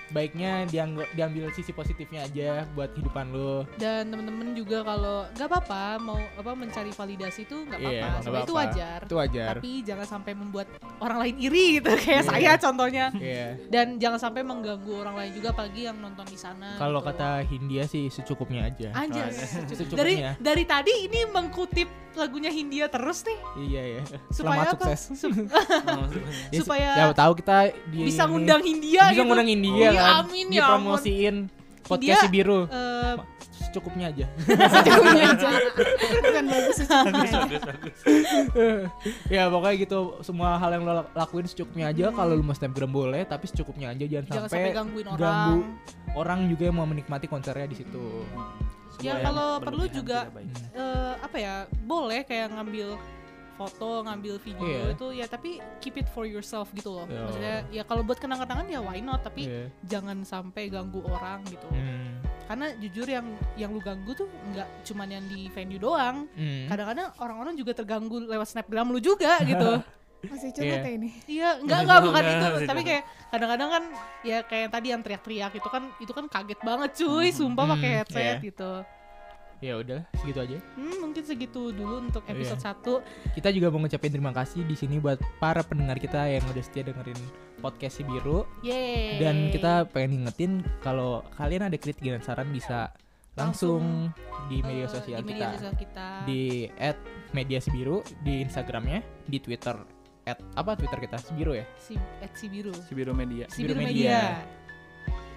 baiknya 0.10 0.64
dianggap 0.66 1.08
diambil 1.12 1.44
sisi 1.52 1.72
positifnya 1.72 2.24
aja 2.24 2.64
buat 2.72 2.92
kehidupan 2.92 3.26
lu. 3.28 3.68
Dan 3.76 4.08
temen-temen 4.08 4.54
juga 4.54 4.82
kalau 4.82 5.28
nggak 5.30 5.48
apa-apa 5.48 5.84
mau 5.98 6.16
apa 6.18 6.52
mencari 6.54 6.90
validasi 6.90 7.44
itu 7.44 7.58
nggak 7.62 7.78
apa-apa, 7.78 8.08
Iya, 8.24 8.40
itu 8.40 8.54
wajar. 8.54 9.00
Itu 9.04 9.16
wajar. 9.16 9.48
Tapi 9.54 9.72
jangan 9.82 10.08
sampai 10.08 10.32
membuat 10.34 10.68
orang 10.98 11.18
lain 11.22 11.36
iri 11.40 11.66
gitu 11.78 11.92
kayak 12.00 12.08
Iya. 12.18 12.24
saya 12.26 12.52
contohnya. 12.58 13.06
Iya. 13.14 13.48
Dan 13.68 13.98
jangan 13.98 14.20
sampai 14.22 14.42
mengganggu 14.42 14.94
orang 14.98 15.16
lain 15.16 15.32
juga 15.34 15.52
apalagi 15.52 15.82
yang 15.86 15.98
nonton 15.98 16.24
di 16.24 16.38
sana. 16.38 16.76
Kalau 16.78 17.00
gitu. 17.00 17.10
kata 17.10 17.30
Hindia 17.44 17.84
sih 17.84 18.08
secukupnya 18.08 18.66
aja. 18.66 18.90
Oh, 18.94 19.06
Secukupnya. 19.70 19.98
dari 19.98 20.14
dari 20.38 20.64
tadi 20.64 20.94
ini 21.04 21.28
mengkutip 21.28 21.88
lagunya 22.14 22.50
Hindia 22.50 22.90
terus 22.90 23.22
nih 23.22 23.38
Iya 23.68 23.82
ya. 23.84 24.02
supaya 24.02 24.34
Selamat 24.34 24.66
apa? 24.68 24.86
sukses. 24.90 25.02
Sup- 25.16 25.38
Ya, 26.50 26.60
supaya 26.62 26.90
ya 26.98 27.06
tahu 27.14 27.32
kita 27.36 27.58
di 27.86 27.98
bisa 28.04 28.26
ngundang 28.26 28.62
Hindia 28.62 29.04
bisa 29.06 29.14
gitu. 29.16 29.26
ngundang 29.26 29.46
India 29.48 29.90
Iya, 29.98 30.14
amin 30.20 30.46
ya 30.48 30.64
ampun. 30.70 30.96
Dipromosiin 30.96 31.36
podcast 31.84 32.22
si 32.22 32.30
biru. 32.30 32.60
Eh, 32.66 33.16
Secukupnya 33.68 34.08
aja. 34.08 34.26
secukupnya 34.48 35.24
aja 35.28 35.50
bukan 36.24 36.46
bagus 36.48 36.76
secukupnya 36.80 37.42
ya 39.36 39.44
pokoknya 39.48 39.76
gitu 39.78 39.98
semua 40.22 40.56
hal 40.56 40.72
yang 40.72 40.84
lo 40.84 40.94
lak- 40.96 41.12
lakuin 41.14 41.46
secukupnya 41.46 41.86
aja 41.90 42.10
kalau 42.10 42.34
lu 42.34 42.44
mau 42.44 42.54
snapgram 42.54 42.88
boleh 42.88 43.22
tapi 43.24 43.46
secukupnya 43.46 43.92
aja 43.92 44.06
jangan, 44.08 44.24
Hmm. 44.24 44.32
jangan 44.32 44.48
sampai, 44.48 44.62
sampai 44.64 44.72
gangguin 44.74 45.06
orang. 45.06 45.20
ganggu 45.20 45.60
orang 46.16 46.40
juga 46.48 46.64
yang 46.64 46.76
mau 46.76 46.88
menikmati 46.88 47.26
konsernya 47.26 47.68
di 47.68 47.78
situ 47.78 48.06
Ya, 48.98 49.14
Semua 49.14 49.14
yang 49.14 49.26
kalau 49.28 49.50
perlu 49.60 49.86
juga- 49.92 50.26
eh 50.74 51.14
apa 51.20 51.38
ya 51.38 51.54
boleh 51.80 52.20
kayak 52.24 52.50
ngambil 52.50 52.98
foto 53.58 54.06
ngambil 54.06 54.38
video 54.38 54.62
Iya. 54.64 54.94
itu 54.94 55.08
ya 55.12 55.26
tapi 55.26 55.50
keep 55.78 55.98
it 55.98 56.08
for 56.08 56.24
yourself 56.24 56.70
gitu 56.72 56.94
loh 56.94 57.06
Iya. 57.06 57.20
maksudnya 57.20 57.56
ya 57.72 57.84
kalau 57.84 58.02
buat 58.02 58.16
kenang-kenangan 58.16 58.66
ya 58.68 58.80
why 58.80 59.00
not 59.00 59.20
tapi 59.20 59.50
Iya. 59.50 59.74
jangan 59.84 60.22
sampai 60.22 60.70
ganggu 60.70 61.02
orang 61.02 61.42
gitu 61.46 61.66
Hmm. 61.68 62.22
karena 62.46 62.68
jujur 62.78 63.08
yang 63.08 63.26
yang 63.56 63.70
lu 63.70 63.82
ganggu 63.82 64.14
tuh 64.14 64.30
nggak 64.48 64.86
cuman 64.86 65.08
yang 65.10 65.26
di 65.26 65.50
venue 65.50 65.76
doang 65.78 66.30
Hmm. 66.32 66.70
kadang-kadang 66.70 67.10
orang-orang 67.18 67.54
juga 67.54 67.74
terganggu 67.74 68.22
lewat 68.24 68.48
snapgram 68.48 68.88
lu 68.88 69.00
juga 69.00 69.42
gitu 69.50 69.82
masih 70.20 70.50
curhat 70.50 70.82
Iya. 70.82 70.82
ya 70.84 70.92
ini 70.92 71.10
iya 71.26 71.50
nggak 71.58 71.80
nggak 71.84 72.00
bukan 72.04 72.24
itu 72.26 72.48
tapi 72.66 72.82
kayak 72.82 73.04
kadang-kadang 73.28 73.70
kan 73.70 73.84
ya 74.24 74.38
kayak 74.42 74.62
yang 74.64 74.74
tadi 74.74 74.88
yang 74.90 75.02
teriak-teriak 75.02 75.52
itu 75.54 75.68
kan 75.68 75.84
itu 75.98 76.12
kan 76.12 76.26
kaget 76.26 76.60
banget 76.60 76.90
cuy 76.96 77.28
sumpah 77.30 77.64
Hmm, 77.64 77.74
pakai 77.74 77.90
headset 77.96 78.38
iya. 78.38 78.44
gitu 78.44 78.72
ya 79.60 79.74
udah 79.76 80.06
segitu 80.16 80.40
aja 80.40 80.58
hmm, 80.76 80.96
mungkin 81.00 81.24
segitu 81.24 81.62
dulu 81.70 82.04
untuk 82.04 82.22
Iya. 82.24 82.34
episode 82.36 82.62
1 82.62 83.34
kita 83.34 83.50
juga 83.50 83.68
mau 83.68 83.80
ngucapin 83.80 84.12
terima 84.12 84.30
kasih 84.32 84.62
di 84.62 84.74
sini 84.74 84.98
buat 84.98 85.18
para 85.38 85.62
pendengar 85.62 85.98
kita 85.98 86.26
yang 86.28 86.46
udah 86.46 86.62
setia 86.62 86.84
dengerin 86.84 87.18
podcast 87.58 87.98
si 87.98 88.04
biru 88.04 88.46
Yeay. 88.62 89.18
dan 89.18 89.50
kita 89.50 89.86
pengen 89.88 90.22
ngingetin 90.22 90.52
kalau 90.80 91.26
kalian 91.34 91.66
ada 91.66 91.76
kritik 91.76 92.04
dan 92.04 92.22
saran 92.22 92.50
bisa 92.50 92.94
langsung, 93.34 94.10
di 94.48 94.62
media 94.62 94.86
Eh, 94.86 94.92
sosial 94.92 95.20
di 95.20 95.26
media 95.28 95.46
kita 95.48 95.58
sosial 95.60 95.76
kita. 95.76 96.08
di 96.24 96.66
@mediasibiru 97.32 97.96
di 98.20 98.42
Instagramnya 98.42 99.00
di 99.24 99.38
Twitter 99.38 99.78
at 100.24 100.42
apa 100.54 100.74
Twitter 100.74 101.00
kita 101.00 101.18
Sibiru 101.18 101.54
ya 101.54 101.64
si 101.78 101.96
at 102.20 102.34
si 102.34 102.46
biru. 102.48 102.74
Si 102.76 102.92
Biro 102.92 103.14
Media. 103.14 103.46
Si 103.48 103.62
Biru 103.62 103.74
biru 103.74 103.86
Media. 103.86 103.94
media. 103.96 104.22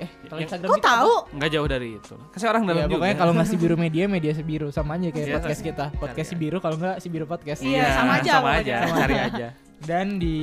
Eh 0.01 0.09
kalau 0.25 0.39
Ya, 0.39 0.45
Instagram 0.45 0.69
apa? 0.71 0.81
tahu? 0.83 1.13
Nggak 1.33 1.51
jauh 1.51 1.69
dari 1.69 1.89
itu. 1.95 2.15
Kasih 2.31 2.49
orang 2.49 2.63
dalam 2.65 2.79
ya 2.79 2.85
juga. 2.85 2.95
pokoknya 2.97 3.17
kalau 3.17 3.33
nggak 3.33 3.49
Sibiru 3.49 3.77
Media 3.85 4.05
media 4.07 4.33
Sibiru 4.33 4.69
sama 4.71 4.97
aja 4.97 5.09
kayak 5.09 5.27
Iya, 5.27 5.37
podcast 5.37 5.61
kita 5.63 5.85
podcast 5.95 6.17
cari 6.19 6.31
Sibiru 6.31 6.59
kalau 6.59 6.77
nggak 6.77 6.97
Sibiru 6.99 7.25
podcast 7.25 7.61
Iya, 7.61 7.85
sama 7.93 8.13
aja 8.17 8.33
sama 8.35 8.51
aja, 8.57 8.77
cari 8.89 9.17
aja. 9.19 9.47
dan 9.81 10.17
di 10.17 10.39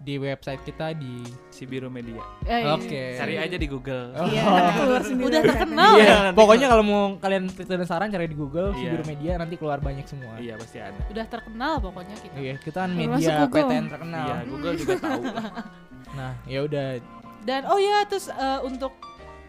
di 0.00 0.16
website 0.16 0.64
kita 0.64 0.96
di 0.96 1.20
Si 1.50 1.68
Biro 1.68 1.92
Media. 1.92 2.24
Eh, 2.48 2.64
Oke. 2.64 3.20
Cari 3.20 3.36
aja 3.36 3.52
di 3.52 3.68
Google. 3.68 4.16
Oh. 4.16 4.24
Iya. 4.24 4.42
keluar 4.80 5.02
sendiri 5.04 5.28
Udah 5.28 5.40
terkenal 5.44 5.92
Iya, 5.92 6.08
ya. 6.08 6.32
pokoknya 6.32 6.66
kalau 6.66 6.80
mau 6.82 7.02
kalian 7.16 7.44
dan 7.52 7.84
saran 7.84 8.08
cari 8.08 8.24
di 8.24 8.32
Google 8.32 8.72
Iya. 8.72 8.96
Sibiru 8.96 9.04
Media 9.04 9.32
nanti 9.36 9.54
keluar 9.54 9.76
banyak 9.76 10.08
semua. 10.08 10.40
Iya 10.40 10.56
pasti 10.56 10.80
ada. 10.80 10.96
Udah 11.04 11.26
terkenal 11.28 11.72
pokoknya 11.78 12.16
kita. 12.16 12.32
Iya, 12.32 12.54
kita 12.56 12.78
kan 12.80 12.90
media. 12.90 13.44
PTN 13.44 13.84
terkenal. 13.88 14.24
Iya, 14.24 14.36
Google 14.46 14.74
juga 14.74 14.94
tahu. 14.98 15.22
Nah, 16.10 16.32
ya 16.42 16.58
udah 16.60 16.86
Dan 17.40 17.64
oh 17.64 17.76
ya 17.76 18.04
terus 18.04 18.26
eh, 18.26 18.60
untuk 18.60 18.92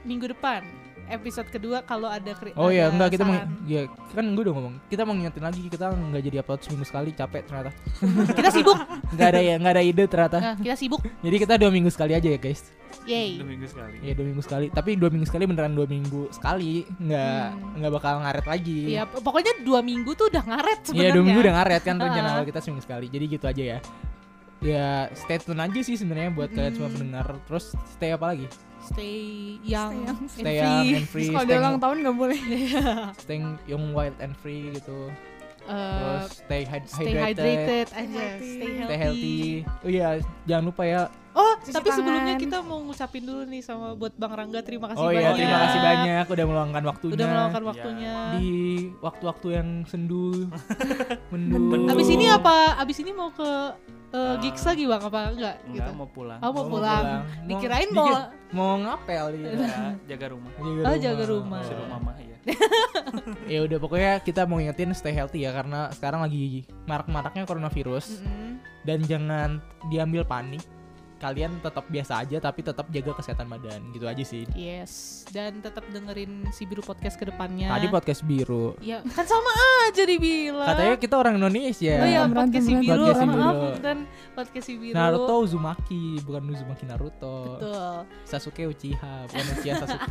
minggu 0.01 0.29
depan 0.29 0.63
episode 1.07 1.43
kedua 1.45 1.83
kalau 1.83 2.07
ada 2.07 2.31
kri- 2.31 2.55
Oh 2.55 2.71
iya, 2.71 2.87
ada 2.87 2.95
enggak 2.95 3.09
kita 3.11 3.23
mau 3.23 3.35
ya 3.67 3.83
kan 4.09 4.25
gue 4.25 4.41
udah 4.41 4.55
ngomong. 4.55 4.73
Kita 4.87 5.03
mau 5.03 5.11
ngingetin 5.11 5.43
lagi 5.43 5.59
kita 5.61 5.91
nggak 5.91 6.23
jadi 6.23 6.37
upload 6.39 6.59
seminggu 6.61 6.85
sekali, 6.85 7.09
capek 7.11 7.41
ternyata. 7.45 7.71
kita 8.39 8.49
sibuk. 8.49 8.79
Nggak 9.11 9.27
ada 9.27 9.39
ya, 9.41 9.53
nggak 9.57 9.73
ada 9.73 9.83
ide 9.83 10.03
ternyata. 10.05 10.37
Nah, 10.39 10.55
kita 10.55 10.75
sibuk. 10.75 11.03
Jadi 11.03 11.35
kita 11.37 11.53
dua 11.55 11.67
minggu 11.69 11.91
sekali 11.91 12.15
aja 12.15 12.23
ya, 12.25 12.39
guys. 12.39 12.63
Yay. 13.03 13.29
Dua 13.35 13.47
minggu 13.49 13.67
sekali. 13.67 13.95
Iya, 13.99 14.13
dua 14.13 14.25
minggu 14.25 14.41
sekali. 14.41 14.65
Tapi 14.69 14.89
dua 14.95 15.09
minggu 15.09 15.27
sekali 15.27 15.43
beneran 15.45 15.73
dua 15.73 15.83
minggu 15.85 16.21
sekali, 16.29 16.71
nggak 16.87 17.43
Hmm. 17.49 17.75
nggak 17.75 17.91
bakal 17.91 18.13
ngaret 18.21 18.45
lagi. 18.45 18.79
Iya, 18.89 19.03
pokoknya 19.03 19.53
dua 19.59 19.79
minggu 19.81 20.11
tuh 20.13 20.31
udah 20.31 20.43
ngaret 20.45 20.79
Iya, 20.79 20.87
sebenarnya. 20.87 21.11
dua 21.11 21.23
minggu 21.25 21.41
udah 21.41 21.55
ngaret 21.57 21.81
kan 21.81 21.95
rencana 21.97 22.27
awal 22.33 22.45
kita 22.45 22.59
seminggu 22.61 22.83
sekali. 22.83 23.05
Jadi 23.07 23.25
gitu 23.29 23.45
aja 23.45 23.63
ya. 23.67 23.79
Ya, 24.61 24.89
stay 25.15 25.37
tune 25.37 25.57
aja 25.57 25.79
sih 25.79 25.95
sebenarnya 25.95 26.29
buat 26.29 26.49
kalian 26.49 26.73
semua 26.73 26.89
pendengar. 26.89 27.27
Terus 27.43 27.65
stay 27.89 28.13
apa 28.13 28.25
lagi? 28.27 28.45
Stay 28.83 29.17
young, 29.61 30.05
Stay 30.05 30.05
young. 30.05 30.17
and 30.17 30.29
Stay 30.29 30.55
young 30.55 30.77
free. 30.79 30.93
and 30.95 31.07
free, 31.11 31.29
kalau 31.29 31.45
dia 31.45 31.57
ulang 31.57 31.77
tahun 31.77 31.95
nggak 31.99 32.15
boleh 32.15 32.39
stay 33.23 33.37
young, 33.65 33.85
wild 33.91 34.17
and 34.17 34.33
free 34.35 34.69
gitu. 34.71 35.09
Eh, 35.61 35.69
Terus 35.71 36.25
stay, 36.35 36.61
hyd- 36.63 36.89
stay 36.89 37.05
hydrated, 37.05 37.37
hydrated 37.37 37.87
aja, 37.91 38.17
healthy. 38.19 38.49
stay 38.51 38.65
healthy. 38.67 38.81
stay 38.83 38.97
healthy. 38.97 39.41
Oh 39.79 39.89
iya, 39.89 40.07
jangan 40.43 40.63
lupa 40.67 40.83
ya. 40.83 41.01
Oh, 41.31 41.53
Cuci 41.55 41.71
tapi 41.71 41.89
sebelumnya 41.89 42.35
tangan. 42.35 42.43
kita 42.43 42.57
mau 42.59 42.79
ngucapin 42.81 43.23
dulu 43.23 43.43
nih 43.45 43.61
sama 43.61 43.93
buat 43.93 44.11
Bang 44.13 44.33
Rangga 44.35 44.59
terima 44.59 44.91
kasih 44.91 44.99
Oh 44.99 45.07
banyak. 45.07 45.21
iya, 45.21 45.31
terima 45.31 45.57
kasih 45.59 45.79
banyak 45.79 46.25
udah 46.27 46.45
meluangkan 46.45 46.83
waktunya. 46.83 47.13
Udah 47.13 47.27
meluangkan 47.27 47.61
Ya. 47.61 47.69
waktunya. 47.69 48.13
di 48.35 48.51
waktu-waktu 48.99 49.47
yang 49.53 49.69
sendu, 49.85 50.49
mendu. 51.31 51.87
Abis 51.87 52.09
ini 52.09 52.25
apa? 52.27 52.75
Abis 52.75 52.97
ini 52.99 53.11
mau 53.11 53.29
ke 53.29 53.49
uh, 54.11 54.35
gigs 54.39 54.63
lagi 54.63 54.83
bang 54.83 55.01
apa 55.01 55.19
enggak? 55.29 55.55
Enggak 55.63 55.87
gitu. 55.87 55.91
mau 55.93 56.07
pulang. 56.07 56.39
Oh 56.39 56.49
mau 56.49 56.63
Mau 56.63 56.65
pulang. 56.69 57.03
pulang. 57.03 57.23
Dikirain 57.47 57.89
Mau- 57.89 58.05
mau. 58.05 58.19
mau 58.51 58.71
ngapel 58.79 59.25
dia. 59.33 59.49
Ya, 59.49 59.77
jaga 60.15 60.25
rumah. 60.31 60.51
Oh, 60.57 60.95
jaga 60.95 61.23
rumah. 61.25 61.61
Si 61.63 61.73
rumah 61.73 61.99
mah 61.99 62.15
ya. 62.17 62.37
Ya 63.45 63.59
udah 63.61 63.77
pokoknya 63.77 64.23
kita 64.23 64.47
mau 64.47 64.57
ingetin 64.57 64.89
stay 64.91 65.11
healthy 65.11 65.43
ya 65.43 65.51
karena 65.51 65.91
sekarang 65.91 66.23
lagi 66.23 66.63
marak-maraknya 66.85 67.43
coronavirus 67.43 68.23
Mm-mm. 68.23 68.57
dan 68.81 68.99
jangan 69.03 69.49
diambil 69.87 70.23
panik. 70.23 70.63
Kalian 71.21 71.61
tetap 71.61 71.85
biasa 71.85 72.25
aja 72.25 72.41
tapi 72.41 72.65
tetap 72.65 72.89
jaga 72.89 73.13
kesehatan 73.13 73.45
badan 73.45 73.77
gitu 73.93 74.09
aja 74.09 74.23
sih. 74.25 74.49
Yes. 74.51 75.21
Dan 75.29 75.61
tetap 75.61 75.85
dengerin 75.87 76.49
si 76.49 76.65
biru 76.65 76.81
podcast 76.81 77.13
ke 77.13 77.29
depannya. 77.29 77.69
Tadi 77.69 77.87
podcast 77.87 78.25
biru. 78.25 78.73
Ya 78.81 79.05
kan 79.05 79.29
sama 79.29 79.53
aja 79.85 80.01
dibilang. 80.01 80.65
Katanya 80.65 80.95
kita 80.97 81.15
orang 81.15 81.37
Indonesia. 81.37 81.93
Oh 82.01 82.07
iya 82.09 82.25
podcast 82.25 82.65
si 82.65 82.73
biru. 82.73 83.05
Podcast 83.05 83.21
si 83.21 83.27
Maaf 83.29 83.53
biru. 83.53 83.69
dan 83.85 83.97
podcast 84.33 84.65
si 84.65 84.73
biru. 84.75 84.95
Naruto 84.97 85.33
Uzumaki 85.45 86.03
bukan 86.25 86.41
Uzumaki 86.49 86.83
Naruto. 86.89 87.37
Betul. 87.61 87.93
Sasuke 88.25 88.63
Uchiha 88.65 89.13
bukan 89.29 89.45
Uchiha 89.53 89.73
Sasuke. 89.77 90.09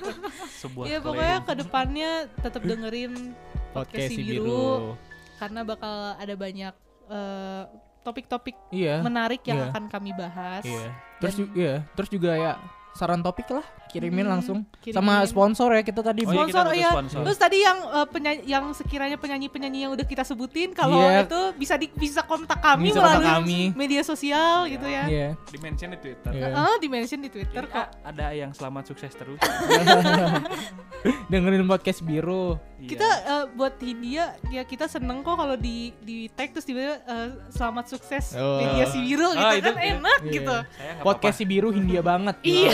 Sebuah 0.64 0.84
Iya 0.88 0.98
pokoknya 1.04 1.38
ke 1.44 1.52
depannya 1.52 2.10
tetap 2.40 2.62
dengerin 2.64 3.36
podcast 3.76 4.08
si 4.08 4.22
biru. 4.24 4.96
karena 5.36 5.60
bakal 5.64 6.16
ada 6.16 6.32
banyak 6.32 6.74
eh, 7.08 7.64
topik-topik 8.00 8.56
Iya. 8.70 9.00
menarik 9.00 9.44
yang 9.44 9.60
iya. 9.60 9.66
akan 9.70 9.84
kami 9.86 10.10
bahas. 10.12 10.64
Iya. 10.64 10.88
Terus 11.20 11.34
ju- 11.36 11.52
iya, 11.52 11.74
terus 11.92 12.08
juga 12.08 12.32
ya 12.32 12.52
saran 12.92 13.20
topik 13.20 13.46
lah 13.50 13.62
kirimin 13.90 14.22
Hmm, 14.22 14.32
langsung 14.32 14.58
kirimin. 14.78 14.94
sama 14.96 15.14
sponsor 15.24 15.68
ya 15.72 15.82
kita 15.82 16.00
tadi 16.00 16.22
Oh 16.22 16.30
iya, 16.30 16.38
kita 16.40 16.46
sponsor 16.46 16.64
butuh 16.64 16.78
iya. 16.78 16.90
sponsor. 16.90 17.20
Terus 17.22 17.38
tadi 17.38 17.58
yang 17.58 17.78
eh, 17.82 18.06
penyanyi, 18.06 18.42
yang 18.46 18.64
sekiranya 18.70 19.16
penyanyi-penyanyi 19.16 19.78
yang 19.80 19.92
udah 19.92 20.04
kita 20.04 20.22
sebutin 20.22 20.70
kalau 20.70 20.96
Iya. 20.96 21.24
itu 21.24 21.40
bisa 21.56 21.74
di, 21.74 21.90
bisa 21.90 22.22
kontak 22.22 22.58
kami 22.58 22.88
Bisa 22.88 22.98
kontak 22.98 23.18
melalui 23.18 23.34
kami. 23.36 23.60
media 23.74 24.02
sosial 24.02 24.64
gitu 24.66 24.86
ya. 24.86 25.04
Iya. 25.04 25.28
di 25.44 25.58
mention 25.58 25.90
di 25.90 25.98
Twitter. 25.98 26.30
Iya. 26.30 26.46
Ah, 26.52 26.76
di 26.76 26.86
mention 26.86 27.18
di 27.18 27.28
Twitter 27.28 27.62
kok. 27.64 27.74
ah, 27.74 27.86
ada 28.04 28.30
yang 28.30 28.50
selamat 28.50 28.84
sukses 28.86 29.10
terus. 29.12 29.40
dengerin 31.26 31.64
podcast 31.64 32.00
biru 32.00 32.56
Iya. 32.76 32.88
Kita 32.88 33.08
eh, 33.22 33.44
buat 33.52 33.76
Hindia 33.78 34.24
ya 34.46 34.64
kita 34.64 34.88
seneng 34.88 35.20
kok 35.20 35.36
kalau 35.36 35.52
di 35.52 35.92
di 36.00 36.28
tag 36.30 36.48
terus 36.50 36.64
tiba-tiba 36.64 36.96
eh, 37.02 37.28
selamat 37.50 37.84
sukses 37.86 38.32
Oh. 38.32 38.56
media 38.58 38.84
si 38.86 38.98
biru 39.02 39.28
Oh, 39.28 39.36
gitu 39.36 39.52
itu 39.58 39.68
kan 39.68 39.76
enak 39.76 40.20
Iya. 40.22 40.32
gitu. 40.32 40.56
Podcast 41.02 41.36
si 41.36 41.44
biru 41.44 41.68
Hindia 41.68 42.00
banget 42.00 42.40
Iya. 42.40 42.72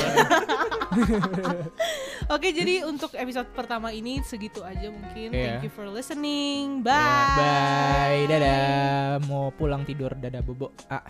Oke, 2.35 2.51
jadi 2.51 2.83
untuk 2.91 3.15
episode 3.15 3.49
pertama 3.55 3.95
ini 3.95 4.21
segitu 4.27 4.63
aja 4.67 4.91
mungkin. 4.91 5.31
Iya. 5.31 5.61
Thank 5.61 5.71
you 5.71 5.73
for 5.73 5.87
listening. 5.89 6.83
Ya, 6.83 6.91
Bye. 6.91 7.37
bye 7.39 8.23
dadah 8.27 9.23
mau 9.31 9.49
pulang 9.55 9.87
tidur 9.87 10.13
dadah 10.19 10.43
bobo 10.43 10.75
ah 10.91 11.05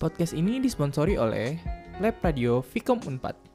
Podcast 0.00 0.32
ini 0.32 0.64
disponsori 0.64 1.20
oleh 1.20 1.60
Lab 2.00 2.24
Radio 2.24 2.64
Vicom 2.64 3.04
Unpad 3.04 3.49